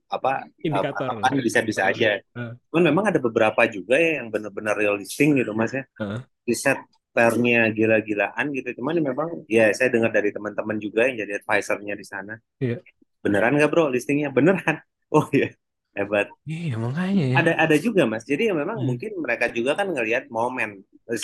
apa 0.09 0.49
Indikator. 0.65 1.21
apa 1.21 1.37
bisa-bisa 1.37 1.85
aja. 1.85 2.17
Heeh. 2.17 2.51
Cuman 2.73 2.83
memang 2.89 3.05
ada 3.13 3.21
beberapa 3.21 3.61
juga 3.69 3.93
ya 4.01 4.25
yang 4.25 4.33
benar-benar 4.33 4.73
real 4.73 4.97
listing 4.97 5.37
gitu 5.37 5.53
mas 5.53 5.69
ya. 5.69 5.85
Heeh. 6.01 6.19
Di 6.49 6.55
set 6.57 6.81
pairnya 7.13 7.69
gila-gilaan 7.69 8.49
gitu. 8.57 8.81
Cuman 8.81 8.97
ya 8.97 9.03
memang 9.05 9.29
ya 9.45 9.65
saya 9.77 9.93
dengar 9.93 10.09
dari 10.09 10.33
teman-teman 10.33 10.81
juga 10.81 11.05
yang 11.05 11.21
jadi 11.21 11.37
advisornya 11.45 11.93
di 11.93 12.05
sana. 12.05 12.33
Iya. 12.57 12.81
Beneran 13.21 13.53
nggak 13.61 13.69
bro 13.69 13.93
listingnya? 13.93 14.33
Beneran. 14.33 14.81
Oh 15.09 15.25
iya 15.33 15.49
hebat. 15.97 16.27
Iya 16.51 16.75
makanya 16.83 17.23
ya. 17.33 17.37
Ada 17.39 17.51
ada 17.63 17.75
juga 17.85 18.01
mas. 18.11 18.23
Jadi 18.25 18.49
ya 18.49 18.53
memang 18.57 18.77
Hmm. 18.77 18.87
mungkin 18.89 19.11
mereka 19.23 19.45
juga 19.53 19.71
kan 19.79 19.87
ngelihat 19.93 20.23
momen. 20.33 20.69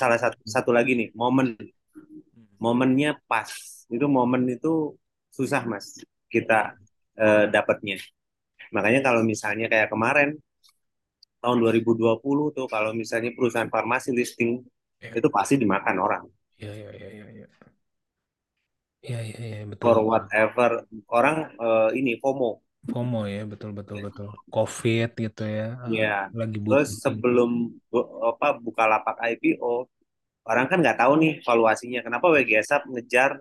Salah 0.02 0.18
satu 0.22 0.38
satu 0.46 0.70
lagi 0.78 0.92
nih 1.00 1.10
momen 1.18 1.48
momennya 2.64 3.20
pas 3.30 3.50
itu 3.92 4.06
momen 4.18 4.42
itu 4.56 4.96
susah 5.36 5.62
mas 5.68 5.86
kita 6.34 6.76
eh, 7.20 7.46
dapatnya 7.54 7.96
makanya 8.76 9.00
kalau 9.08 9.22
misalnya 9.24 9.68
kayak 9.72 9.90
kemarin 9.94 10.30
tahun 11.42 11.58
2020 11.64 12.48
tuh 12.58 12.66
kalau 12.74 12.92
misalnya 13.02 13.32
perusahaan 13.38 13.72
farmasi 13.76 14.10
listing 14.20 14.52
Iya. 15.02 15.12
itu 15.18 15.28
pasti 15.36 15.56
dimakan 15.62 15.96
orang 16.06 16.24
Iya 16.60 16.72
iya 16.80 16.90
iya 16.98 17.08
iya. 17.16 17.26
iya. 17.36 17.46
Iya 19.06 19.18
iya 19.28 19.38
iya 19.50 19.60
betul. 19.72 19.90
for 19.92 19.98
whatever 20.10 20.70
orang 21.18 21.38
eh, 21.66 21.90
ini 22.00 22.12
FOMO 22.22 22.50
FOMO 22.92 23.20
ya 23.36 23.42
betul 23.52 23.72
betul 23.78 23.98
betul. 24.06 24.28
COVID 24.54 25.10
gitu 25.26 25.42
ya. 25.58 25.64
eh, 25.86 25.92
Iya. 25.94 26.08
Lagi 26.40 26.58
butuh. 26.66 26.70
terus 26.70 26.90
sebelum 27.06 27.50
bu- 27.92 28.10
apa 28.32 28.48
Bukalapak 28.66 29.16
IPO 29.22 29.86
orang 30.50 30.66
kan 30.70 30.78
nggak 30.82 30.98
tahu 31.02 31.14
nih 31.22 31.32
valuasinya 31.48 32.00
kenapa 32.06 32.26
WGS 32.34 32.70
Up 32.76 32.84
ngejar 32.90 33.32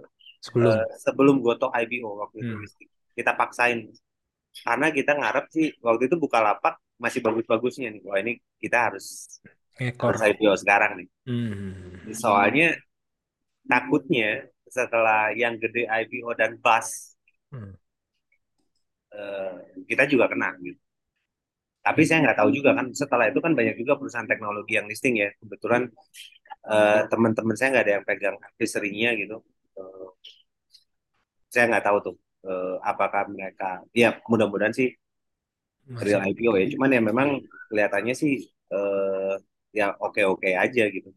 sebelum. 0.40 0.72
eh, 0.72 0.84
sebelum 1.04 1.34
Gotok 1.44 1.72
IPO 1.82 2.10
waktu 2.22 2.36
itu 2.44 2.52
Hmm. 2.52 2.64
kita 3.16 3.32
paksain 3.40 3.78
karena 4.66 4.86
kita 4.98 5.12
ngarep 5.20 5.46
sih 5.56 5.66
waktu 5.86 6.02
itu 6.08 6.16
Bukalapak 6.24 6.74
masih 7.04 7.20
bagus-bagusnya 7.26 7.88
nih 7.94 8.02
wah 8.08 8.18
ini 8.22 8.32
kita 8.62 8.78
harus 8.92 9.06
Ekor. 9.80 10.14
harus 10.14 10.20
IPO 10.30 10.54
sekarang 10.62 10.92
nih 11.00 11.08
Hmm. 11.26 12.14
soalnya 12.14 12.76
takutnya 13.68 14.44
setelah 14.68 15.32
yang 15.36 15.56
gede 15.60 15.84
IPO 15.88 16.32
dan 16.36 16.56
bust 16.60 17.16
Hmm. 17.52 17.74
Eh, 19.18 19.52
kita 19.90 20.02
juga 20.12 20.26
kena 20.32 20.48
gitu 20.66 20.80
tapi 21.84 22.00
saya 22.08 22.18
nggak 22.24 22.38
tahu 22.40 22.50
juga 22.56 22.70
kan 22.78 22.86
setelah 23.00 23.26
itu 23.30 23.40
kan 23.44 23.52
banyak 23.58 23.74
juga 23.80 23.92
perusahaan 24.00 24.28
teknologi 24.30 24.72
yang 24.78 24.86
listing 24.90 25.14
ya 25.22 25.28
kebetulan 25.40 25.82
eh, 26.72 27.00
teman-teman 27.12 27.56
saya 27.58 27.68
nggak 27.72 27.84
ada 27.86 27.94
yang 28.00 28.06
pegang 28.08 28.36
advisory-nya 28.48 29.10
gitu 29.22 29.36
Eh, 29.74 30.08
saya 31.52 31.64
nggak 31.70 31.84
tahu 31.86 31.98
tuh 32.06 32.14
eh, 32.48 32.74
apakah 32.90 33.22
mereka 33.34 33.64
ya 34.00 34.08
mudah-mudahan 34.30 34.74
sih 34.78 34.88
real. 36.00 36.20
IPO 36.30 36.52
ya 36.60 36.66
cuman 36.74 36.90
ya 36.96 37.00
memang 37.10 37.28
kelihatannya 37.70 38.14
sih 38.22 38.32
eh, 38.74 39.32
ya 39.78 39.86
oke-oke 40.04 40.48
aja 40.64 40.82
gitu 40.96 41.10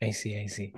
I 0.00 0.10
see, 0.10 0.36
I 0.36 0.46
see. 0.46 0.72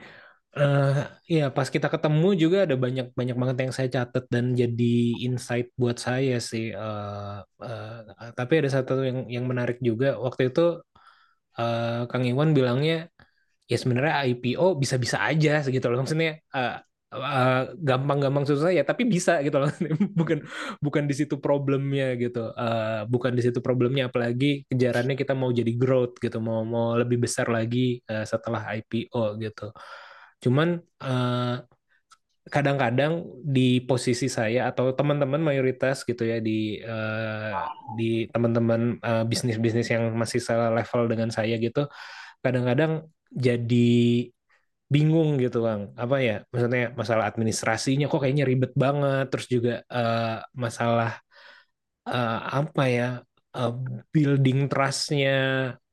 Eh, 0.54 0.90
ya 1.34 1.42
pas 1.56 1.66
kita 1.74 1.86
ketemu 1.90 2.26
juga 2.42 2.56
ada 2.62 2.76
banyak 2.84 3.06
banyak 3.18 3.36
banget 3.40 3.56
yang 3.66 3.72
saya 3.74 3.88
catat 3.96 4.24
dan 4.34 4.44
jadi 4.60 4.84
insight 5.26 5.66
buat 5.80 5.98
saya 6.06 6.38
sih. 6.50 6.64
Eh, 6.70 7.36
eh, 7.66 8.30
tapi 8.38 8.52
ada 8.62 8.70
satu 8.76 8.92
yang 9.08 9.18
yang 9.34 9.44
menarik 9.50 9.78
juga. 9.88 10.06
Waktu 10.24 10.42
itu 10.54 10.60
eh, 11.58 12.00
Kang 12.10 12.24
Iwan 12.30 12.50
bilangnya 12.56 12.94
ya 13.70 13.76
sebenarnya 13.82 14.14
IPO 14.28 14.66
bisa-bisa 14.82 15.18
aja 15.28 15.50
segitu 15.64 15.86
loh. 15.90 15.98
Maksudnya 16.04 16.30
eh, 16.56 16.72
eh, 17.14 17.60
gampang-gampang 17.88 18.44
susah 18.50 18.70
ya 18.76 18.82
tapi 18.90 19.02
bisa 19.14 19.32
gitu 19.46 19.56
loh. 19.62 19.70
Bukan 20.20 20.38
bukan 20.84 21.04
di 21.10 21.14
situ 21.18 21.34
problemnya 21.44 22.04
gitu. 22.22 22.38
Eh, 22.56 23.00
bukan 23.12 23.32
di 23.38 23.42
situ 23.46 23.58
problemnya 23.66 24.04
apalagi 24.10 24.66
kejarannya 24.70 25.14
kita 25.20 25.32
mau 25.38 25.50
jadi 25.54 25.72
growth 25.80 26.18
gitu 26.24 26.38
mau 26.42 26.62
mau 26.66 26.86
lebih 27.00 27.18
besar 27.26 27.46
lagi 27.56 28.00
eh, 28.10 28.24
setelah 28.28 28.62
IPO 28.76 29.36
gitu 29.42 29.70
cuman 30.44 30.68
eh, 31.02 31.54
kadang-kadang 32.44 33.24
di 33.40 33.80
posisi 33.88 34.28
saya 34.28 34.68
atau 34.68 34.92
teman-teman 34.92 35.40
mayoritas 35.40 36.04
gitu 36.04 36.28
ya 36.28 36.36
di 36.44 36.76
eh, 36.84 37.52
di 37.96 38.28
teman-teman 38.28 39.00
eh, 39.00 39.24
bisnis-bisnis 39.24 39.88
yang 39.94 40.12
masih 40.12 40.40
level 40.76 41.02
dengan 41.08 41.30
saya 41.32 41.56
gitu 41.56 41.88
kadang-kadang 42.44 43.08
jadi 43.32 43.88
bingung 44.92 45.30
gitu 45.42 45.58
Bang. 45.66 45.82
Apa 46.02 46.16
ya? 46.22 46.34
Maksudnya 46.52 46.80
masalah 47.00 47.24
administrasinya 47.30 48.04
kok 48.10 48.20
kayaknya 48.22 48.44
ribet 48.50 48.72
banget. 48.84 49.24
Terus 49.32 49.46
juga 49.54 49.72
eh, 49.90 50.36
masalah 50.64 51.10
eh, 52.08 52.38
apa 52.58 52.82
ya? 52.96 53.06
Eh, 53.58 53.72
building 54.14 54.58
trustnya 54.70 55.30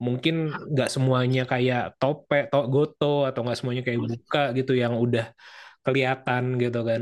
mungkin 0.05 0.35
nggak 0.73 0.89
semuanya 0.93 1.41
kayak 1.51 1.97
Tope, 1.99 2.49
to, 2.51 2.59
Goto 2.73 3.29
atau 3.29 3.39
nggak 3.45 3.57
semuanya 3.59 3.83
kayak 3.87 4.01
Buka 4.09 4.43
gitu 4.57 4.73
yang 4.77 4.93
udah 4.97 5.25
kelihatan 5.85 6.43
gitu 6.61 6.79
kan. 6.89 7.01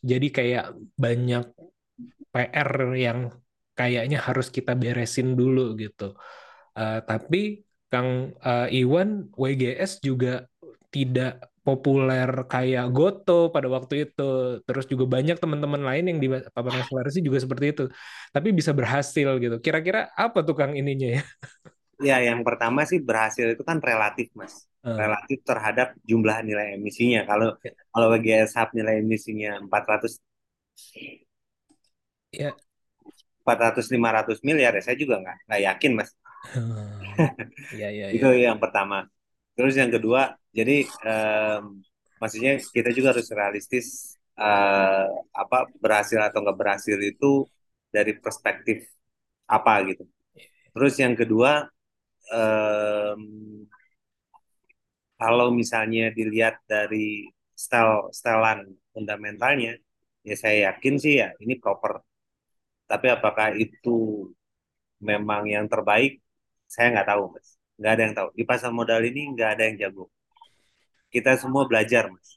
Jadi 0.00 0.26
kayak 0.32 0.64
banyak 0.96 1.44
PR 2.32 2.70
yang 2.96 3.18
kayaknya 3.74 4.18
harus 4.22 4.48
kita 4.56 4.72
beresin 4.78 5.34
dulu 5.34 5.74
gitu. 5.82 6.14
Eh, 6.78 7.00
tapi 7.02 7.66
Kang 7.90 8.38
eh, 8.38 8.68
Iwan 8.80 9.34
WGS 9.34 9.98
juga 10.06 10.46
tidak 10.94 11.49
populer 11.70 12.28
kayak 12.52 12.84
Goto 12.96 13.32
pada 13.54 13.68
waktu 13.76 13.94
itu. 14.08 14.22
Terus 14.66 14.84
juga 14.92 15.04
banyak 15.14 15.36
teman-teman 15.42 15.82
lain 15.88 16.04
yang 16.10 16.18
di 16.22 16.26
paparan 16.56 16.80
akselerasi 16.82 17.18
juga 17.26 17.38
seperti 17.44 17.66
itu. 17.72 17.82
Tapi 18.34 18.48
bisa 18.58 18.72
berhasil 18.78 19.28
gitu. 19.42 19.56
Kira-kira 19.64 19.98
apa 20.22 20.38
tuh 20.46 20.54
Kang 20.58 20.72
ininya 20.80 21.08
ya? 21.16 21.20
Ya, 22.08 22.16
yang 22.28 22.40
pertama 22.48 22.80
sih 22.90 22.98
berhasil 23.08 23.46
itu 23.54 23.62
kan 23.70 23.78
relatif, 23.90 24.26
Mas. 24.40 24.54
Eh, 24.82 24.90
Relatif 25.00 25.38
terhadap 25.48 25.88
jumlah 26.10 26.36
nilai 26.48 26.66
emisinya. 26.76 27.20
Kalau 27.30 27.46
kalau 27.92 28.06
WGS 28.12 28.52
Hub 28.58 28.68
nilai 28.78 28.94
emisinya 29.04 29.50
400 29.64 30.12
ya. 32.32 32.56
400 33.42 33.86
500 33.94 34.38
miliar 34.48 34.72
ya 34.76 34.82
saya 34.86 34.96
juga 35.02 35.14
nggak 35.22 35.36
nggak 35.46 35.60
yakin, 35.68 35.92
Mas. 35.98 36.10
Ya, 37.70 37.90
ya, 37.90 38.10
Itu 38.14 38.26
ya. 38.26 38.34
yang 38.44 38.58
pertama. 38.62 39.06
Terus 39.60 39.74
yang 39.76 39.92
kedua, 39.92 40.22
jadi 40.56 40.88
em, 41.04 41.84
maksudnya 42.20 42.52
kita 42.72 42.90
juga 42.96 43.12
harus 43.12 43.28
realistis 43.28 44.16
eh, 44.40 45.04
apa 45.36 45.68
berhasil 45.84 46.16
atau 46.24 46.40
nggak 46.44 46.58
berhasil 46.62 46.96
itu 46.96 47.44
dari 47.92 48.16
perspektif 48.16 48.88
apa 49.50 49.72
gitu. 49.90 50.04
Terus 50.74 50.94
yang 51.02 51.14
kedua, 51.18 51.66
em, 52.32 53.22
kalau 55.20 55.48
misalnya 55.60 56.04
dilihat 56.18 56.54
dari 56.72 57.28
style 57.64 58.08
stylean 58.18 58.60
fundamentalnya, 58.94 59.72
ya 60.28 60.34
saya 60.42 60.56
yakin 60.72 60.94
sih 61.02 61.14
ya 61.22 61.28
ini 61.44 61.54
proper. 61.62 61.92
Tapi 62.90 63.06
apakah 63.16 63.48
itu 63.64 63.90
memang 65.08 65.42
yang 65.54 65.66
terbaik? 65.72 66.20
Saya 66.70 66.86
nggak 66.92 67.08
tahu, 67.10 67.22
Mas. 67.34 67.59
Nggak 67.80 67.92
ada 67.96 68.02
yang 68.04 68.14
tahu. 68.14 68.28
Di 68.36 68.44
pasar 68.44 68.70
modal 68.76 69.00
ini 69.08 69.32
nggak 69.32 69.50
ada 69.56 69.62
yang 69.64 69.76
jago. 69.80 70.12
Kita 71.08 71.34
semua 71.40 71.64
belajar, 71.64 72.12
Mas. 72.12 72.36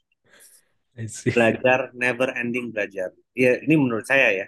Belajar, 1.28 1.92
never 1.92 2.32
ending 2.34 2.72
belajar. 2.72 3.12
Ya, 3.36 3.60
ini 3.60 3.76
menurut 3.76 4.08
saya 4.08 4.32
ya. 4.32 4.46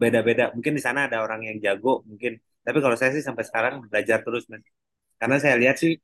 Beda-beda. 0.00 0.50
Mungkin 0.56 0.72
di 0.72 0.82
sana 0.82 1.06
ada 1.06 1.20
orang 1.20 1.44
yang 1.46 1.60
jago, 1.60 2.00
mungkin. 2.08 2.40
Tapi 2.64 2.78
kalau 2.80 2.96
saya 2.96 3.12
sih 3.12 3.22
sampai 3.22 3.44
sekarang 3.44 3.84
belajar 3.86 4.24
terus, 4.24 4.48
Mas. 4.48 4.64
Karena 5.20 5.36
saya 5.38 5.54
lihat 5.60 5.76
sih 5.78 5.94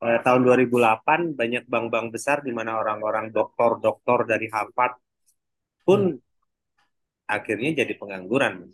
eh, 0.00 0.18
tahun 0.24 0.40
2008 0.46 1.34
banyak 1.36 1.66
bank-bank 1.66 2.06
besar 2.14 2.40
di 2.46 2.54
mana 2.54 2.78
orang-orang 2.80 3.28
doktor-doktor 3.34 4.24
dari 4.30 4.46
Harvard 4.48 4.96
pun 5.84 6.16
akhirnya 7.26 7.84
jadi 7.84 7.92
pengangguran. 7.98 8.64
Mas. 8.64 8.72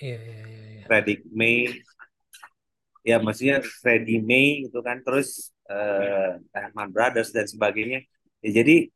Iya, 0.00 0.16
iya, 0.16 0.42
iya, 0.48 0.64
iya. 0.80 0.84
Freddie 0.88 1.20
May, 1.30 1.68
ya 3.08 3.16
maksudnya 3.24 3.56
Freddie 3.80 4.20
May 4.22 4.66
itu 4.68 4.78
kan, 4.86 4.96
terus 5.06 5.28
eh, 5.70 6.38
Lehman 6.54 6.88
Brothers 6.94 7.30
dan 7.36 7.46
sebagainya. 7.48 7.98
Ya, 8.44 8.50
jadi 8.62 8.88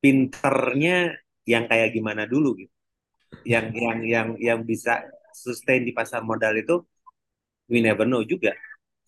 pinternya 0.00 1.16
yang 1.52 1.64
kayak 1.70 1.92
gimana 1.96 2.24
dulu 2.24 2.56
gitu. 2.60 2.72
Yang 3.44 3.66
yang 3.84 3.98
yang 4.14 4.28
yang 4.38 4.60
bisa 4.70 5.04
sustain 5.34 5.82
di 5.88 5.92
pasar 5.98 6.22
modal 6.26 6.54
itu 6.58 6.76
we 7.70 7.78
never 7.84 8.06
know 8.08 8.22
juga. 8.26 8.52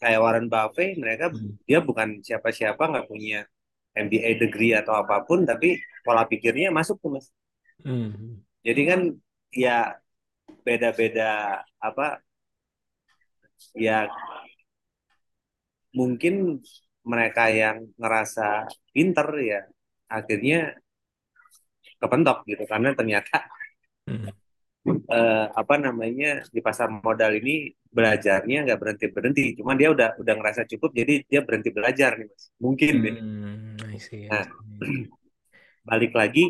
Kayak 0.02 0.20
Warren 0.24 0.48
Buffett, 0.52 0.98
mereka 1.02 1.26
Hmm. 1.30 1.56
dia 1.68 1.78
bukan 1.82 2.20
siapa-siapa, 2.26 2.82
nggak 2.90 3.06
punya 3.10 3.46
MBA 3.96 4.30
degree 4.42 4.72
atau 4.74 4.94
apa 4.98 5.22
pun, 5.28 5.46
tapi 5.46 5.78
pola 6.06 6.24
pikirnya 6.30 6.68
masuk 6.74 6.98
tuh 7.02 7.10
mas. 7.18 7.26
Hmm. 7.84 8.42
Jadi 8.66 8.80
kan 8.90 9.00
ya 9.52 9.98
beda-beda 10.66 11.60
apa 11.82 12.22
ya 13.74 14.08
mungkin 15.98 16.34
mereka 17.10 17.42
yang 17.60 17.76
ngerasa 18.00 18.68
pinter 18.94 19.28
ya 19.50 19.60
akhirnya 20.16 20.56
kepentok 22.00 22.36
gitu. 22.50 22.62
Karena 22.70 22.88
ternyata 22.98 23.36
Hmm. 24.06 24.28
eh, 24.90 25.44
apa 25.60 25.74
namanya 25.84 26.28
di 26.54 26.60
pasar 26.66 26.88
modal 26.90 27.32
ini 27.40 27.70
belajarnya 27.96 28.56
nggak 28.66 28.78
berhenti 28.82 29.06
berhenti 29.14 29.42
cuma 29.58 29.72
dia 29.78 29.88
udah 29.94 30.08
udah 30.22 30.34
ngerasa 30.38 30.62
cukup 30.70 30.90
jadi 30.98 31.12
dia 31.30 31.40
berhenti 31.46 31.70
belajar 31.76 32.10
nih 32.18 32.26
mas. 32.30 32.44
Mungkin 32.64 32.94
Hmm, 32.94 33.98
see, 33.98 34.30
Nah. 34.30 34.46
balik 35.88 36.12
lagi 36.20 36.40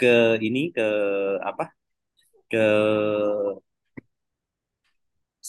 ke 0.00 0.38
ini 0.46 0.60
ke 0.76 0.86
apa? 1.50 1.64
Ke 2.50 2.58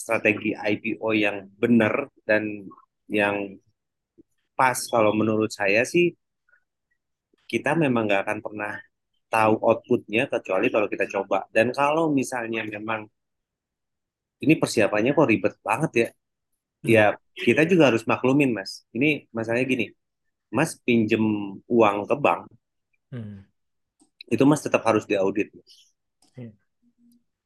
strategi 0.08 0.50
IPO 0.56 1.12
yang 1.24 1.36
benar 1.60 1.94
dan 2.28 2.64
yang 3.12 3.36
pas 4.58 4.78
kalau 4.92 5.12
menurut 5.20 5.50
saya 5.58 5.82
sih 5.92 6.06
kita 7.52 7.70
memang 7.82 8.02
nggak 8.06 8.22
akan 8.24 8.38
pernah 8.44 8.72
tahu 9.34 9.54
outputnya 9.68 10.22
kecuali 10.32 10.66
kalau 10.74 10.88
kita 10.92 11.04
coba. 11.14 11.38
Dan 11.56 11.66
kalau 11.78 12.04
misalnya 12.18 12.62
memang 12.74 13.00
ini 14.44 14.54
persiapannya 14.60 15.10
kok 15.16 15.28
ribet 15.30 15.54
banget 15.66 15.90
ya? 16.02 16.08
Ya 16.94 17.04
kita 17.46 17.62
juga 17.70 17.90
harus 17.92 18.04
maklumin 18.10 18.50
mas. 18.58 18.84
Ini 18.96 19.28
masalahnya 19.36 19.66
gini 19.68 19.86
mas 20.56 20.72
pinjem 20.86 21.24
uang 21.68 21.98
ke 22.10 22.16
bank 22.24 22.42
Hmm. 23.10 23.48
itu 24.34 24.44
mas 24.50 24.60
tetap 24.64 24.82
harus 24.88 25.04
diaudit. 25.10 25.48
Hmm. 26.36 26.50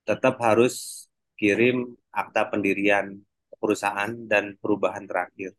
tetap 0.09 0.35
harus 0.43 1.07
kirim 1.39 1.95
akta 2.13 2.53
pendirian 2.53 3.07
perusahaan 3.61 4.13
dan 4.29 4.57
perubahan 4.61 5.05
terakhir 5.09 5.53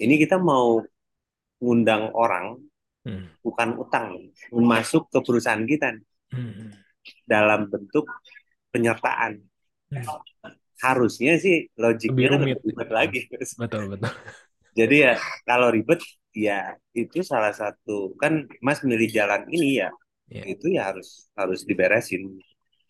ini 0.00 0.14
kita 0.20 0.36
mau 0.40 0.80
ngundang 1.60 2.10
orang 2.16 2.56
Hmm. 3.00 3.32
bukan 3.40 3.80
utang 3.80 4.12
masuk 4.52 5.08
ke 5.08 5.18
perusahaan 5.24 5.64
kita 5.64 5.96
Hmm. 6.30 6.68
dalam 7.24 7.72
bentuk 7.72 8.04
penyertaan 8.68 9.40
Hmm. 9.90 10.04
harusnya 10.84 11.40
sih 11.40 11.66
logiknya 11.80 12.28
Lebih 12.36 12.54
lebih 12.60 12.64
ribet 12.76 12.90
lagi 12.92 13.20
Betul, 13.62 13.82
betul. 13.92 14.12
jadi 14.76 14.96
ya 15.10 15.14
kalau 15.48 15.68
ribet 15.72 16.00
ya 16.36 16.76
itu 16.94 17.24
salah 17.24 17.50
satu 17.56 18.12
kan 18.20 18.44
mas 18.60 18.80
milih 18.84 19.08
jalan 19.10 19.42
ini 19.48 19.80
ya 19.82 19.90
Iya. 20.30 20.44
itu 20.54 20.66
ya 20.70 20.82
harus 20.94 21.26
harus 21.34 21.66
diberesin 21.66 22.22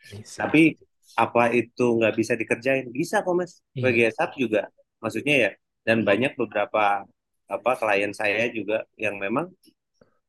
see. 0.04 0.20
tapi 0.36 0.76
apa 1.16 1.50
itu 1.54 1.82
nggak 1.98 2.14
bisa 2.20 2.34
dikerjain? 2.40 2.86
Bisa 2.92 3.22
kok 3.24 3.34
mas. 3.38 3.52
Iya. 3.76 3.82
bagi 3.84 4.00
SAP 4.10 4.30
juga. 4.42 4.60
Maksudnya 5.02 5.34
ya 5.48 5.50
dan 5.86 5.98
banyak 6.08 6.32
beberapa 6.40 7.04
apa 7.50 7.70
klien 7.80 8.12
saya 8.14 8.46
juga 8.54 8.86
yang 9.00 9.18
memang 9.18 9.50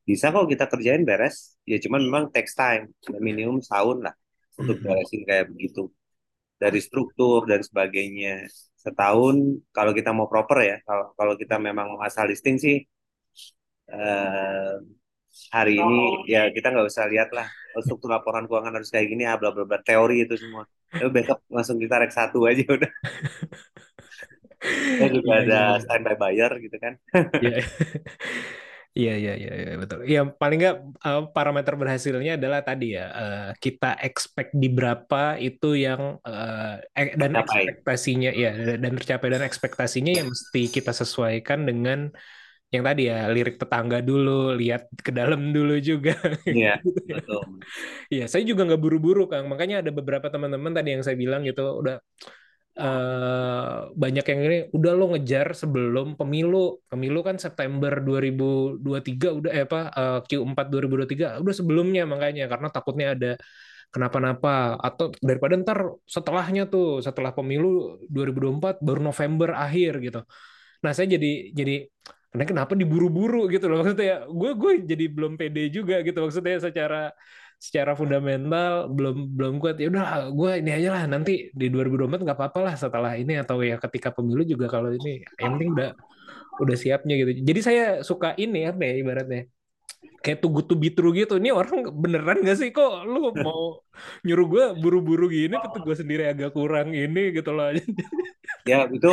bisa 0.08 0.32
kok 0.34 0.46
kita 0.52 0.66
kerjain 0.72 1.04
beres. 1.08 1.56
Ya 1.68 1.78
cuman 1.84 2.00
memang 2.08 2.24
text 2.34 2.54
time 2.58 2.90
minimum 3.22 3.58
setahun 3.62 3.98
lah 4.06 4.14
untuk 4.60 4.76
Mhm. 4.82 4.86
beresin 4.86 5.22
kayak 5.28 5.46
begitu. 5.54 5.82
Dari 6.62 6.80
struktur 6.82 7.46
dan 7.50 7.60
sebagainya. 7.64 8.46
Setahun 8.78 9.36
kalau 9.76 9.92
kita 9.98 10.10
mau 10.14 10.28
proper 10.30 10.58
ya 10.64 10.76
kalau 10.88 11.06
kalau 11.18 11.34
kita 11.40 11.56
memang 11.60 11.86
mau 11.96 12.00
asal 12.06 12.26
listing 12.30 12.56
sih 12.60 12.76
eh, 13.88 14.76
hari 15.54 15.80
ini 15.80 15.96
ya 16.28 16.48
kita 16.54 16.66
nggak 16.72 16.86
usah 16.92 17.04
lihat 17.12 17.28
lah 17.36 17.46
oh, 17.76 17.82
struktur 17.84 18.08
laporan 18.12 18.44
keuangan 18.48 18.74
harus 18.76 18.90
kayak 18.92 19.06
gini 19.12 19.22
ah 19.28 19.36
bla 19.40 19.50
bla 19.54 19.64
bla 19.68 19.78
teori 19.80 20.24
itu 20.28 20.34
semua 20.36 20.64
Tapi 20.92 21.08
backup 21.08 21.38
langsung 21.48 21.80
kita 21.80 21.94
rek 22.04 22.12
satu 22.12 22.44
aja 22.44 22.64
udah 22.76 22.92
kita 24.62 25.04
juga 25.14 25.30
Iya, 25.32 25.40
ada 25.42 25.58
iya, 25.58 25.62
iya. 25.74 25.80
standby 25.82 26.14
buyer 26.20 26.52
gitu 26.64 26.76
kan 26.78 26.94
Iya, 28.92 29.12
iya, 29.16 29.32
iya, 29.40 29.50
iya, 29.56 29.72
betul. 29.80 29.98
Ya 30.04 30.20
paling 30.40 30.58
nggak 30.60 30.76
eh, 31.08 31.22
parameter 31.32 31.74
berhasilnya 31.80 32.36
adalah 32.36 32.60
tadi 32.60 32.84
ya 32.92 33.04
eh, 33.20 33.48
kita 33.64 33.86
expect 34.04 34.52
di 34.52 34.68
berapa 34.68 35.40
itu 35.40 35.66
yang 35.86 36.20
eh, 36.28 36.76
eh, 37.00 37.16
dan 37.16 37.32
Tercapai. 37.32 37.64
ekspektasinya 37.64 38.30
ya 38.36 38.50
dan 38.84 38.92
tercapai 39.00 39.28
dan 39.32 39.42
ekspektasinya 39.48 40.12
yang 40.12 40.28
mesti 40.28 40.60
kita 40.76 40.92
sesuaikan 40.92 41.64
dengan 41.64 41.98
yang 42.74 42.84
tadi 42.88 43.02
ya 43.10 43.28
lirik 43.34 43.56
tetangga 43.60 43.98
dulu, 44.00 44.56
lihat 44.60 44.82
ke 45.06 45.10
dalam 45.12 45.40
dulu 45.56 45.76
juga. 45.88 46.16
Iya, 46.48 46.70
Gitu 46.86 47.00
ya. 47.12 47.20
betul 47.20 47.42
Iya, 48.12 48.24
saya 48.32 48.42
juga 48.50 48.62
nggak 48.66 48.80
buru-buru, 48.84 49.20
Kang. 49.30 49.44
Makanya 49.52 49.76
ada 49.84 49.90
beberapa 49.98 50.26
teman-teman 50.32 50.72
tadi 50.76 50.88
yang 50.94 51.02
saya 51.06 51.16
bilang 51.24 51.40
gitu, 51.48 51.62
udah 51.80 51.96
eh, 52.80 53.76
banyak 54.02 54.24
yang 54.30 54.40
ini, 54.46 54.56
udah 54.76 54.92
lo 54.98 55.04
ngejar 55.12 55.46
sebelum 55.62 56.06
pemilu. 56.20 56.80
Pemilu 56.90 57.18
kan 57.28 57.36
September 57.44 57.92
2023, 58.00 59.28
udah 59.38 59.50
eh 59.56 59.64
apa 59.68 59.80
eh, 60.00 60.18
Q4 60.28 60.66
2023, 60.72 61.28
udah 61.42 61.54
sebelumnya 61.60 62.02
makanya 62.12 62.44
karena 62.52 62.68
takutnya 62.74 63.06
ada 63.16 63.30
kenapa-napa 63.92 64.80
atau 64.80 65.12
daripada 65.20 65.54
ntar 65.60 65.78
setelahnya 66.08 66.62
tuh, 66.72 67.04
setelah 67.06 67.32
pemilu 67.36 68.00
2024 68.08 68.74
baru 68.86 69.00
November 69.08 69.50
akhir 69.64 69.92
gitu. 70.06 70.20
Nah, 70.84 70.92
saya 70.96 71.08
jadi 71.14 71.52
jadi 71.58 71.74
karena 72.32 72.44
kenapa 72.48 72.72
diburu-buru 72.72 73.44
gitu 73.52 73.68
loh? 73.68 73.84
Maksudnya 73.84 74.24
gue 74.24 74.50
gue 74.56 74.72
jadi 74.90 75.04
belum 75.12 75.32
pede 75.36 75.68
juga 75.68 76.00
gitu. 76.00 76.16
Maksudnya 76.24 76.56
secara 76.64 77.12
secara 77.60 77.92
fundamental 77.92 78.88
belum 78.88 79.36
belum 79.36 79.52
kuat. 79.60 79.76
Ya 79.76 79.92
udah 79.92 80.32
gue 80.32 80.50
ini 80.64 80.70
aja 80.72 80.88
lah. 80.96 81.02
Nanti 81.12 81.52
di 81.52 81.66
2024 81.68 82.24
nggak 82.24 82.38
apa-apa 82.40 82.58
lah 82.72 82.74
setelah 82.80 83.12
ini 83.20 83.36
atau 83.36 83.60
ya 83.60 83.76
ketika 83.76 84.08
pemilu 84.16 84.42
juga 84.48 84.66
kalau 84.72 84.88
ini 84.96 85.20
yang 85.36 85.60
penting 85.60 85.70
udah 85.76 85.90
udah 86.64 86.76
siapnya 86.76 87.14
gitu. 87.20 87.30
Jadi 87.44 87.60
saya 87.60 87.82
suka 88.00 88.32
ini 88.40 88.64
apa 88.64 88.80
ya 88.80 88.94
ibaratnya? 89.04 89.42
Kayak 90.22 90.46
good 90.48 90.66
to 90.70 90.74
be 90.78 90.88
true 90.94 91.12
gitu. 91.12 91.36
Ini 91.36 91.50
orang 91.52 91.82
beneran 91.98 92.40
gak 92.46 92.56
sih? 92.58 92.70
Kok 92.70 92.92
lu 93.06 93.34
mau 93.42 93.82
nyuruh 94.24 94.46
gue 94.48 94.64
buru-buru 94.80 95.26
gini? 95.28 95.54
Tapi 95.58 95.82
gue 95.82 95.94
sendiri 95.98 96.30
agak 96.32 96.54
kurang 96.56 96.94
ini 96.94 97.34
gitu 97.36 97.50
loh. 97.52 97.68
Ya 98.64 98.86
itu 98.86 99.12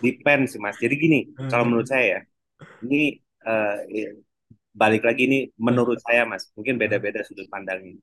depend 0.00 0.48
sih 0.48 0.60
mas. 0.60 0.76
Jadi 0.80 0.94
gini 0.96 1.18
Hmm. 1.36 1.48
kalau 1.52 1.64
menurut 1.68 1.88
saya 1.88 2.04
ya 2.04 2.20
ini 2.84 3.18
ya, 3.90 4.10
balik 4.70 5.02
lagi 5.02 5.22
ini 5.26 5.38
menurut 5.58 5.98
saya 6.00 6.22
mas 6.24 6.48
mungkin 6.54 6.78
beda-beda 6.78 7.20
sudut 7.26 7.46
pandangnya 7.50 7.98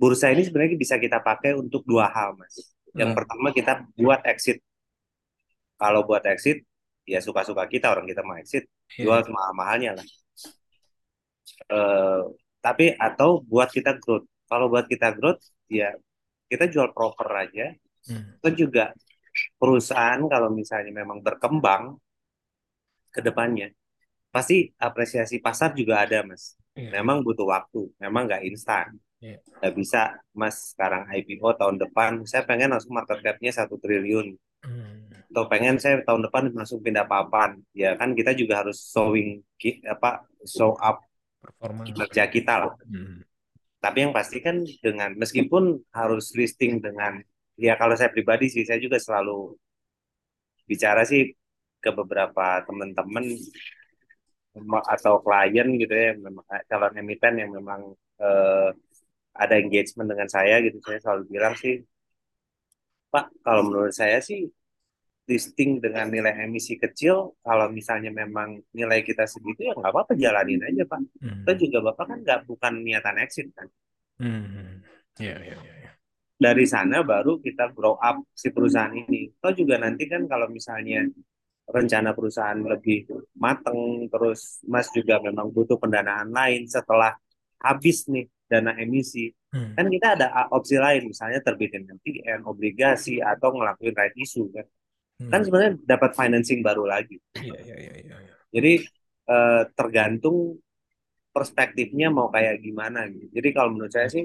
bursa 0.00 0.32
ini 0.32 0.42
sebenarnya 0.48 0.76
bisa 0.80 0.96
kita 0.96 1.20
pakai 1.20 1.52
untuk 1.54 1.84
dua 1.84 2.08
hal 2.10 2.34
mas 2.40 2.74
yang 2.96 3.12
Hmm. 3.14 3.18
pertama 3.18 3.48
kita 3.54 3.86
buat 3.94 4.20
exit 4.26 4.58
kalau 5.78 6.02
buat 6.08 6.24
exit 6.26 6.64
ya 7.06 7.22
suka-suka 7.22 7.64
kita 7.70 7.86
orang 7.92 8.06
kita 8.10 8.22
mau 8.26 8.36
exit 8.36 8.66
Iya. 8.98 9.06
jual 9.06 9.20
semahal-mahalnya 9.26 9.90
lah 9.98 10.06
Eh, 11.70 12.22
tapi 12.60 12.92
atau 12.98 13.40
buat 13.46 13.70
kita 13.70 13.96
growth 14.02 14.26
kalau 14.50 14.66
buat 14.72 14.86
kita 14.90 15.14
growth 15.16 15.40
ya 15.70 15.94
kita 16.50 16.66
jual 16.70 16.90
proper 16.96 17.28
aja 17.46 17.66
Hmm. 18.00 18.32
itu 18.40 18.64
juga 18.66 18.96
perusahaan 19.60 20.18
kalau 20.26 20.48
misalnya 20.50 20.88
memang 20.90 21.20
berkembang 21.20 22.00
ke 23.10 23.20
depannya 23.20 23.74
pasti 24.30 24.70
apresiasi 24.78 25.42
pasar 25.42 25.74
juga 25.74 26.02
ada 26.06 26.22
mas 26.22 26.54
Iya. 26.70 27.02
memang 27.02 27.26
butuh 27.26 27.50
waktu 27.50 27.90
memang 27.98 28.30
nggak 28.30 28.46
instan 28.46 28.94
Iya. 29.18 29.42
nggak 29.58 29.74
bisa 29.74 30.16
mas 30.32 30.70
sekarang 30.72 31.10
IPO 31.10 31.58
tahun 31.58 31.76
depan 31.82 32.22
saya 32.24 32.46
pengen 32.46 32.70
langsung 32.70 32.94
market 32.94 33.18
cap-nya 33.20 33.50
satu 33.50 33.76
triliun 33.76 34.38
Hmm. 34.60 35.08
atau 35.32 35.48
pengen 35.48 35.80
saya 35.80 36.04
tahun 36.04 36.28
depan 36.28 36.52
langsung 36.52 36.84
pindah 36.84 37.08
papan 37.08 37.56
ya 37.72 37.96
kan 37.96 38.12
kita 38.12 38.36
juga 38.36 38.60
harus 38.60 38.76
showing 38.92 39.40
apa 39.88 40.28
show 40.44 40.76
up 40.76 41.00
performa 41.40 41.80
kinerja 41.88 42.28
kita 42.28 42.54
lah 42.68 42.74
Hmm. 42.86 43.24
tapi 43.80 44.04
yang 44.04 44.12
pasti 44.12 44.38
kan 44.44 44.60
dengan 44.84 45.16
meskipun 45.16 45.80
harus 45.96 46.36
listing 46.36 46.78
dengan 46.84 47.24
ya 47.56 47.74
kalau 47.80 47.96
saya 47.96 48.12
pribadi 48.12 48.52
sih 48.52 48.68
saya 48.68 48.76
juga 48.78 49.00
selalu 49.00 49.56
bicara 50.68 51.02
sih 51.08 51.32
ke 51.82 51.90
beberapa 51.98 52.44
teman-teman 52.66 53.24
em- 54.56 54.86
atau 54.94 55.14
klien 55.24 55.68
gitu 55.82 55.94
ya 55.94 56.10
memang 56.26 56.44
calon 56.70 56.94
emiten 57.00 57.34
yang 57.42 57.50
memang 57.58 57.80
eh, 58.22 58.68
ada 59.42 59.54
engagement 59.62 60.08
dengan 60.12 60.28
saya 60.36 60.54
gitu 60.66 60.78
saya 60.86 60.98
selalu 61.04 61.22
bilang 61.34 61.54
sih 61.62 61.74
Pak 63.10 63.24
kalau 63.42 63.62
menurut 63.66 63.94
saya 63.94 64.18
sih 64.22 64.46
listing 65.30 65.78
dengan 65.78 66.10
nilai 66.10 66.34
emisi 66.46 66.74
kecil 66.74 67.38
kalau 67.46 67.70
misalnya 67.70 68.10
memang 68.10 68.58
nilai 68.74 69.00
kita 69.06 69.24
segitu 69.30 69.70
ya 69.70 69.72
nggak 69.78 69.92
apa-apa 69.94 70.12
jalanin 70.18 70.62
aja 70.66 70.82
Pak 70.86 71.00
Hmm. 71.22 71.44
Itu 71.46 71.68
juga 71.70 71.78
Bapak 71.92 72.04
kan 72.10 72.18
nggak 72.24 72.40
bukan 72.50 72.72
niatan 72.86 73.16
exit 73.24 73.48
kan 73.56 73.68
Hmm. 74.20 74.84
Ya, 75.16 75.36
ya, 75.40 75.56
ya, 75.56 75.74
ya. 75.84 75.90
dari 76.40 76.64
sana 76.68 77.00
baru 77.04 77.40
kita 77.40 77.72
grow 77.76 77.96
up 78.00 78.24
si 78.32 78.48
perusahaan 78.52 78.92
ini. 78.92 79.28
Atau 79.40 79.64
juga 79.64 79.76
nanti 79.80 80.04
kan 80.08 80.24
kalau 80.28 80.48
misalnya 80.48 81.04
rencana 81.70 82.10
perusahaan 82.16 82.58
lebih 82.58 83.06
mateng, 83.38 84.10
terus 84.12 84.62
Mas 84.66 84.88
juga 84.90 85.22
memang 85.22 85.48
butuh 85.54 85.78
pendanaan 85.78 86.28
lain 86.34 86.66
setelah 86.66 87.14
habis 87.62 88.06
nih 88.10 88.26
dana 88.50 88.74
emisi, 88.78 89.30
Hmm. 89.52 89.74
kan 89.76 89.86
kita 89.86 90.06
ada 90.18 90.26
opsi 90.50 90.76
lain, 90.76 91.08
misalnya 91.12 91.40
terbitin 91.46 91.86
MTN, 91.86 92.42
obligasi, 92.44 93.22
atau 93.22 93.54
ngelakuin 93.54 93.94
right 93.94 94.16
issue 94.18 94.50
kan. 94.50 94.66
Kan 95.30 95.40
Hmm. 95.40 95.46
sebenarnya 95.46 95.72
dapat 95.86 96.10
financing 96.18 96.60
baru 96.64 96.84
lagi. 96.88 97.16
Iya, 97.38 97.56
iya, 97.64 97.76
iya, 97.84 97.94
iya. 98.02 98.16
iya. 98.24 98.34
Jadi 98.54 98.72
eh, 99.30 99.62
tergantung 99.78 100.58
perspektifnya 101.36 102.08
mau 102.10 102.28
kayak 102.34 102.62
gimana 102.66 103.06
gitu. 103.12 103.26
Jadi 103.36 103.48
kalau 103.56 103.70
menurut 103.74 103.92
saya 103.94 104.08
sih 104.10 104.24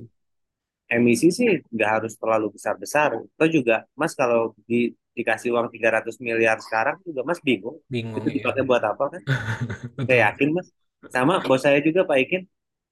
emisi 0.96 1.28
sih 1.38 1.50
nggak 1.74 1.90
harus 1.96 2.14
terlalu 2.22 2.48
besar-besar. 2.56 3.10
Atau 3.36 3.48
juga 3.50 3.86
Mas 4.00 4.14
kalau 4.18 4.54
di, 4.70 4.94
dikasih 5.18 5.50
uang 5.56 5.68
300 5.74 6.16
miliar 6.26 6.58
sekarang 6.66 6.98
juga 7.08 7.22
Mas 7.28 7.40
bingung. 7.48 7.78
Bingung 7.90 8.16
Itu 8.18 8.30
ya. 8.30 8.34
dipakai 8.38 8.64
buat 8.70 8.84
apa 8.84 9.04
kan? 9.14 9.22
Saya 10.08 10.20
yakin 10.32 10.50
Mas. 10.58 10.68
Sama 11.14 11.34
bos 11.48 11.62
saya 11.66 11.80
juga 11.88 12.02
Pak 12.10 12.18
Ikin 12.24 12.44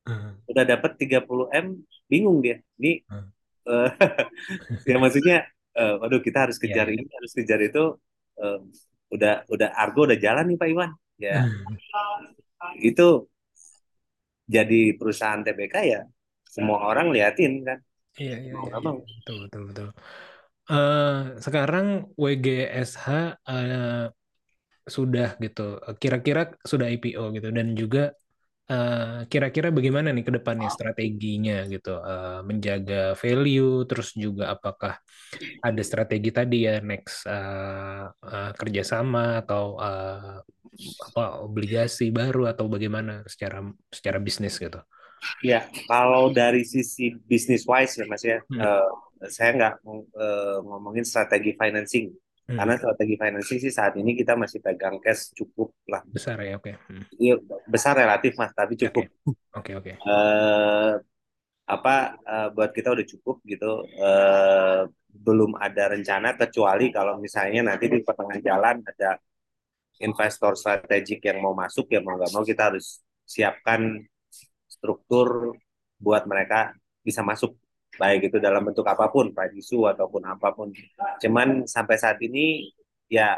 Hmm. 0.05 0.43
udah 0.51 0.63
dapat 0.67 0.91
30 0.99 1.47
M 1.53 1.67
bingung 2.11 2.37
dia. 2.45 2.59
Ini 2.79 2.91
Hmm. 3.09 3.33
eh, 3.69 3.89
ya 4.89 4.95
maksudnya 5.03 5.35
eh, 5.77 5.93
waduh 6.01 6.21
kita 6.27 6.37
harus 6.49 6.57
kejar 6.63 6.85
Iya, 6.85 6.91
iya. 6.93 6.93
ini, 6.93 7.03
harus 7.17 7.31
kejar 7.37 7.59
itu. 7.67 7.79
Eh, 8.41 8.57
udah 9.15 9.33
udah 9.53 9.69
Argo 9.81 10.01
udah 10.09 10.19
jalan 10.25 10.45
nih 10.49 10.57
Pak 10.61 10.69
Iwan. 10.73 10.91
Ya, 11.21 11.53
itu 12.83 13.29
jadi 14.55 14.79
perusahaan 14.99 15.41
TBK 15.45 15.75
ya 15.93 16.01
semua 16.47 16.77
orang 16.89 17.07
liatin 17.15 17.63
kan. 17.67 17.79
Iya, 18.21 18.35
iya, 18.45 18.53
iya, 18.63 18.73
iya. 18.83 18.83
mau. 18.85 18.97
Betul, 19.17 19.35
betul, 19.49 19.61
betul. 19.69 19.87
Eh, 20.71 21.43
sekarang 21.43 21.87
WGSH 22.15 23.05
eh, 23.51 24.07
sudah 24.95 25.27
gitu, 25.43 25.61
kira-kira 26.01 26.41
sudah 26.71 26.87
IPO 26.93 27.23
gitu, 27.35 27.47
dan 27.57 27.67
juga 27.81 27.99
eh, 28.71 29.27
kira-kira 29.31 29.69
bagaimana 29.77 30.09
nih 30.15 30.25
ke 30.27 30.33
depannya 30.37 30.69
strateginya 30.75 31.53
gitu, 31.73 31.89
eh, 32.09 32.39
menjaga 32.49 32.95
value, 33.21 33.85
terus 33.89 34.09
juga 34.23 34.43
apakah 34.55 34.93
ada 35.67 35.81
strategi 35.89 36.29
tadi 36.37 36.55
ya 36.67 36.73
next 36.89 37.15
eh, 37.31 38.03
eh, 38.33 38.51
kerjasama 38.59 39.21
atau 39.43 39.63
eh, 39.85 40.35
apa 41.07 41.23
obligasi 41.47 42.03
baru 42.19 42.41
atau 42.51 42.65
bagaimana 42.73 43.11
secara 43.33 43.59
secara 43.97 44.19
bisnis 44.27 44.55
gitu. 44.63 44.79
Ya, 45.43 45.67
kalau 45.91 46.31
dari 46.31 46.63
sisi 46.63 47.15
bisnis 47.27 47.67
wise 47.67 47.99
ya 47.99 48.05
Mas 48.07 48.23
ya, 48.23 48.39
Hmm. 48.49 48.65
eh, 48.65 48.87
saya 49.29 49.49
nggak 49.55 49.73
eh, 50.17 50.57
ngomongin 50.63 51.05
strategi 51.05 51.53
financing. 51.55 52.07
Hmm. 52.43 52.59
Karena 52.59 52.75
strategi 52.75 53.15
financing 53.15 53.59
sih 53.63 53.71
saat 53.71 53.95
ini 53.95 54.19
kita 54.19 54.35
masih 54.35 54.59
pegang 54.59 54.99
cash 54.99 55.31
cukup 55.31 55.71
lah. 55.87 56.03
Besar 56.03 56.35
ya, 56.43 56.59
oke. 56.59 56.75
Hmm. 56.91 57.03
Iya, 57.15 57.39
besar 57.71 57.95
relatif 57.95 58.35
Mas, 58.35 58.51
tapi 58.51 58.75
cukup. 58.75 59.07
Oke, 59.55 59.71
oke. 59.77 59.91
eh 59.95 60.93
apa 61.63 61.95
eh, 62.19 62.47
buat 62.51 62.75
kita 62.75 62.91
udah 62.91 63.05
cukup 63.07 63.39
gitu. 63.47 63.87
Eh, 63.87 64.83
belum 65.13 65.55
ada 65.61 65.93
rencana 65.93 66.33
kecuali 66.33 66.89
kalau 66.89 67.21
misalnya 67.21 67.69
nanti 67.69 67.85
di 67.85 68.01
pertengahan 68.01 68.41
jalan 68.41 68.75
ada 68.81 69.21
investor 70.01 70.57
strategik 70.57 71.21
yang 71.21 71.37
mau 71.37 71.53
masuk 71.53 71.85
ya 71.93 72.01
mau 72.01 72.17
nggak 72.17 72.33
mau 72.33 72.41
kita 72.41 72.73
harus 72.73 73.05
siapkan 73.21 74.01
struktur 74.65 75.53
buat 76.01 76.25
mereka 76.25 76.73
bisa 77.05 77.21
masuk 77.21 77.53
baik 78.01 78.29
itu 78.31 78.37
dalam 78.41 78.65
bentuk 78.65 78.85
apa 78.89 79.05
pun, 79.13 79.31
pride 79.35 79.55
issue 79.57 79.85
ataupun 79.85 80.21
apa 80.25 80.49
pun. 80.55 80.69
Cuman 81.21 81.69
sampai 81.69 81.95
saat 81.97 82.17
ini 82.25 82.69
ya 83.09 83.37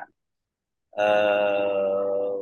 eh, 0.95 2.41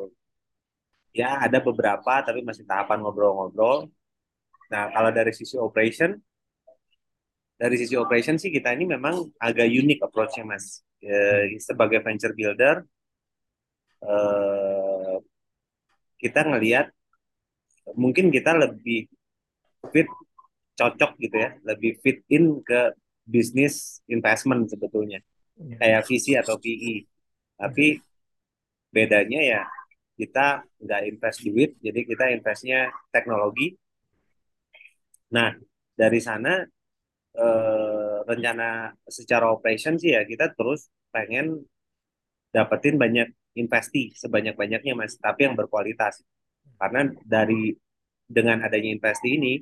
ya 1.14 1.30
ada 1.46 1.58
beberapa 1.62 2.14
tapi 2.26 2.42
masih 2.46 2.66
tahapan 2.70 3.02
ngobrol-ngobrol. 3.02 3.90
Nah, 4.74 4.90
kalau 4.90 5.12
dari 5.14 5.34
sisi 5.34 5.56
operation, 5.58 6.18
dari 7.58 7.76
sisi 7.78 7.94
operation 7.94 8.36
sih 8.42 8.50
kita 8.50 8.74
ini 8.74 8.90
memang 8.90 9.30
agak 9.38 9.70
unik 9.70 10.00
approach-nya, 10.10 10.44
Mas. 10.46 10.82
Eh, 11.04 11.60
sebagai 11.62 12.00
venture 12.02 12.34
builder, 12.34 12.82
eh, 14.02 15.16
kita 16.18 16.40
ngelihat 16.48 16.88
mungkin 18.00 18.32
kita 18.32 18.56
lebih 18.56 19.12
fit 19.92 20.08
cocok 20.78 21.12
gitu 21.22 21.36
ya, 21.38 21.50
lebih 21.64 22.02
fit 22.02 22.26
in 22.34 22.60
ke 22.66 22.94
bisnis 23.24 24.04
investment 24.10 24.68
sebetulnya, 24.68 25.20
kayak 25.80 26.06
VC 26.08 26.40
atau 26.42 26.56
PE. 26.60 27.08
Tapi 27.58 28.02
bedanya 28.94 29.40
ya 29.42 29.62
kita 30.20 30.66
nggak 30.84 31.02
invest 31.10 31.40
duit, 31.46 31.72
jadi 31.82 32.00
kita 32.06 32.26
investnya 32.36 32.90
teknologi. 33.14 33.74
Nah, 35.34 35.50
dari 35.98 36.20
sana 36.22 36.62
eh, 37.34 38.18
rencana 38.30 38.94
secara 39.10 39.50
operation 39.50 39.98
sih 39.98 40.14
ya 40.14 40.22
kita 40.26 40.54
terus 40.58 40.90
pengen 41.14 41.66
dapetin 42.54 42.96
banyak 43.02 43.28
investi 43.58 44.14
sebanyak-banyaknya 44.18 44.94
mas, 44.98 45.18
tapi 45.18 45.50
yang 45.50 45.56
berkualitas. 45.58 46.22
Karena 46.78 47.10
dari 47.22 47.74
dengan 48.26 48.66
adanya 48.66 48.90
investi 48.98 49.30
ini 49.38 49.54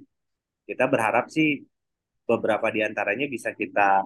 kita 0.70 0.86
berharap 0.93 1.26
sih 1.32 1.62
beberapa 2.30 2.68
di 2.76 2.82
antaranya 2.86 3.28
bisa 3.28 3.51
kita 3.55 4.05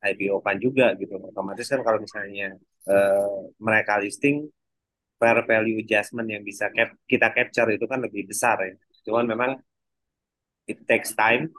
IPO-kan 0.00 0.56
juga 0.56 0.96
gitu. 0.96 1.20
Otomatis 1.20 1.66
kan 1.68 1.80
kalau 1.86 2.00
misalnya 2.00 2.56
eh, 2.88 3.36
mereka 3.60 4.00
listing 4.00 4.48
fair 5.20 5.38
value 5.44 5.78
adjustment 5.84 6.28
yang 6.32 6.42
bisa 6.44 6.72
cap 6.72 6.96
kita 7.04 7.28
capture 7.36 7.68
itu 7.76 7.84
kan 7.84 8.00
lebih 8.00 8.24
besar 8.32 8.56
ya. 8.64 8.72
Cuman 9.06 9.24
memang 9.28 9.50
it 10.66 10.78
takes 10.88 11.12
time 11.14 11.50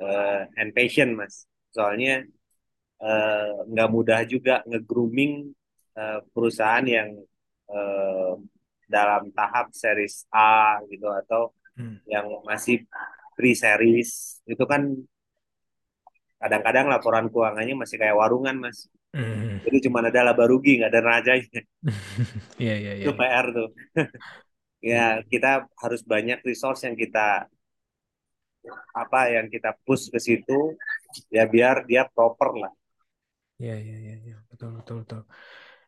uh, 0.00 0.46
and 0.56 0.74
patience 0.74 1.12
mas. 1.16 1.34
Soalnya 1.76 2.24
eh, 3.04 3.52
nggak 3.68 3.88
mudah 3.92 4.24
juga 4.24 4.64
nge-grooming 4.64 5.52
eh, 5.98 6.20
perusahaan 6.32 6.86
yang 6.86 7.12
eh, 7.68 8.32
dalam 8.86 9.28
tahap 9.34 9.74
series 9.74 10.24
A 10.32 10.80
gitu 10.88 11.10
atau 11.10 11.52
Hmm. 11.76 12.00
yang 12.08 12.24
masih 12.48 12.88
pre-series 13.36 14.40
itu 14.48 14.64
kan 14.66 14.82
kadang-kadang 16.36 16.86
laporan 16.92 17.26
keuangannya 17.32 17.74
masih 17.76 17.96
kayak 18.00 18.16
warungan 18.16 18.56
mas. 18.60 18.88
Hmm. 19.16 19.56
Jadi 19.64 19.88
cuma 19.88 20.04
ada 20.04 20.20
laba 20.20 20.44
rugi 20.44 20.80
nggak 20.80 20.90
ada 20.92 21.00
nerajanya. 21.00 21.60
Iya, 22.62 22.74
iya, 22.80 22.92
iya. 23.00 23.04
itu 23.04 23.12
PR 23.16 23.46
tuh. 23.52 23.68
ya 24.92 25.04
kita 25.32 25.66
harus 25.82 26.00
banyak 26.04 26.38
resource 26.44 26.84
yang 26.86 26.96
kita 26.96 27.48
apa 28.96 29.20
yang 29.30 29.46
kita 29.52 29.76
push 29.86 30.10
ke 30.12 30.18
situ 30.18 30.74
ya 31.30 31.44
biar 31.46 31.84
dia 31.88 32.02
proper 32.08 32.50
lah. 32.62 32.72
Iya, 33.56 33.74
iya, 33.80 33.96
iya, 34.04 34.14
iya. 34.24 34.36
Betul, 34.52 34.70
betul, 34.76 34.96
betul. 35.04 35.20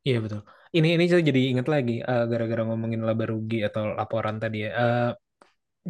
Iya, 0.06 0.18
betul. 0.24 0.40
Ini 0.76 0.88
ini 0.96 1.04
saya 1.10 1.22
jadi 1.30 1.40
ingat 1.52 1.66
lagi 1.68 2.00
eh, 2.00 2.24
gara-gara 2.30 2.62
ngomongin 2.68 3.02
laba 3.08 3.24
rugi 3.28 3.60
atau 3.68 3.92
laporan 3.98 4.36
tadi 4.40 4.64
ya. 4.64 4.70
Eh, 4.72 5.10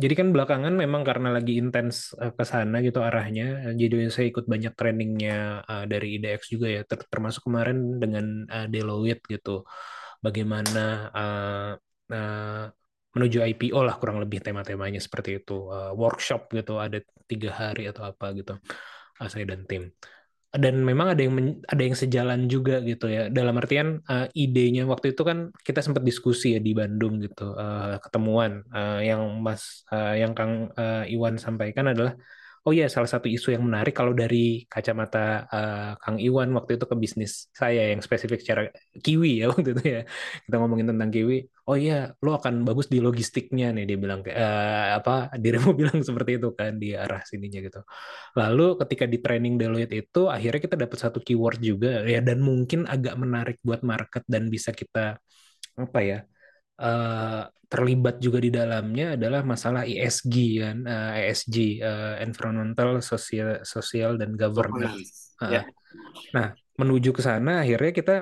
jadi 0.03 0.15
kan 0.21 0.29
belakangan 0.35 0.75
memang 0.83 1.03
karena 1.09 1.29
lagi 1.37 1.53
intens 1.61 1.97
eh, 2.23 2.33
ke 2.39 2.45
sana 2.53 2.77
gitu 2.87 2.99
arahnya. 3.09 3.43
eh, 3.67 3.75
Jadi 3.83 3.95
saya 4.15 4.27
ikut 4.33 4.45
banyak 4.53 4.73
trainingnya 4.79 5.33
eh, 5.71 5.85
dari 5.93 6.07
IDX 6.17 6.43
juga 6.55 6.67
ya, 6.77 6.81
ter- 6.91 7.09
termasuk 7.13 7.43
kemarin 7.47 7.79
dengan 8.03 8.25
eh, 8.55 8.67
Deloitte 8.73 9.25
gitu. 9.35 9.51
Bagaimana 10.25 10.81
eh, 11.19 11.71
eh, 12.15 12.65
menuju 13.15 13.39
IPO 13.51 13.81
lah 13.87 13.95
kurang 14.01 14.19
lebih 14.23 14.39
tema-temanya 14.47 15.01
seperti 15.07 15.31
itu. 15.43 15.53
Eh, 15.75 15.91
workshop 16.03 16.41
gitu, 16.59 16.73
ada 16.85 16.99
tiga 17.31 17.51
hari 17.61 17.83
atau 17.91 18.03
apa 18.11 18.27
gitu. 18.39 18.53
eh, 19.23 19.29
saya 19.33 19.45
dan 19.51 19.63
tim 19.71 19.83
dan 20.55 20.81
memang 20.81 21.13
ada 21.13 21.21
yang 21.25 21.35
men- 21.37 21.61
ada 21.69 21.83
yang 21.85 21.97
sejalan 22.03 22.41
juga 22.49 22.81
gitu 22.89 23.05
ya. 23.13 23.21
Dalam 23.29 23.55
artian 23.61 24.01
eh, 24.09 24.27
idenya 24.33 24.83
waktu 24.89 25.13
itu 25.13 25.23
kan 25.29 25.39
kita 25.67 25.81
sempat 25.85 26.03
diskusi 26.09 26.57
ya 26.57 26.61
di 26.67 26.73
Bandung 26.81 27.21
gitu 27.25 27.43
eh, 27.61 28.01
ketemuan 28.05 28.53
Eh, 28.77 28.99
yang 29.13 29.23
Mas 29.45 29.85
eh, 29.93 30.25
yang 30.25 30.33
Kang 30.39 30.53
eh, 30.81 31.13
Iwan 31.15 31.35
sampaikan 31.37 31.93
adalah 31.93 32.13
oh 32.67 32.73
ya 32.81 32.85
salah 32.95 33.09
satu 33.13 33.27
isu 33.29 33.49
yang 33.55 33.65
menarik 33.69 33.93
kalau 33.99 34.13
dari 34.17 34.65
kacamata 34.73 35.19
eh, 35.55 35.91
Kang 36.03 36.17
Iwan 36.27 36.49
waktu 36.57 36.71
itu 36.81 36.85
ke 36.91 36.97
bisnis 37.03 37.33
saya 37.61 37.81
yang 37.93 38.01
spesifik 38.07 38.39
secara 38.43 38.63
Kiwi 39.05 39.29
ya 39.41 39.45
waktu 39.53 39.69
itu 39.77 39.83
ya. 39.97 40.01
Kita 40.49 40.55
ngomongin 40.61 40.87
tentang 40.93 41.11
Kiwi 41.15 41.35
oh 41.69 41.77
iya 41.77 42.17
lo 42.25 42.31
akan 42.41 42.65
bagus 42.65 42.89
di 42.89 42.99
logistiknya 43.05 43.77
nih 43.77 43.85
dia 43.85 43.99
bilang 44.01 44.21
kayak 44.25 44.39
eh, 44.41 44.89
apa 44.99 45.29
dirimu 45.43 45.71
bilang 45.77 46.01
seperti 46.01 46.41
itu 46.41 46.49
kan 46.57 46.81
di 46.81 46.97
arah 46.97 47.21
sininya 47.29 47.61
gitu 47.61 47.81
Lalu 48.41 48.67
ketika 48.81 49.05
di 49.05 49.19
training 49.21 49.55
Deloitte 49.61 49.97
itu 50.01 50.33
akhirnya 50.33 50.61
kita 50.65 50.77
dapat 50.81 50.99
satu 50.99 51.19
keyword 51.21 51.61
juga 51.61 52.03
ya 52.09 52.25
dan 52.25 52.41
mungkin 52.41 52.89
agak 52.89 53.15
menarik 53.21 53.57
buat 53.61 53.85
market 53.85 54.25
dan 54.25 54.49
bisa 54.49 54.73
kita 54.73 55.21
apa 55.79 55.99
ya 56.01 56.19
eh, 56.81 57.43
terlibat 57.69 58.17
juga 58.25 58.41
di 58.41 58.49
dalamnya 58.49 59.21
adalah 59.21 59.45
masalah 59.45 59.85
ESG 59.85 60.37
kan 60.65 60.77
eh, 60.89 61.29
ESG 61.29 61.85
eh, 61.85 62.15
environmental 62.25 63.05
social 63.05 63.61
social 63.63 64.17
dan 64.17 64.33
governance. 64.35 65.37
Governance. 65.37 65.37
Ah, 65.39 65.51
Ya. 65.53 65.63
Nah, 66.35 66.47
menuju 66.81 67.11
ke 67.15 67.23
sana 67.23 67.63
akhirnya 67.63 67.93
kita 67.95 68.15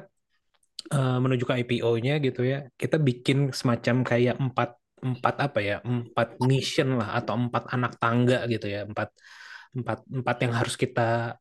eh, 0.94 1.16
menuju 1.22 1.44
ke 1.48 1.54
IPO-nya 1.60 2.12
gitu 2.26 2.40
ya. 2.52 2.56
Kita 2.80 2.96
bikin 3.08 3.38
semacam 3.60 3.96
kayak 4.10 4.34
empat 4.44 4.70
empat 4.96 5.34
apa 5.46 5.58
ya 5.60 5.74
empat 5.84 6.40
mission 6.48 6.88
lah 6.98 7.20
atau 7.20 7.36
empat 7.36 7.68
anak 7.74 7.92
tangga 8.00 8.36
gitu 8.48 8.64
ya 8.74 8.88
empat 8.88 9.08
empat 9.76 9.98
empat 10.08 10.36
yang 10.44 10.52
harus 10.58 10.74
kita 10.82 11.36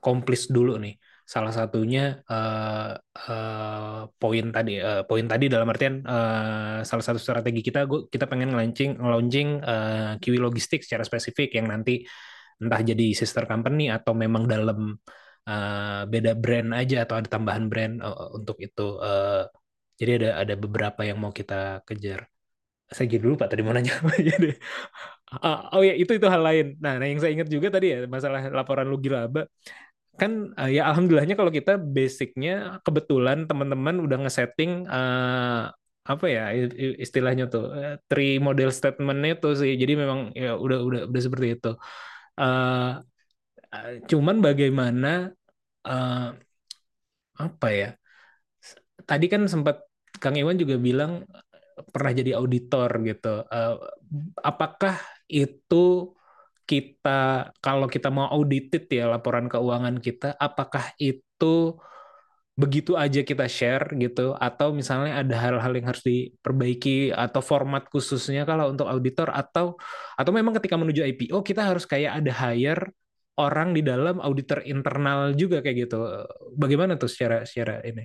komplis 0.00 0.48
dulu 0.50 0.76
nih. 0.80 0.94
Salah 1.22 1.54
satunya 1.54 2.18
eh, 2.28 2.90
eh, 3.30 4.00
poin 4.20 4.46
tadi, 4.56 4.72
eh, 4.82 5.02
poin 5.08 5.24
tadi 5.30 5.44
dalam 5.48 5.68
artian 5.70 5.94
eh, 6.02 6.78
salah 6.88 7.04
satu 7.06 7.20
strategi 7.22 7.60
kita, 7.62 7.86
gua, 7.90 8.00
kita 8.10 8.26
pengen 8.30 8.50
launching, 8.58 8.98
launching 8.98 9.48
eh, 9.62 10.12
Kiwi 10.20 10.38
Logistik 10.42 10.82
secara 10.84 11.04
spesifik 11.06 11.54
yang 11.58 11.70
nanti 11.72 12.02
entah 12.62 12.80
jadi 12.82 13.06
sister 13.14 13.44
company 13.46 13.90
atau 13.90 14.12
memang 14.14 14.46
dalam 14.46 14.94
eh, 15.48 16.00
beda 16.12 16.30
brand 16.42 16.68
aja 16.80 16.96
atau 17.04 17.14
ada 17.20 17.28
tambahan 17.34 17.64
brand 17.70 17.94
eh, 18.06 18.16
untuk 18.38 18.56
itu. 18.66 18.82
Eh, 19.06 19.40
jadi 20.00 20.10
ada 20.18 20.28
ada 20.42 20.54
beberapa 20.64 21.00
yang 21.08 21.18
mau 21.22 21.32
kita 21.40 21.54
kejar. 21.88 22.20
Saya 22.96 23.06
jadi 23.14 23.24
lupa 23.30 23.44
tadi 23.50 23.62
mau 23.64 23.72
nanya 23.76 23.92
apa 24.00 24.12
jadi. 24.30 24.48
Ah, 25.32 25.58
oh 25.74 25.82
ya 25.88 25.92
itu 25.96 26.12
itu 26.18 26.26
hal 26.34 26.42
lain. 26.48 26.66
Nah, 26.84 26.92
nah 27.00 27.06
yang 27.10 27.20
saya 27.22 27.32
ingat 27.36 27.48
juga 27.54 27.68
tadi 27.74 27.86
ya 27.94 27.98
masalah 28.14 28.40
laporan 28.52 28.86
Lugi 28.92 29.08
Laba 29.12 29.48
kan 30.20 30.32
eh, 30.60 30.70
ya 30.76 30.80
alhamdulillahnya 30.92 31.36
kalau 31.40 31.52
kita 31.58 31.80
basicnya 31.80 32.50
kebetulan 32.84 33.48
teman-teman 33.48 33.96
udah 34.04 34.16
ngesetting 34.28 34.84
eh, 34.84 35.62
apa 36.02 36.26
ya 36.26 36.42
istilahnya 37.04 37.44
tuh 37.52 37.62
three 38.10 38.42
model 38.42 38.68
statementnya 38.74 39.32
tuh 39.42 39.52
sih 39.60 39.72
jadi 39.80 39.92
memang 40.02 40.20
ya 40.36 40.58
udah 40.64 40.78
udah 40.88 41.00
udah 41.10 41.20
seperti 41.26 41.46
itu 41.56 41.68
eh, 42.40 43.11
cuman 44.10 44.36
bagaimana 44.44 45.32
eh, 45.86 46.28
apa 47.38 47.68
ya? 47.72 47.88
Tadi 49.02 49.26
kan 49.26 49.42
sempat 49.50 49.82
Kang 50.22 50.38
Iwan 50.38 50.54
juga 50.60 50.78
bilang 50.78 51.26
pernah 51.90 52.12
jadi 52.14 52.38
auditor 52.38 52.90
gitu. 53.02 53.42
Eh, 53.48 53.74
apakah 54.44 54.96
itu 55.26 56.14
kita 56.68 57.50
kalau 57.58 57.86
kita 57.90 58.08
mau 58.08 58.30
audited 58.30 58.86
ya 58.88 59.10
laporan 59.10 59.50
keuangan 59.50 59.98
kita, 59.98 60.38
apakah 60.38 60.94
itu 61.02 61.76
begitu 62.52 62.92
aja 62.94 63.20
kita 63.24 63.48
share 63.48 63.96
gitu? 63.98 64.36
Atau 64.36 64.76
misalnya 64.76 65.24
ada 65.24 65.34
hal-hal 65.40 65.72
yang 65.72 65.86
harus 65.90 66.04
diperbaiki 66.04 67.10
atau 67.16 67.40
format 67.40 67.82
khususnya 67.88 68.44
kalau 68.44 68.70
untuk 68.72 68.86
auditor? 68.88 69.32
Atau 69.32 69.80
atau 70.20 70.32
memang 70.34 70.52
ketika 70.60 70.76
menuju 70.78 71.02
IPO 71.08 71.40
kita 71.42 71.64
harus 71.64 71.84
kayak 71.88 72.20
ada 72.22 72.32
hire 72.32 72.92
orang 73.40 73.68
di 73.76 73.80
dalam 73.80 74.16
auditor 74.20 74.58
internal 74.68 75.32
juga 75.40 75.56
kayak 75.64 75.76
gitu. 75.88 75.96
Bagaimana 76.60 76.92
tuh 77.00 77.08
secara 77.12 77.36
secara 77.48 77.80
ini? 77.88 78.02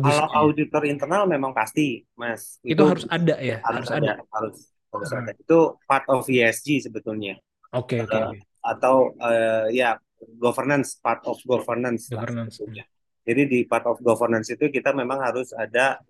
Kalau 0.00 0.24
Bagusnya 0.24 0.28
ya. 0.40 0.40
auditor 0.40 0.82
internal 0.88 1.28
memang 1.28 1.52
pasti, 1.52 2.00
Mas. 2.16 2.56
Itu 2.64 2.82
harus 2.88 3.04
ada 3.10 3.34
ya, 3.40 3.58
harus 3.64 3.84
harus 3.84 3.88
ada, 3.92 4.12
ada. 4.16 4.22
harus 4.32 4.56
harus 4.92 5.10
Hmm. 5.12 5.18
ada. 5.20 5.30
Itu 5.36 5.58
part 5.84 6.04
of 6.08 6.24
ESG 6.32 6.80
sebetulnya. 6.80 7.36
Oke, 7.72 8.02
oke, 8.02 8.16
Eh, 8.16 8.30
oke. 8.30 8.38
atau 8.64 8.96
eh, 9.20 9.66
ya 9.76 9.96
governance, 10.40 10.96
part 11.04 11.20
of 11.28 11.36
governance 11.44 12.12
lah 12.16 12.24
Governance. 12.24 12.56
sebetulnya. 12.56 12.84
Jadi 13.28 13.42
di 13.52 13.58
part 13.68 13.84
of 13.88 14.00
governance 14.00 14.48
itu 14.54 14.66
kita 14.72 14.90
memang 14.96 15.20
harus 15.20 15.52
ada 15.52 16.00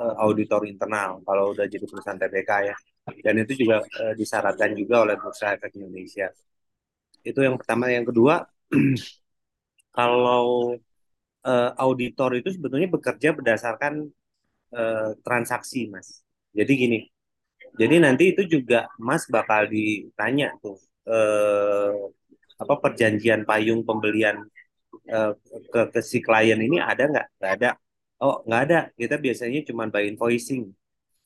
eh, 0.00 0.14
auditor 0.24 0.62
internal 0.68 1.20
kalau 1.26 1.52
udah 1.56 1.66
jadi 1.68 1.84
perusahaan 1.88 2.20
TBK 2.20 2.50
ya. 2.70 2.76
Dan 3.26 3.34
itu 3.44 3.52
juga 3.66 3.76
eh, 3.84 4.14
disyaratkan 4.20 4.70
juga 4.76 4.96
oleh 5.04 5.16
Bursa 5.20 5.56
Efek 5.56 5.72
Indonesia. 5.80 6.28
Itu 7.28 7.38
yang 7.46 7.56
pertama. 7.60 7.84
Yang 7.96 8.06
kedua, 8.14 8.34
kalau 9.96 10.44
eh, 11.46 11.70
auditor 11.84 12.30
itu 12.40 12.48
sebetulnya 12.56 12.88
bekerja 12.96 13.28
berdasarkan 13.38 13.94
eh, 14.76 15.10
transaksi, 15.26 15.80
Mas. 15.94 16.08
Jadi 16.58 16.72
gini, 16.82 16.98
jadi 17.80 17.96
nanti 18.04 18.24
itu 18.32 18.42
juga 18.54 18.88
Mas 19.08 19.24
bakal 19.36 19.62
ditanya 19.74 20.46
tuh 20.62 20.76
eh, 21.10 21.92
apa 22.62 22.74
perjanjian 22.84 23.42
payung 23.48 23.82
pembelian 23.88 24.36
eh, 25.08 25.32
ke, 25.72 25.80
ke 25.94 26.00
si 26.10 26.18
klien 26.26 26.60
ini 26.66 26.78
ada 26.82 27.04
nggak? 27.12 27.26
Nggak 27.40 27.52
ada. 27.60 27.70
Oh, 28.24 28.36
nggak 28.46 28.62
ada. 28.68 28.78
Kita 29.00 29.16
biasanya 29.24 29.60
cuma 29.68 29.84
by 29.94 30.04
invoicing. 30.10 30.62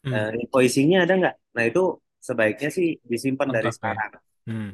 Hmm. 0.04 0.12
Eh, 0.14 0.30
invoicingnya 0.44 0.98
ada 1.04 1.14
nggak? 1.20 1.34
Nah 1.56 1.64
itu 1.70 1.82
sebaiknya 2.20 2.68
sih 2.76 2.88
disimpan 3.12 3.48
dari 3.56 3.70
Lengkap 3.70 3.76
ya. 3.84 3.96
sekarang 3.96 4.12
Hmm. 4.48 4.72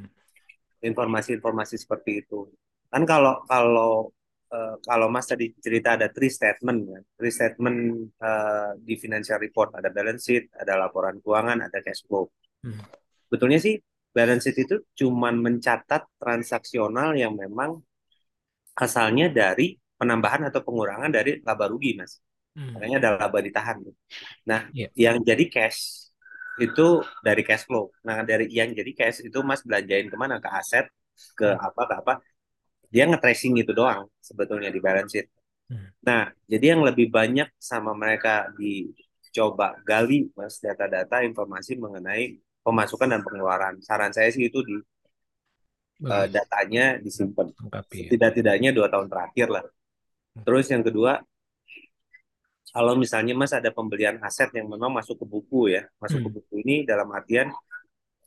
Informasi-informasi 0.82 1.76
seperti 1.80 2.24
itu. 2.24 2.48
Kan 2.92 3.02
kalau 3.08 3.42
kalau 3.48 4.10
eh, 4.52 4.74
kalau 4.84 5.06
Mas 5.10 5.26
tadi 5.30 5.52
cerita 5.58 5.96
ada 5.96 6.08
three 6.12 6.30
statement 6.32 6.78
kan. 6.86 7.02
Three 7.18 7.34
statement 7.34 7.78
eh, 8.22 8.70
di 8.80 8.94
financial 9.00 9.38
report 9.42 9.76
ada 9.78 9.88
balance 9.92 10.22
sheet, 10.26 10.44
ada 10.56 10.76
laporan 10.80 11.18
keuangan, 11.22 11.66
ada 11.66 11.78
cash 11.84 12.02
flow. 12.06 12.28
Hmm. 12.64 12.80
Betulnya 13.30 13.58
sih 13.58 13.76
balance 14.14 14.46
sheet 14.48 14.58
itu 14.64 14.76
cuman 15.04 15.34
mencatat 15.42 16.02
transaksional 16.20 17.12
yang 17.18 17.36
memang 17.36 17.82
asalnya 18.76 19.32
dari 19.32 19.76
penambahan 19.96 20.52
atau 20.52 20.60
pengurangan 20.60 21.08
dari 21.08 21.40
laba 21.40 21.66
rugi, 21.72 21.96
Mas. 21.96 22.20
Hmm. 22.56 22.76
Makanya 22.76 22.96
ada 23.00 23.10
laba 23.20 23.38
ditahan. 23.40 23.76
Nah, 24.48 24.68
Iya. 24.72 24.88
yang 24.96 25.16
jadi 25.24 25.44
cash 25.48 26.05
itu 26.56 27.04
dari 27.20 27.42
cash 27.44 27.68
flow. 27.68 27.92
Nah, 28.04 28.24
dari 28.24 28.48
yang 28.48 28.72
jadi 28.72 28.92
cash 28.96 29.24
itu 29.24 29.38
Mas 29.44 29.60
belanjain 29.60 30.08
ke 30.08 30.16
mana? 30.16 30.40
Ke 30.40 30.48
aset, 30.52 30.86
ke 31.36 31.48
apa, 31.52 31.82
ke 31.84 31.94
apa. 32.00 32.12
Dia 32.88 33.04
nge-tracing 33.10 33.60
itu 33.60 33.72
doang 33.76 34.08
sebetulnya 34.22 34.72
di 34.72 34.80
balance 34.80 35.12
sheet. 35.12 35.26
Hmm. 35.66 35.90
Nah, 36.06 36.30
jadi 36.46 36.78
yang 36.78 36.86
lebih 36.86 37.10
banyak 37.10 37.50
sama 37.58 37.92
mereka 37.92 38.48
dicoba 38.56 39.76
gali, 39.82 40.30
Mas, 40.32 40.62
data-data 40.62 41.20
informasi 41.26 41.76
mengenai 41.76 42.38
pemasukan 42.62 43.08
dan 43.10 43.20
pengeluaran. 43.22 43.74
Saran 43.82 44.14
saya 44.14 44.30
sih 44.32 44.48
itu 44.48 44.62
di 44.62 44.76
Bagus. 45.96 46.32
datanya 46.32 47.00
disimpan. 47.00 47.48
Ya. 47.92 48.08
Tidak-tidaknya 48.12 48.70
dua 48.72 48.88
tahun 48.92 49.08
terakhir 49.08 49.48
lah. 49.48 49.64
Terus 50.44 50.68
yang 50.68 50.84
kedua, 50.84 51.20
kalau 52.74 52.94
misalnya 53.02 53.32
Mas 53.40 53.52
ada 53.56 53.70
pembelian 53.78 54.16
aset 54.26 54.50
yang 54.58 54.66
memang 54.72 54.90
masuk 54.98 55.16
ke 55.22 55.26
buku 55.32 55.60
ya, 55.74 55.82
masuk 56.02 56.20
ke 56.26 56.28
Hmm. 56.28 56.36
buku 56.36 56.52
ini 56.64 56.74
dalam 56.90 57.08
artian 57.18 57.48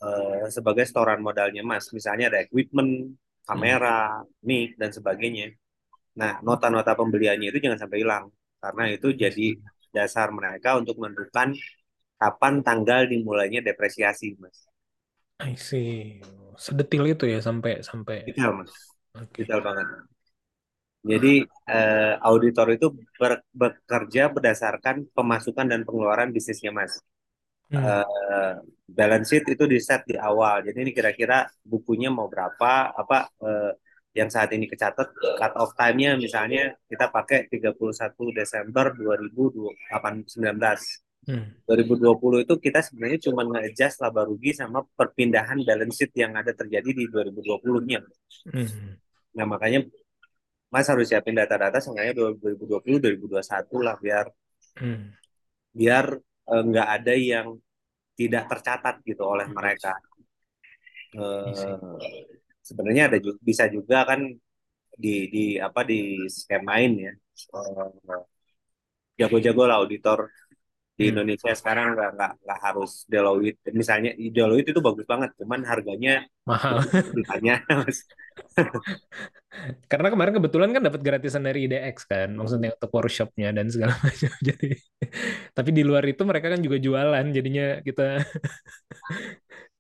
eh, 0.04 0.46
sebagai 0.56 0.84
setoran 0.90 1.20
modalnya 1.28 1.62
Mas. 1.72 1.86
Misalnya 1.98 2.26
ada 2.32 2.40
equipment, 2.46 2.92
kamera, 3.48 4.22
mic 4.48 4.76
dan 4.82 4.92
sebagainya. 4.98 5.48
Nah, 6.22 6.34
nota-nota 6.48 6.94
pembeliannya 7.00 7.48
itu 7.52 7.60
jangan 7.66 7.80
sampai 7.84 8.00
hilang 8.04 8.26
karena 8.64 8.84
itu 8.96 9.08
jadi 9.24 9.48
dasar 9.96 10.28
mereka 10.38 10.70
untuk 10.82 10.96
menentukan 11.02 11.50
kapan 12.22 12.54
tanggal 12.68 13.02
dimulainya 13.12 13.62
depresiasi, 13.66 14.36
Mas. 14.44 14.58
I 15.40 15.52
see. 15.68 16.22
Sedetil 16.66 17.04
itu 17.16 17.24
ya 17.34 17.40
sampai 17.48 17.72
sampai. 17.90 18.18
Detail, 18.26 18.54
Mas. 18.58 18.74
Oke. 19.16 19.44
Detail 19.48 19.62
banget. 19.64 19.88
Jadi 21.00 21.48
eh, 21.48 22.14
auditor 22.20 22.68
itu 22.76 22.92
ber- 23.16 23.46
bekerja 23.56 24.28
berdasarkan 24.36 25.08
pemasukan 25.16 25.66
dan 25.72 25.88
pengeluaran 25.88 26.36
bisnisnya, 26.36 26.76
Mas. 26.76 27.00
Hmm. 27.72 28.04
Eh, 28.04 28.54
balance 28.90 29.32
sheet 29.32 29.46
itu 29.56 29.64
di 29.70 29.80
set 29.80 30.04
di 30.04 30.20
awal. 30.20 30.68
Jadi 30.68 30.90
ini 30.90 30.92
kira-kira 30.92 31.48
bukunya 31.64 32.12
mau 32.12 32.28
berapa, 32.28 32.92
apa 32.92 33.32
eh, 33.46 33.72
yang 34.18 34.28
saat 34.28 34.50
ini 34.58 34.66
kecatat 34.66 35.38
cut 35.38 35.54
off 35.56 35.78
time-nya 35.78 36.18
misalnya 36.18 36.74
kita 36.90 37.14
pakai 37.14 37.46
31 37.46 38.34
Desember 38.34 38.92
2019. 38.98 41.06
Hmm. 41.30 41.46
2020 41.68 42.42
itu 42.42 42.58
kita 42.58 42.82
sebenarnya 42.82 43.30
cuma 43.30 43.46
nge-adjust 43.46 44.02
laba 44.02 44.26
rugi 44.26 44.56
sama 44.56 44.82
perpindahan 44.98 45.62
balance 45.62 46.02
sheet 46.02 46.12
yang 46.18 46.34
ada 46.34 46.58
terjadi 46.58 46.90
di 46.90 47.06
2020-nya. 47.06 48.02
Hmm. 48.50 48.98
Nah, 49.38 49.46
makanya 49.46 49.86
Mas 50.74 50.88
harus 50.92 51.06
siapin 51.10 51.36
data-data 51.42 51.78
seenggaknya 51.84 52.14
2020 52.20 52.98
2021 53.04 53.78
lah 53.86 53.96
biar 54.04 54.26
Hmm. 54.80 55.14
biar 55.80 56.06
eh, 56.54 56.64
nggak 56.70 56.88
ada 56.96 57.14
yang 57.32 57.48
tidak 58.20 58.44
tercatat 58.52 58.96
gitu 59.10 59.24
oleh 59.34 59.48
mereka. 59.58 59.92
Eh, 61.14 61.76
sebenarnya 62.68 63.04
ada 63.10 63.18
juga, 63.26 63.40
bisa 63.50 63.66
juga 63.76 63.98
kan 64.10 64.20
di 65.04 65.10
di 65.34 65.44
apa 65.68 65.82
di 65.90 65.96
skemain 66.38 66.92
ya. 67.08 67.14
Eh, 67.58 68.24
jago-jago 69.20 69.64
lah 69.70 69.78
auditor 69.82 70.20
di 71.00 71.04
Hmm. 71.08 71.12
Indonesia 71.16 71.52
sekarang 71.56 71.96
nggak 71.96 72.10
nggak 72.20 72.32
nggak 72.44 72.60
harus 72.66 72.92
Deloitte. 73.08 73.60
Misalnya 73.72 74.12
Deloitte 74.20 74.70
itu 74.76 74.82
bagus 74.84 75.06
banget, 75.08 75.30
cuman 75.40 75.62
harganya 75.64 76.14
Mahal. 76.44 76.78
ditanya 77.18 77.54
Mas. 77.72 78.04
Karena 79.92 80.08
kemarin 80.14 80.34
kebetulan 80.38 80.70
kan 80.76 80.84
dapat 80.86 81.02
gratisan 81.02 81.44
dari 81.48 81.66
IDX 81.68 82.06
kan, 82.08 82.30
maksudnya 82.36 82.70
untuk 82.76 82.92
workshopnya 82.94 83.50
dan 83.56 83.68
segala 83.74 83.96
macam. 84.06 84.32
Jadi, 84.44 84.70
tapi 85.56 85.70
di 85.74 85.84
luar 85.88 86.04
itu 86.06 86.22
mereka 86.28 86.48
kan 86.54 86.62
juga 86.62 86.78
jualan, 86.78 87.26
jadinya 87.32 87.82
kita 87.82 88.24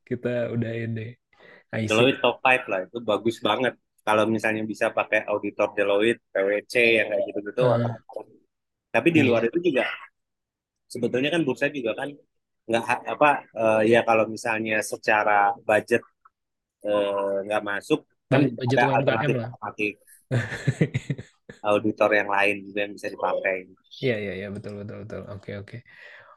kita 0.09 0.51
udah 0.55 0.71
ini. 0.75 1.07
Deloitte 1.69 2.19
top 2.23 2.41
5 2.41 2.65
lah 2.71 2.79
itu 2.87 2.97
bagus 3.05 3.37
banget. 3.45 3.77
Kalau 4.01 4.25
misalnya 4.25 4.65
bisa 4.65 4.89
pakai 4.89 5.21
auditor 5.29 5.69
Deloitte, 5.77 6.21
PwC 6.33 6.73
yang 6.97 7.07
kayak 7.13 7.23
gitu-gitu. 7.29 7.61
Hmm. 7.61 7.93
Tapi 8.89 9.07
di 9.13 9.21
Iya. 9.21 9.27
luar 9.29 9.43
itu 9.45 9.59
juga 9.61 9.85
sebetulnya 10.93 11.29
kan 11.35 11.41
bursa 11.47 11.67
juga 11.77 11.91
kan 11.99 12.09
nggak 12.69 12.83
apa 13.13 13.29
eh, 13.61 13.81
ya 13.93 13.99
kalau 14.07 14.25
misalnya 14.35 14.75
secara 14.91 15.31
budget 15.67 16.01
eh, 16.87 17.35
nggak 17.45 17.61
masuk 17.71 17.99
kan 18.31 18.41
Bud- 18.41 18.53
budget 18.59 18.79
ada 18.97 18.97
alternatif 18.97 19.31
lah. 19.41 19.51
alternatif 19.57 19.93
auditor 21.69 22.09
yang 22.19 22.29
lain 22.35 22.55
juga 22.67 22.79
yang 22.83 22.93
bisa 22.97 23.07
dipakai. 23.15 23.57
Iya 24.03 24.13
iya 24.23 24.31
iya 24.39 24.47
betul 24.55 24.73
betul 24.79 24.95
betul. 25.03 25.21
Oke 25.33 25.49
oke. 25.59 25.75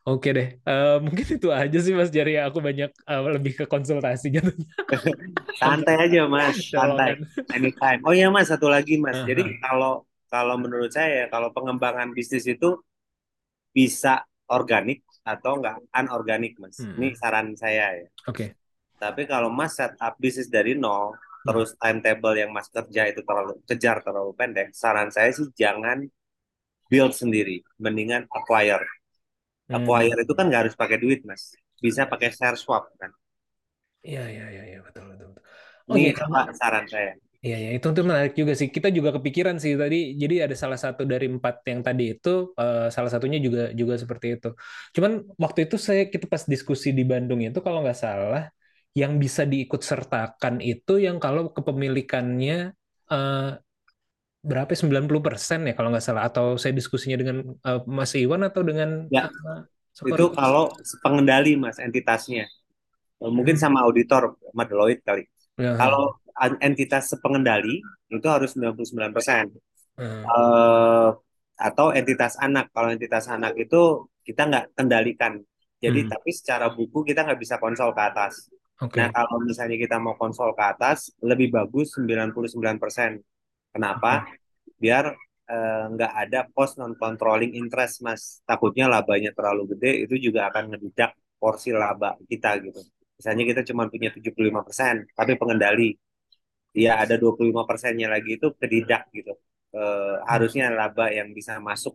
Oke 0.09 0.29
deh. 0.37 0.47
Eh, 0.69 0.91
mungkin 1.07 1.27
itu 1.37 1.49
aja 1.61 1.79
sih 1.85 1.95
Mas 1.99 2.11
Jari. 2.17 2.33
Aku 2.49 2.59
banyak 2.69 2.91
eh, 3.11 3.21
lebih 3.37 3.53
ke 3.61 3.65
konsultasi 3.73 4.27
jatuhnya. 4.37 4.69
Santai 5.61 5.97
aja 6.09 6.23
mas, 6.35 6.57
santai, 6.73 7.13
Colongan. 7.15 7.19
anytime. 7.57 8.01
Oh 8.07 8.13
iya 8.17 8.29
mas, 8.35 8.49
satu 8.53 8.67
lagi 8.73 8.99
mas. 9.05 9.19
Aha. 9.19 9.29
Jadi 9.29 9.57
kalau 9.63 10.05
kalau 10.33 10.57
menurut 10.57 10.91
saya 10.93 11.29
kalau 11.33 11.49
pengembangan 11.57 12.09
bisnis 12.17 12.45
itu 12.49 12.81
bisa 13.77 14.25
organik 14.57 14.99
atau 15.33 15.53
nggak 15.61 15.77
anorganik 15.99 16.53
mas. 16.63 16.77
Hmm. 16.79 16.95
Ini 16.99 17.09
saran 17.21 17.49
saya 17.63 17.87
ya. 18.01 18.09
Oke. 18.29 18.57
Tapi 19.03 19.23
kalau 19.33 19.51
mas 19.51 19.73
set 19.79 19.93
up 20.07 20.15
bisnis 20.23 20.49
dari 20.57 20.73
nol, 20.79 21.17
terus 21.47 21.75
timetable 21.83 22.35
yang 22.39 22.51
mas 22.57 22.69
kerja 22.71 23.03
itu 23.11 23.21
terlalu 23.29 23.53
kejar 23.69 23.97
terlalu 24.07 24.33
pendek, 24.39 24.69
saran 24.83 25.11
saya 25.11 25.31
sih 25.35 25.49
jangan 25.59 25.99
build 26.91 27.13
sendiri, 27.17 27.57
mendingan 27.83 28.23
acquire. 28.31 28.87
Hmm. 29.69 29.77
Acquire 29.79 30.19
itu 30.25 30.33
kan 30.39 30.45
nggak 30.49 30.63
harus 30.69 30.77
pakai 30.79 30.99
duit 31.03 31.21
mas, 31.29 31.43
bisa 31.85 32.03
pakai 32.13 32.31
share 32.37 32.59
swap 32.61 32.85
kan. 33.01 33.11
Iya 34.09 34.21
iya 34.35 34.45
iya 34.55 34.63
iya 34.71 34.79
betul 34.87 35.05
betul. 35.11 35.29
betul. 35.31 35.45
Oh 35.89 35.97
Ini 35.97 36.03
iya 36.03 36.13
saran 36.61 36.87
saya. 36.93 37.13
Iya, 37.45 37.55
ya, 37.65 37.69
itu 37.77 37.87
tuh 37.97 38.05
menarik 38.09 38.33
juga 38.41 38.53
sih. 38.61 38.69
Kita 38.77 38.89
juga 38.97 39.11
kepikiran 39.17 39.57
sih 39.63 39.73
tadi. 39.83 39.97
Jadi 40.23 40.35
ada 40.45 40.55
salah 40.63 40.79
satu 40.85 41.03
dari 41.13 41.27
empat 41.35 41.55
yang 41.71 41.81
tadi 41.87 42.03
itu, 42.15 42.29
eh, 42.61 42.79
salah 42.95 43.11
satunya 43.15 43.39
juga 43.47 43.61
juga 43.81 43.95
seperti 44.03 44.27
itu. 44.39 44.47
Cuman 44.95 45.13
waktu 45.43 45.59
itu 45.67 45.77
saya 45.87 46.03
kita 46.13 46.27
pas 46.33 46.45
diskusi 46.53 46.89
di 46.99 47.03
Bandung 47.11 47.41
itu 47.47 47.59
kalau 47.67 47.79
nggak 47.83 47.99
salah, 48.05 48.43
yang 49.01 49.13
bisa 49.23 49.43
diikut 49.53 49.81
sertakan 49.91 50.55
itu 50.71 50.93
yang 51.07 51.17
kalau 51.25 51.43
kepemilikannya 51.57 52.55
eh, 53.13 53.39
berapa? 54.49 54.71
90% 54.75 55.59
ya 55.69 55.73
kalau 55.77 55.89
nggak 55.93 56.05
salah. 56.07 56.23
Atau 56.29 56.45
saya 56.63 56.73
diskusinya 56.79 57.17
dengan 57.21 57.37
eh, 57.67 57.81
Mas 57.99 58.13
Iwan 58.19 58.43
atau 58.49 58.63
dengan 58.69 58.91
Ya, 59.13 59.29
eh, 59.29 59.61
Itu 60.11 60.25
kalau 60.39 60.65
pengendali 61.05 61.53
mas 61.63 61.77
entitasnya, 61.87 62.45
mungkin 63.37 63.57
sama 63.63 63.79
auditor, 63.87 64.23
sama 64.51 64.65
Deloitte 64.71 65.05
kali. 65.09 65.23
Ya, 65.59 65.79
Kalau 65.79 66.03
entitas 66.63 67.05
pengendali 67.23 67.81
itu 68.13 68.27
harus 68.29 68.55
99%. 68.55 69.49
eh, 69.99 70.33
eh 70.33 71.09
atau 71.69 71.87
entitas 71.95 72.35
anak. 72.47 72.65
Kalau 72.75 72.91
entitas 72.95 73.25
anak 73.31 73.53
itu 73.61 74.07
kita 74.27 74.43
nggak 74.51 74.65
kendalikan. 74.79 75.35
Jadi 75.83 76.01
Hmm. 76.01 76.11
tapi 76.13 76.31
secara 76.35 76.67
buku 76.77 77.03
kita 77.09 77.21
nggak 77.27 77.41
bisa 77.45 77.57
konsol 77.63 77.91
ke 77.97 78.03
atas. 78.11 78.35
Oke. 78.81 79.01
Nah 79.01 79.09
kalau 79.15 79.37
misalnya 79.49 79.77
kita 79.81 79.97
mau 80.03 80.15
konsol 80.21 80.53
ke 80.59 80.63
atas 80.73 81.11
lebih 81.23 81.49
bagus 81.57 81.95
99%. 81.97 83.13
Kenapa? 83.75 84.27
Biar 84.83 85.05
eh, 85.53 85.85
nggak 85.95 86.13
ada 86.23 86.39
post 86.55 86.79
non 86.81 86.95
controlling 87.03 87.53
interest 87.61 88.03
mas. 88.07 88.23
Takutnya 88.49 88.87
labanya 88.95 89.31
terlalu 89.37 89.63
gede 89.77 89.91
itu 90.07 90.15
juga 90.31 90.41
akan 90.51 90.65
ngededak 90.75 91.13
porsi 91.41 91.71
laba 91.75 92.15
kita 92.31 92.51
gitu. 92.65 92.81
Misalnya 93.23 93.45
kita 93.51 93.63
cuma 93.71 93.87
punya 93.93 94.11
75% 94.11 95.07
tapi 95.15 95.33
pengendali. 95.39 95.95
ya 96.73 97.01
ada 97.05 97.15
25 97.21 97.63
persennya 97.69 98.09
lagi 98.15 98.37
itu 98.41 98.49
kedidak 98.61 99.09
gitu. 99.17 99.33
Eh, 99.77 100.15
harusnya 100.29 100.73
laba 100.73 101.09
yang 101.13 101.29
bisa 101.37 101.61
masuk. 101.61 101.95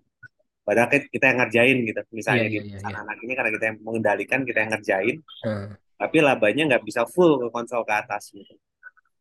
Padahal 0.67 0.89
kita 1.13 1.25
yang 1.32 1.39
ngerjain 1.45 1.78
gitu. 1.89 2.01
Misalnya 2.13 2.47
Iya, 2.47 2.49
iya, 2.51 2.61
iya, 2.61 2.71
perusahaan 2.71 2.97
iya. 2.97 3.03
anak 3.03 3.17
ini 3.25 3.34
karena 3.38 3.51
kita 3.55 3.65
yang 3.71 3.78
mengendalikan, 3.88 4.39
kita 4.49 4.59
yang 4.63 4.71
ngerjain, 4.75 5.17
Hmm. 5.45 5.67
tapi 6.01 6.17
labanya 6.21 6.63
nggak 6.75 6.84
bisa 6.89 7.03
full 7.09 7.32
ke 7.41 7.47
konsol 7.55 7.82
ke 7.88 7.93
atas 7.95 8.23
gitu. 8.36 8.53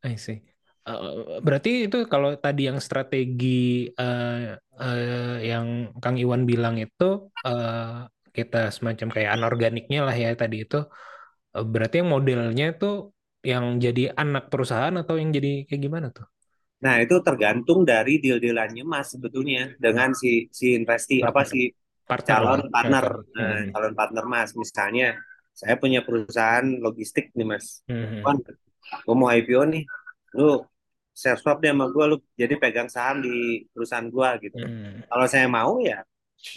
I 0.04 0.14
see. 0.16 0.38
Eh, 0.86 1.40
berarti 1.42 1.90
itu 1.90 1.96
kalau 2.12 2.38
tadi 2.38 2.60
yang 2.70 2.78
strategi 2.78 3.90
eh, 3.90 4.54
eh, 4.82 5.36
yang 5.50 5.66
Kang 6.02 6.16
Iwan 6.22 6.46
bilang 6.50 6.76
itu 6.78 7.04
eh, 7.46 8.06
kita 8.36 8.58
semacam 8.76 9.08
kayak 9.14 9.30
anorganiknya 9.34 9.98
lah 10.06 10.14
ya 10.14 10.28
tadi 10.38 10.56
itu 10.64 10.76
berarti 11.72 11.94
yang 12.00 12.10
modelnya 12.14 12.64
itu 12.74 12.86
yang 13.50 13.64
jadi 13.84 14.02
anak 14.22 14.44
perusahaan 14.52 14.94
atau 15.02 15.14
yang 15.20 15.30
jadi 15.36 15.48
kayak 15.68 15.82
gimana 15.86 16.08
tuh? 16.16 16.26
Nah, 16.84 16.94
itu 17.04 17.16
tergantung 17.24 17.80
dari 17.88 18.20
deal-dealannya 18.20 18.84
Mas 18.84 19.06
sebetulnya 19.16 19.72
dengan 19.80 20.12
si 20.12 20.44
si 20.52 20.76
investi 20.76 21.24
apa 21.24 21.40
Partner. 21.40 21.48
si 21.48 21.72
Partner 22.08 22.38
calon 22.38 22.60
lah. 22.60 22.64
partner, 22.74 23.04
Hmm. 23.38 23.40
eh, 23.40 23.60
calon 23.72 23.94
partner 23.96 24.24
Mas. 24.28 24.50
Misalnya 24.62 25.16
saya 25.56 25.74
punya 25.82 26.00
perusahaan 26.06 26.66
logistik 26.84 27.32
nih 27.36 27.46
Mas. 27.48 27.66
Hmm. 27.88 28.22
Kan 28.24 28.36
gue 29.06 29.16
mau 29.16 29.28
IPO 29.32 29.64
nih. 29.72 29.82
Lu 30.36 30.60
share 31.16 31.38
swap 31.40 31.58
deh 31.64 31.72
sama 31.72 31.88
gue 31.94 32.04
lu 32.12 32.16
jadi 32.40 32.54
pegang 32.60 32.88
saham 32.92 33.24
di 33.24 33.64
perusahaan 33.72 34.08
gue 34.12 34.28
gitu. 34.44 34.56
Hmm. 34.60 35.00
Kalau 35.08 35.26
saya 35.32 35.46
mau 35.48 35.80
ya 35.80 36.04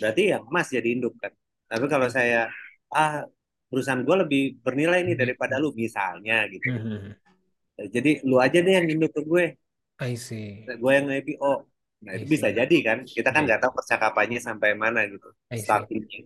berarti 0.02 0.22
ya 0.36 0.38
Mas 0.54 0.68
jadi 0.76 0.88
induk 0.96 1.16
kan. 1.24 1.32
Tapi 1.72 1.86
kalau 1.88 2.08
saya 2.12 2.52
ah 2.92 3.24
perusahaan 3.70 4.02
gue 4.02 4.16
lebih 4.26 4.44
bernilai 4.66 5.06
nih 5.06 5.16
daripada 5.16 5.62
lu 5.62 5.70
misalnya 5.78 6.50
gitu. 6.50 6.68
Hmm. 6.74 7.14
Jadi 7.80 8.26
lu 8.28 8.36
aja 8.42 8.60
deh 8.60 8.74
yang 8.76 8.88
induk 8.90 9.14
ke 9.16 9.22
gue. 9.24 9.46
I 10.00 10.14
see. 10.20 10.64
gue 10.68 10.92
yang 10.92 11.08
IPO. 11.08 11.54
Nah, 12.00 12.16
I 12.16 12.24
itu 12.24 12.32
bisa 12.32 12.48
jadi 12.52 12.78
kan. 12.84 12.98
Kita 13.04 13.30
kan 13.32 13.44
Iya. 13.44 13.48
nggak 13.56 13.60
tahu 13.68 13.72
percakapannya 13.80 14.40
sampai 14.40 14.72
mana 14.76 15.04
gitu. 15.08 15.30
I 15.52 15.60
see. 15.60 15.68
Startingnya. 15.68 16.22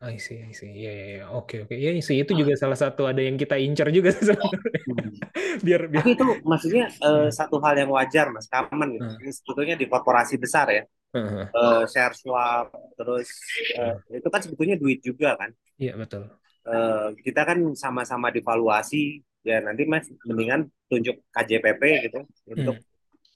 I 0.00 0.16
see, 0.16 0.40
I 0.40 0.52
see. 0.56 0.72
Iya, 0.72 0.90
iya, 0.96 1.04
iya. 1.12 1.24
Oke, 1.28 1.68
oke. 1.68 1.76
Iya 1.76 1.92
sih, 2.00 2.24
itu 2.24 2.32
juga 2.32 2.56
salah 2.56 2.76
satu 2.80 3.04
ada 3.04 3.20
yang 3.20 3.36
kita 3.36 3.60
incar 3.60 3.92
juga. 3.92 4.16
Hmm. 4.16 5.12
Biar, 5.66 5.92
biar. 5.92 6.00
Tapi 6.00 6.16
itu 6.16 6.24
maksudnya 6.40 6.88
Hmm. 7.04 7.28
satu 7.28 7.60
hal 7.60 7.76
yang 7.76 7.92
wajar, 7.92 8.32
Mas. 8.32 8.48
Common 8.48 8.96
gitu. 8.96 9.04
Hmm. 9.04 9.20
Ini 9.20 9.32
sebetulnya 9.36 9.74
di 9.76 9.86
korporasi 9.92 10.40
besar 10.40 10.72
ya. 10.72 10.84
Heeh. 11.12 11.44
Eh, 11.52 11.82
share 11.90 12.14
swap, 12.16 12.72
terus 12.96 13.28
eh, 13.76 13.94
itu 14.22 14.28
kan 14.32 14.40
sebetulnya 14.40 14.80
duit 14.80 15.04
juga 15.04 15.36
kan. 15.36 15.50
Iya, 15.76 16.00
betul. 16.00 16.32
Eh, 16.60 17.08
kita 17.24 17.48
kan 17.48 17.58
sama-sama 17.72 18.28
divaluasi. 18.28 19.24
Ya 19.40 19.64
nanti 19.64 19.88
Mas 19.88 20.04
mendingan 20.28 20.68
tunjuk 20.92 21.16
KJPP 21.32 21.82
gitu 22.10 22.20
untuk 22.44 22.76
Hmm. 22.76 22.86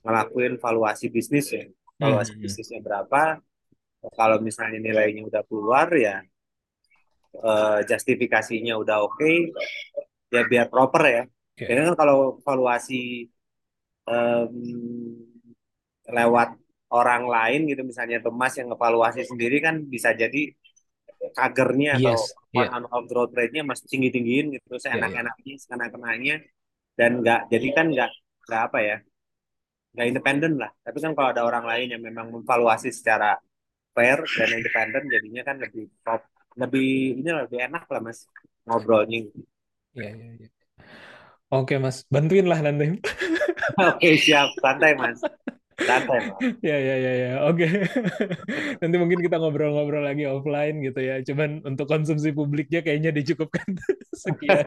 ngelakuin 0.05 0.61
valuasi 0.61 1.09
bisnis 1.09 1.49
ya. 1.49 1.65
Hmm. 1.65 1.73
Valuasi 2.13 2.37
bisnisnya 2.37 2.85
berapa. 2.85 3.41
Kalau 4.13 4.37
misalnya 4.45 4.77
nilainya 4.85 5.25
udah 5.25 5.43
keluar 5.49 5.89
ya 5.97 6.21
eh, 7.35 7.79
justifikasinya 7.89 8.77
udah 8.79 9.01
oke 9.01 9.33
ya 10.29 10.43
biar 10.45 10.69
proper 10.69 11.03
ya. 11.09 11.23
Oke. 11.25 11.65
Karena 11.65 11.89
kan 11.89 11.97
kalau 11.97 12.37
valuasi 12.45 13.25
em, 14.05 14.53
lewat 16.05 16.49
orang 16.93 17.25
lain 17.27 17.61
gitu 17.67 17.83
misalnya 17.83 18.21
Thomas 18.21 18.53
yang 18.61 18.71
ngevaluasi 18.71 19.25
sendiri 19.25 19.59
kan 19.65 19.83
bisa 19.89 20.13
jadi 20.13 20.53
kagernya 21.39 21.91
atau 21.99 22.15
Yes, 22.15 22.23
iya. 22.53 22.69
annual 22.77 23.03
growth 23.11 23.33
rate-nya 23.39 23.63
masih 23.71 23.87
tinggi-tinggiin 23.93 24.47
gitu, 24.57 24.73
Iya, 24.93 25.03
iya. 25.09 25.25
seenak-enaknya, 25.25 25.55
seenak-enaknya 25.65 26.35
dan 26.99 27.11
nggak 27.23 27.41
jadi 27.53 27.67
kan 27.77 27.87
nggak 27.95 28.11
nggak 28.47 28.63
apa 28.69 28.79
ya 28.89 28.97
nggak 29.95 30.07
independen 30.11 30.53
lah. 30.63 30.71
Tapi 30.87 30.99
kan 31.05 31.13
kalau 31.17 31.29
ada 31.33 31.43
orang 31.49 31.65
lain 31.71 31.87
yang 31.95 32.03
memang 32.09 32.27
memvaluasi 32.35 32.89
secara 32.99 33.27
fair 33.97 34.19
dan 34.39 34.49
independen 34.59 35.03
jadinya 35.15 35.43
kan 35.49 35.57
lebih 35.65 35.85
top, 36.07 36.23
lebih 36.61 36.87
ini 37.21 37.31
lebih 37.43 37.59
enak 37.69 37.85
lah 37.93 38.01
mas 38.07 38.21
ngobrolnya. 38.67 39.19
Iya, 39.95 40.09
iya, 40.17 40.27
iya. 40.39 40.49
Oke, 41.53 41.75
Mas. 41.79 41.97
Bantuin 42.13 42.47
lah 42.51 42.59
nanti. 42.65 42.85
Oke 43.89 44.11
siap, 44.25 44.49
santai 44.63 44.93
mas, 45.01 45.19
santai. 45.83 46.33
Ya, 46.69 46.77
ya, 46.79 46.97
ya, 46.97 47.13
ya. 47.13 47.31
Oke. 47.51 47.67
Nanti 48.81 48.97
mungkin 49.01 49.21
kita 49.21 49.37
ngobrol-ngobrol 49.41 50.05
lagi 50.05 50.25
offline 50.29 50.81
gitu 50.81 51.01
ya. 51.03 51.21
Cuman 51.27 51.65
untuk 51.67 51.87
konsumsi 51.91 52.31
publiknya 52.31 52.81
kayaknya 52.85 53.11
dicukupkan 53.11 53.67
sekian. 54.25 54.67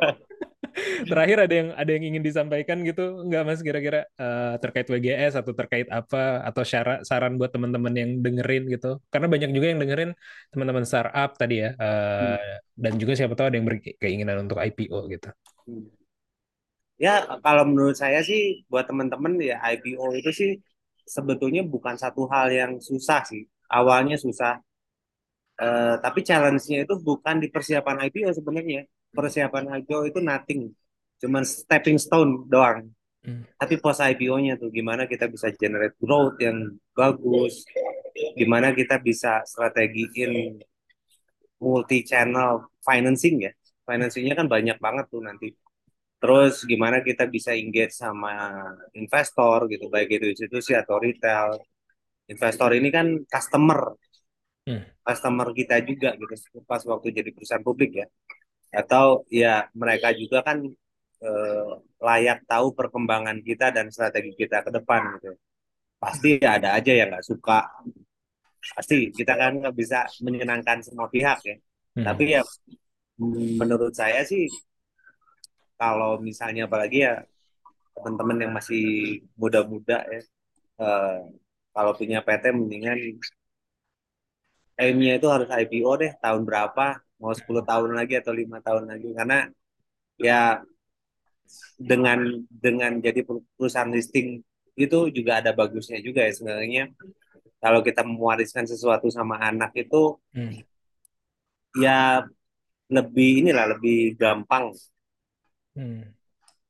Terakhir 1.10 1.38
ada 1.50 1.54
yang 1.54 1.70
ada 1.74 1.90
yang 1.90 2.04
ingin 2.14 2.24
disampaikan 2.26 2.86
gitu 2.86 3.26
nggak 3.26 3.44
Mas 3.48 3.62
kira-kira 3.66 4.06
eh, 4.20 4.56
terkait 4.62 4.88
WGS 4.90 5.34
atau 5.42 5.54
terkait 5.58 5.88
apa 5.90 6.46
atau 6.46 6.62
syarat 6.62 7.02
saran 7.08 7.38
buat 7.40 7.50
teman-teman 7.50 7.94
yang 7.98 8.10
dengerin 8.22 8.70
gitu. 8.70 9.02
Karena 9.10 9.28
banyak 9.30 9.50
juga 9.54 9.68
yang 9.74 9.80
dengerin 9.82 10.12
teman-teman 10.54 10.86
startup 10.86 11.34
tadi 11.38 11.66
ya. 11.66 11.70
eh, 11.78 12.62
dan 12.78 12.94
juga 13.02 13.18
siapa 13.18 13.34
tahu 13.34 13.50
ada 13.50 13.58
yang 13.58 13.68
berkeinginan 13.68 14.38
untuk 14.46 14.62
IPO 14.62 15.10
gitu. 15.10 15.30
Hmm. 15.66 15.90
Ya 16.98 17.22
kalau 17.46 17.64
menurut 17.70 17.94
saya 17.94 18.26
sih 18.26 18.66
buat 18.70 18.90
teman-teman 18.90 19.38
ya 19.38 19.62
IPO 19.62 20.18
itu 20.18 20.30
sih 20.34 20.52
sebetulnya 21.08 21.64
bukan 21.64 21.96
satu 21.96 22.28
hal 22.30 22.48
yang 22.52 22.72
susah 22.84 23.24
sih. 23.24 23.44
Awalnya 23.68 24.16
susah, 24.20 24.60
Eh, 25.58 25.96
tapi 26.06 26.22
challenge-nya 26.22 26.86
itu 26.86 26.96
bukan 27.02 27.42
di 27.42 27.50
persiapan 27.50 28.06
IPO 28.06 28.30
sebenarnya. 28.38 28.86
Persiapan 29.10 29.82
IPO 29.82 30.06
itu 30.06 30.20
nothing, 30.22 30.70
cuman 31.18 31.42
stepping 31.42 31.98
stone 31.98 32.46
doang. 32.46 32.94
Hmm. 33.26 33.42
Tapi 33.58 33.82
post 33.82 34.06
IPO-nya 34.06 34.62
tuh 34.62 34.70
gimana 34.70 35.10
kita 35.10 35.26
bisa 35.26 35.50
generate 35.58 35.98
growth 35.98 36.38
yang 36.38 36.78
bagus, 36.94 37.66
gimana 38.38 38.70
kita 38.78 39.02
bisa 39.02 39.42
strategiin 39.50 40.62
multi 41.58 42.06
channel 42.06 42.70
financing 42.86 43.50
ya. 43.50 43.52
Financingnya 43.82 44.38
kan 44.38 44.46
banyak 44.46 44.78
banget 44.78 45.06
tuh 45.10 45.26
nanti. 45.26 45.50
Terus 46.22 46.54
gimana 46.72 46.98
kita 47.08 47.24
bisa 47.36 47.52
engage 47.62 47.94
sama 48.04 48.32
investor 49.02 49.60
gitu, 49.74 49.86
baik 49.94 50.10
itu 50.18 50.26
institusi 50.34 50.72
atau 50.82 50.96
retail. 51.06 51.50
Investor 52.34 52.72
ini 52.80 52.90
kan 52.98 53.08
customer, 53.34 53.80
Hmm. 54.68 54.84
customer 55.08 55.48
kita 55.56 55.76
juga 55.90 56.10
gitu 56.20 56.36
pas 56.70 56.82
waktu 56.92 57.08
jadi 57.18 57.30
perusahaan 57.36 57.64
publik 57.66 57.92
ya. 58.04 58.06
Atau 58.82 59.26
ya 59.32 59.68
mereka 59.82 60.10
juga 60.22 60.40
kan 60.48 60.58
eh, 61.28 61.70
layak 62.08 62.40
tahu 62.52 62.68
perkembangan 62.80 63.38
kita 63.48 63.66
dan 63.76 63.88
strategi 63.96 64.34
kita 64.42 64.58
ke 64.66 64.72
depan 64.78 65.02
gitu. 65.20 65.32
Pasti 66.04 66.30
ada 66.42 66.70
aja 66.78 66.92
yang 67.00 67.10
nggak 67.14 67.26
suka. 67.32 67.60
Pasti 68.76 68.96
kita 69.18 69.34
kan 69.42 69.52
nggak 69.62 69.76
bisa 69.82 69.98
menyenangkan 70.26 70.78
semua 70.86 71.08
pihak 71.14 71.40
ya. 71.50 71.56
Hmm. 71.96 72.06
Tapi 72.06 72.24
ya 72.36 72.42
menurut 73.60 73.94
saya 73.98 74.22
sih 74.32 74.46
kalau 75.80 76.10
misalnya 76.28 76.62
apalagi 76.70 76.98
ya 77.08 77.14
teman-teman 77.96 78.38
yang 78.44 78.54
masih 78.58 78.84
muda-muda 79.42 79.96
ya 80.14 80.22
eh, 80.84 81.18
kalau 81.76 81.92
punya 82.00 82.20
PT 82.26 82.46
mendingan 82.60 83.00
aimnya 84.82 85.12
itu 85.18 85.28
harus 85.34 85.50
IPO 85.62 85.92
deh 86.02 86.12
tahun 86.24 86.42
berapa 86.50 86.86
mau 87.22 87.34
10 87.40 87.64
tahun 87.70 87.92
lagi 88.00 88.14
atau 88.22 88.34
lima 88.42 88.58
tahun 88.66 88.84
lagi. 88.92 89.08
Karena 89.18 89.36
ya 90.28 90.62
dengan 91.78 92.20
dengan 92.50 92.98
jadi 93.00 93.22
perusahaan 93.24 93.90
listing 93.90 94.42
itu 94.78 94.98
juga 95.14 95.42
ada 95.42 95.52
bagusnya 95.54 95.98
juga 96.02 96.26
ya 96.26 96.32
sebenarnya. 96.34 96.84
Kalau 97.58 97.82
kita 97.82 98.06
mewariskan 98.06 98.66
sesuatu 98.70 99.10
sama 99.10 99.42
anak 99.42 99.74
itu 99.78 100.18
Hmm. 100.34 100.62
ya 101.84 102.24
lebih 102.96 103.30
inilah 103.44 103.66
lebih 103.76 104.16
gampang 104.22 104.72
Hmm. 105.78 106.02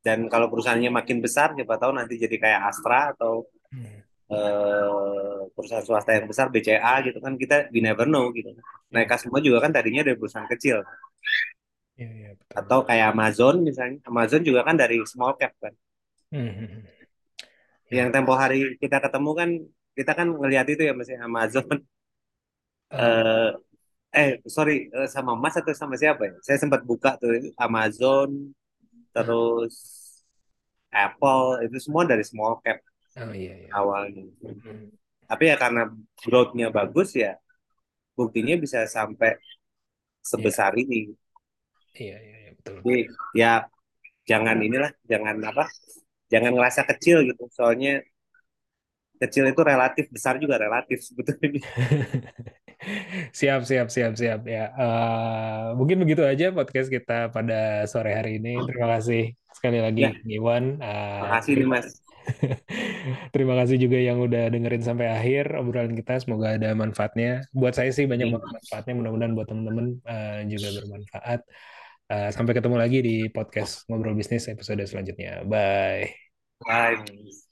dan 0.05 0.20
kalau 0.32 0.47
perusahaannya 0.51 0.91
makin 0.99 1.18
besar 1.26 1.47
siapa 1.55 1.76
tahu 1.82 1.91
nanti 1.99 2.16
jadi 2.24 2.36
kayak 2.43 2.62
Astra 2.72 2.99
atau 3.16 3.34
Hmm. 3.72 4.01
eh, 4.32 5.39
perusahaan 5.55 5.86
swasta 5.88 6.12
yang 6.18 6.28
besar 6.32 6.47
BCA 6.53 6.93
gitu 7.05 7.20
kan 7.26 7.34
kita 7.41 7.55
we 7.74 7.80
never 7.84 8.05
know 8.08 8.26
gitu. 8.38 8.49
Mereka 8.93 9.16
semua 9.22 9.39
juga 9.43 9.58
kan 9.64 9.72
tadinya 9.76 10.01
dari 10.08 10.18
perusahaan 10.20 10.47
kecil. 10.53 10.84
Iya, 11.97 12.30
betul. 12.38 12.55
atau 12.60 12.80
kayak 12.88 13.05
Amazon 13.14 13.55
misalnya. 13.68 13.97
Amazon 14.10 14.41
juga 14.47 14.62
kan 14.68 14.76
dari 14.82 14.95
small 15.12 15.34
cap 15.39 15.53
kan. 15.64 15.74
Hmm, 16.32 16.84
yang 17.97 18.10
tempo 18.16 18.34
hari 18.36 18.76
kita 18.82 18.97
ketemu 19.03 19.30
kan 19.39 19.49
kita 19.97 20.12
kan 20.20 20.28
ngelihat 20.39 20.68
itu 20.74 20.82
ya 20.89 20.93
masih 20.99 21.16
Amazon. 21.28 21.76
Eh, 22.91 23.49
eh 24.18 24.24
eh 24.24 24.30
sorry 24.55 24.74
eh, 24.97 25.08
sama 25.16 25.32
Mas 25.43 25.55
atau 25.60 25.74
sama 25.76 25.95
siapa 26.01 26.22
ya? 26.30 26.34
Saya 26.45 26.58
sempat 26.64 26.82
buka 26.89 27.10
tuh 27.22 27.32
Amazon 27.60 28.30
terus 29.18 29.76
Apple 30.91 31.63
itu 31.68 31.78
semua 31.86 32.03
dari 32.11 32.24
small 32.28 32.59
cap 32.63 32.78
oh 33.18 33.34
iya, 33.34 33.53
iya. 33.57 33.70
awalnya 33.80 34.24
Hmm. 34.41 34.89
tapi 35.30 35.43
ya 35.51 35.55
karena 35.63 35.82
growth-nya 36.24 36.68
bagus 36.78 37.09
ya 37.24 37.32
buktinya 38.18 38.55
bisa 38.63 38.80
sampai 38.88 39.32
sebesar 40.32 40.72
ini 40.84 41.13
Iya, 41.97 42.18
iya, 42.26 42.36
iya, 42.43 42.51
betul. 42.57 42.78
jadi 42.86 42.95
ya 43.41 43.51
jangan 44.30 44.57
inilah 44.68 44.91
jangan 45.11 45.36
apa 45.51 45.63
jangan 46.34 46.51
ngerasa 46.57 46.82
kecil 46.89 47.18
gitu 47.30 47.43
soalnya 47.57 47.91
kecil 49.22 49.43
itu 49.51 49.61
relatif 49.65 50.05
besar 50.13 50.38
juga 50.38 50.55
relatif 50.61 50.99
sebetulnya 51.01 51.61
Siap, 53.34 53.65
siap, 53.65 53.88
siap, 53.89 54.13
siap 54.13 54.41
ya. 54.45 54.69
Eh, 54.71 55.65
mungkin 55.73 55.97
begitu 56.05 56.21
aja 56.21 56.53
podcast 56.53 56.89
kita 56.93 57.34
pada 57.34 57.89
sore 57.89 58.13
hari 58.13 58.38
ini. 58.38 58.61
Terima 58.69 58.88
kasih 58.97 59.34
sekali 59.49 59.82
lagi, 59.82 60.05
ya 60.05 60.13
Iwan. 60.38 60.78
Eh, 60.78 61.21
makasih 61.25 61.53
nih 61.57 61.67
mas 61.67 61.88
Terima 63.34 63.55
kasih 63.55 63.80
juga 63.80 63.97
yang 64.03 64.19
udah 64.19 64.51
dengerin 64.51 64.84
sampai 64.84 65.07
akhir 65.09 65.55
obrolan 65.57 65.95
kita. 65.95 66.19
Semoga 66.21 66.59
ada 66.59 66.75
manfaatnya. 66.75 67.47
Buat 67.55 67.80
saya 67.80 67.89
sih 67.95 68.05
banyak 68.05 68.30
banget 68.30 68.61
manfaatnya. 68.61 68.93
Mudah-mudahan 68.99 69.34
buat 69.34 69.47
teman-teman 69.47 69.86
eh, 70.05 70.39
juga 70.51 70.67
bermanfaat. 70.82 71.39
Eh, 72.07 72.30
sampai 72.32 72.53
ketemu 72.55 72.75
lagi 72.80 72.99
di 73.03 73.15
podcast 73.28 73.84
Ngobrol 73.91 74.15
Bisnis 74.15 74.47
episode 74.47 74.84
selanjutnya. 74.88 75.43
Bye. 75.43 76.15
Bye. 76.63 77.47